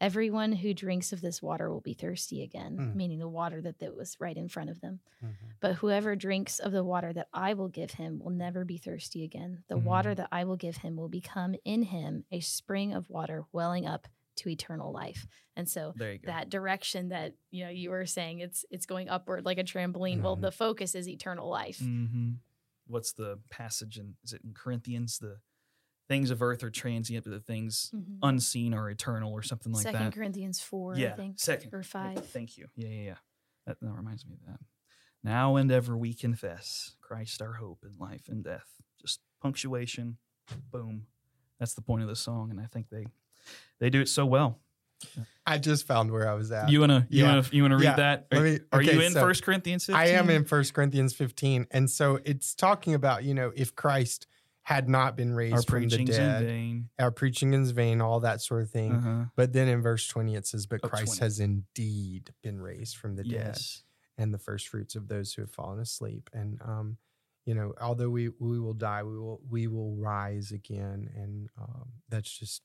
Everyone 0.00 0.50
who 0.52 0.74
drinks 0.74 1.12
of 1.12 1.20
this 1.20 1.40
water 1.40 1.70
will 1.72 1.80
be 1.80 1.94
thirsty 1.94 2.42
again, 2.42 2.76
Mm. 2.76 2.94
meaning 2.96 3.18
the 3.20 3.28
water 3.28 3.60
that, 3.62 3.78
that 3.78 3.94
was 3.96 4.16
right 4.18 4.36
in 4.36 4.48
front 4.48 4.68
of 4.70 4.80
them. 4.80 4.98
Mhm. 5.24 5.30
But 5.60 5.74
whoever 5.76 6.16
drinks 6.16 6.58
of 6.58 6.72
the 6.72 6.82
water 6.82 7.12
that 7.12 7.28
I 7.32 7.54
will 7.54 7.68
give 7.68 7.92
him 7.92 8.18
will 8.18 8.32
never 8.32 8.64
be 8.64 8.78
thirsty 8.78 9.22
again. 9.22 9.62
The 9.68 9.76
Mm. 9.78 9.84
water 9.84 10.12
that 10.16 10.28
I 10.32 10.42
will 10.42 10.56
give 10.56 10.78
him 10.78 10.96
will 10.96 11.08
become 11.08 11.54
in 11.64 11.82
him 11.84 12.24
a 12.32 12.40
spring 12.40 12.92
of 12.94 13.08
water 13.10 13.44
welling 13.52 13.86
up 13.86 14.08
to 14.36 14.48
eternal 14.48 14.90
life. 14.92 15.26
And 15.54 15.68
so 15.68 15.92
there 15.96 16.14
you 16.14 16.18
go. 16.18 16.26
that 16.32 16.48
direction 16.50 17.10
that 17.10 17.34
you 17.52 17.62
know 17.64 17.70
you 17.70 17.90
were 17.90 18.06
saying 18.06 18.40
it's 18.40 18.64
it's 18.70 18.86
going 18.86 19.08
upward 19.08 19.44
like 19.44 19.58
a 19.58 19.64
trampoline. 19.64 20.20
Well, 20.22 20.36
Mhm. 20.36 20.40
the 20.40 20.50
focus 20.52 20.94
is 20.96 21.08
eternal 21.08 21.48
life. 21.48 21.78
hmm 21.78 22.32
What's 22.92 23.12
the 23.12 23.38
passage 23.50 23.98
in? 23.98 24.14
Is 24.22 24.32
it 24.34 24.42
in 24.44 24.52
Corinthians? 24.54 25.18
The 25.18 25.38
things 26.08 26.30
of 26.30 26.42
earth 26.42 26.62
are 26.62 26.70
transient, 26.70 27.24
but 27.24 27.30
the 27.30 27.40
things 27.40 27.90
Mhm. 27.94 28.18
unseen 28.22 28.74
are 28.74 28.90
eternal, 28.90 29.32
or 29.32 29.42
something 29.42 29.72
like 29.72 29.82
Second 29.84 30.04
that. 30.06 30.12
Corinthians 30.12 30.60
four, 30.60 30.94
yeah, 30.96 31.12
I 31.14 31.16
think, 31.16 31.40
second 31.40 31.72
or 31.72 31.82
five. 31.82 32.24
Thank 32.30 32.58
you. 32.58 32.68
Yeah, 32.76 32.88
yeah, 32.88 33.02
yeah. 33.02 33.16
That, 33.66 33.80
that 33.80 33.92
reminds 33.92 34.26
me 34.26 34.34
of 34.34 34.46
that. 34.46 34.60
Now 35.24 35.56
and 35.56 35.70
ever 35.72 35.96
we 35.96 36.12
confess 36.14 36.96
Christ 37.00 37.40
our 37.40 37.54
hope 37.54 37.84
in 37.84 37.96
life 37.96 38.28
and 38.28 38.44
death. 38.44 38.80
Just 39.00 39.20
punctuation, 39.40 40.18
boom. 40.70 41.06
That's 41.58 41.74
the 41.74 41.82
point 41.82 42.02
of 42.02 42.08
the 42.08 42.16
song, 42.16 42.50
and 42.50 42.60
I 42.60 42.66
think 42.66 42.88
they 42.90 43.06
they 43.78 43.88
do 43.88 44.00
it 44.00 44.08
so 44.08 44.26
well. 44.26 44.60
I 45.46 45.58
just 45.58 45.86
found 45.86 46.10
where 46.12 46.28
I 46.28 46.34
was 46.34 46.52
at. 46.52 46.70
You 46.70 46.80
wanna 46.80 47.06
you 47.10 47.24
Yeah. 47.24 47.28
wanna 47.36 47.48
you 47.52 47.62
wanna 47.62 47.76
read 47.76 47.84
Yeah. 47.84 47.96
that? 47.96 48.26
Are, 48.32 48.40
me- 48.40 48.60
are 48.72 48.82
you 48.82 48.90
okay, 48.92 49.06
in 49.06 49.12
so 49.12 49.20
First 49.20 49.42
Corinthians 49.42 49.86
15? 49.86 50.00
I 50.00 50.08
am 50.10 50.30
in 50.30 50.44
First 50.44 50.72
Corinthians 50.74 51.12
15, 51.14 51.66
and 51.70 51.90
so 51.90 52.20
it's 52.24 52.54
talking 52.54 52.94
about 52.94 53.24
you 53.24 53.34
know 53.34 53.52
if 53.56 53.74
Christ 53.74 54.26
had 54.64 54.88
not 54.88 55.16
been 55.16 55.34
raised 55.34 55.54
Our 55.54 55.62
from 55.80 55.88
the 55.88 56.04
dead, 56.04 56.44
vain. 56.44 56.88
our 57.00 57.10
preaching 57.10 57.52
is 57.52 57.72
vain, 57.72 58.00
all 58.00 58.20
that 58.20 58.40
sort 58.40 58.62
of 58.62 58.70
thing. 58.70 58.92
Uh-huh. 58.92 59.24
But 59.34 59.52
then 59.52 59.66
in 59.66 59.82
verse 59.82 60.06
20 60.06 60.36
it 60.36 60.46
says, 60.46 60.66
"But 60.66 60.80
Oh, 60.84 60.88
Christ 60.88 61.16
20. 61.16 61.20
has 61.20 61.40
indeed 61.40 62.32
been 62.42 62.60
raised 62.60 62.96
from 62.96 63.16
the 63.16 63.24
dead, 63.24 63.32
Yes. 63.56 63.82
and 64.16 64.32
the 64.32 64.38
first 64.38 64.68
fruits 64.68 64.94
of 64.94 65.08
those 65.08 65.34
who 65.34 65.42
have 65.42 65.50
fallen 65.50 65.80
asleep." 65.80 66.30
And 66.32 66.60
um, 66.62 66.98
you 67.44 67.54
know, 67.56 67.74
although 67.80 68.08
we 68.10 68.28
we 68.28 68.60
will 68.60 68.74
die, 68.74 69.02
we 69.02 69.18
will 69.18 69.40
we 69.50 69.66
will 69.66 69.96
rise 69.96 70.52
again, 70.52 71.10
and 71.16 71.48
um, 71.60 71.88
that's 72.08 72.30
just 72.38 72.62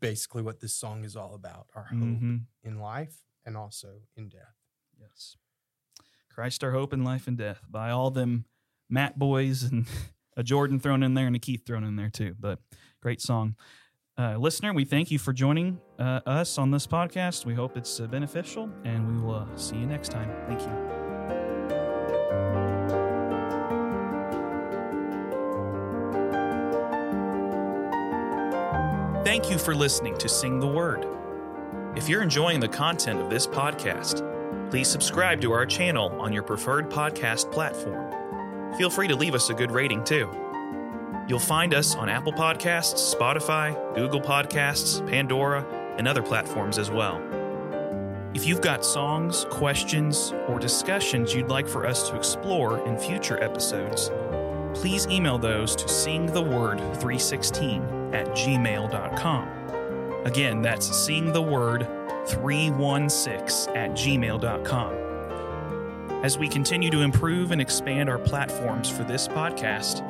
basically 0.00 0.42
what 0.42 0.60
this 0.60 0.74
song 0.74 1.04
is 1.04 1.16
all 1.16 1.34
about: 1.34 1.66
our 1.74 1.84
hope 1.84 1.98
Mhm. 1.98 2.42
in 2.62 2.78
life 2.78 3.22
and 3.44 3.56
also 3.56 4.02
in 4.16 4.28
death. 4.28 4.56
Yes. 4.98 5.36
Christ 6.30 6.62
our 6.64 6.72
hope 6.72 6.92
in 6.92 7.02
life 7.04 7.26
and 7.26 7.36
death. 7.36 7.62
By 7.68 7.90
all 7.90 8.10
them 8.10 8.44
Matt 8.88 9.18
boys 9.18 9.62
and 9.64 9.86
a 10.36 10.42
Jordan 10.42 10.78
thrown 10.80 11.02
in 11.02 11.14
there 11.14 11.26
and 11.26 11.34
a 11.36 11.38
Keith 11.38 11.64
thrown 11.66 11.84
in 11.84 11.96
there 11.96 12.10
too. 12.10 12.34
But 12.38 12.60
great 13.00 13.20
song. 13.20 13.56
Uh, 14.16 14.36
listener, 14.36 14.72
we 14.72 14.84
thank 14.84 15.10
you 15.12 15.18
for 15.18 15.32
joining 15.32 15.80
uh, 15.98 16.20
us 16.26 16.58
on 16.58 16.72
this 16.72 16.86
podcast. 16.88 17.44
We 17.46 17.54
hope 17.54 17.76
it's 17.76 18.00
uh, 18.00 18.08
beneficial, 18.08 18.68
and 18.84 19.06
we 19.06 19.22
will 19.22 19.34
uh, 19.34 19.56
see 19.56 19.76
you 19.76 19.86
next 19.86 20.08
time. 20.10 20.28
Thank 20.48 20.60
you. 20.62 21.07
Thank 29.38 29.52
you 29.52 29.58
for 29.58 29.72
listening 29.72 30.18
to 30.18 30.28
Sing 30.28 30.58
the 30.58 30.66
Word. 30.66 31.06
If 31.94 32.08
you're 32.08 32.24
enjoying 32.24 32.58
the 32.58 32.66
content 32.66 33.20
of 33.20 33.30
this 33.30 33.46
podcast, 33.46 34.68
please 34.68 34.88
subscribe 34.88 35.40
to 35.42 35.52
our 35.52 35.64
channel 35.64 36.10
on 36.20 36.32
your 36.32 36.42
preferred 36.42 36.90
podcast 36.90 37.52
platform. 37.52 38.76
Feel 38.76 38.90
free 38.90 39.06
to 39.06 39.14
leave 39.14 39.36
us 39.36 39.48
a 39.48 39.54
good 39.54 39.70
rating 39.70 40.02
too. 40.02 40.28
You'll 41.28 41.38
find 41.38 41.72
us 41.72 41.94
on 41.94 42.08
Apple 42.08 42.32
Podcasts, 42.32 43.14
Spotify, 43.14 43.94
Google 43.94 44.20
Podcasts, 44.20 45.08
Pandora, 45.08 45.64
and 45.98 46.08
other 46.08 46.20
platforms 46.20 46.76
as 46.76 46.90
well. 46.90 47.22
If 48.34 48.44
you've 48.44 48.60
got 48.60 48.84
songs, 48.84 49.46
questions, 49.50 50.34
or 50.48 50.58
discussions 50.58 51.32
you'd 51.32 51.48
like 51.48 51.68
for 51.68 51.86
us 51.86 52.10
to 52.10 52.16
explore 52.16 52.84
in 52.88 52.98
future 52.98 53.40
episodes, 53.40 54.10
please 54.74 55.06
email 55.06 55.38
those 55.38 55.76
to 55.76 55.84
singtheword316 55.84 57.97
at 58.14 58.28
gmail.com. 58.28 59.48
Again, 60.24 60.62
that's 60.62 60.96
sing 60.96 61.32
the 61.32 61.42
word 61.42 61.86
316 62.26 63.76
at 63.76 63.90
gmail.com. 63.92 65.08
As 66.22 66.36
we 66.36 66.48
continue 66.48 66.90
to 66.90 67.02
improve 67.02 67.52
and 67.52 67.60
expand 67.60 68.08
our 68.08 68.18
platforms 68.18 68.90
for 68.90 69.04
this 69.04 69.28
podcast, 69.28 70.02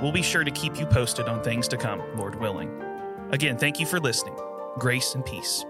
we'll 0.00 0.12
be 0.12 0.22
sure 0.22 0.44
to 0.44 0.50
keep 0.52 0.78
you 0.78 0.86
posted 0.86 1.28
on 1.28 1.42
things 1.42 1.66
to 1.68 1.76
come, 1.76 2.00
Lord 2.16 2.36
willing. 2.36 2.82
Again, 3.30 3.58
thank 3.58 3.80
you 3.80 3.86
for 3.86 3.98
listening. 3.98 4.36
Grace 4.78 5.14
and 5.14 5.24
peace. 5.24 5.64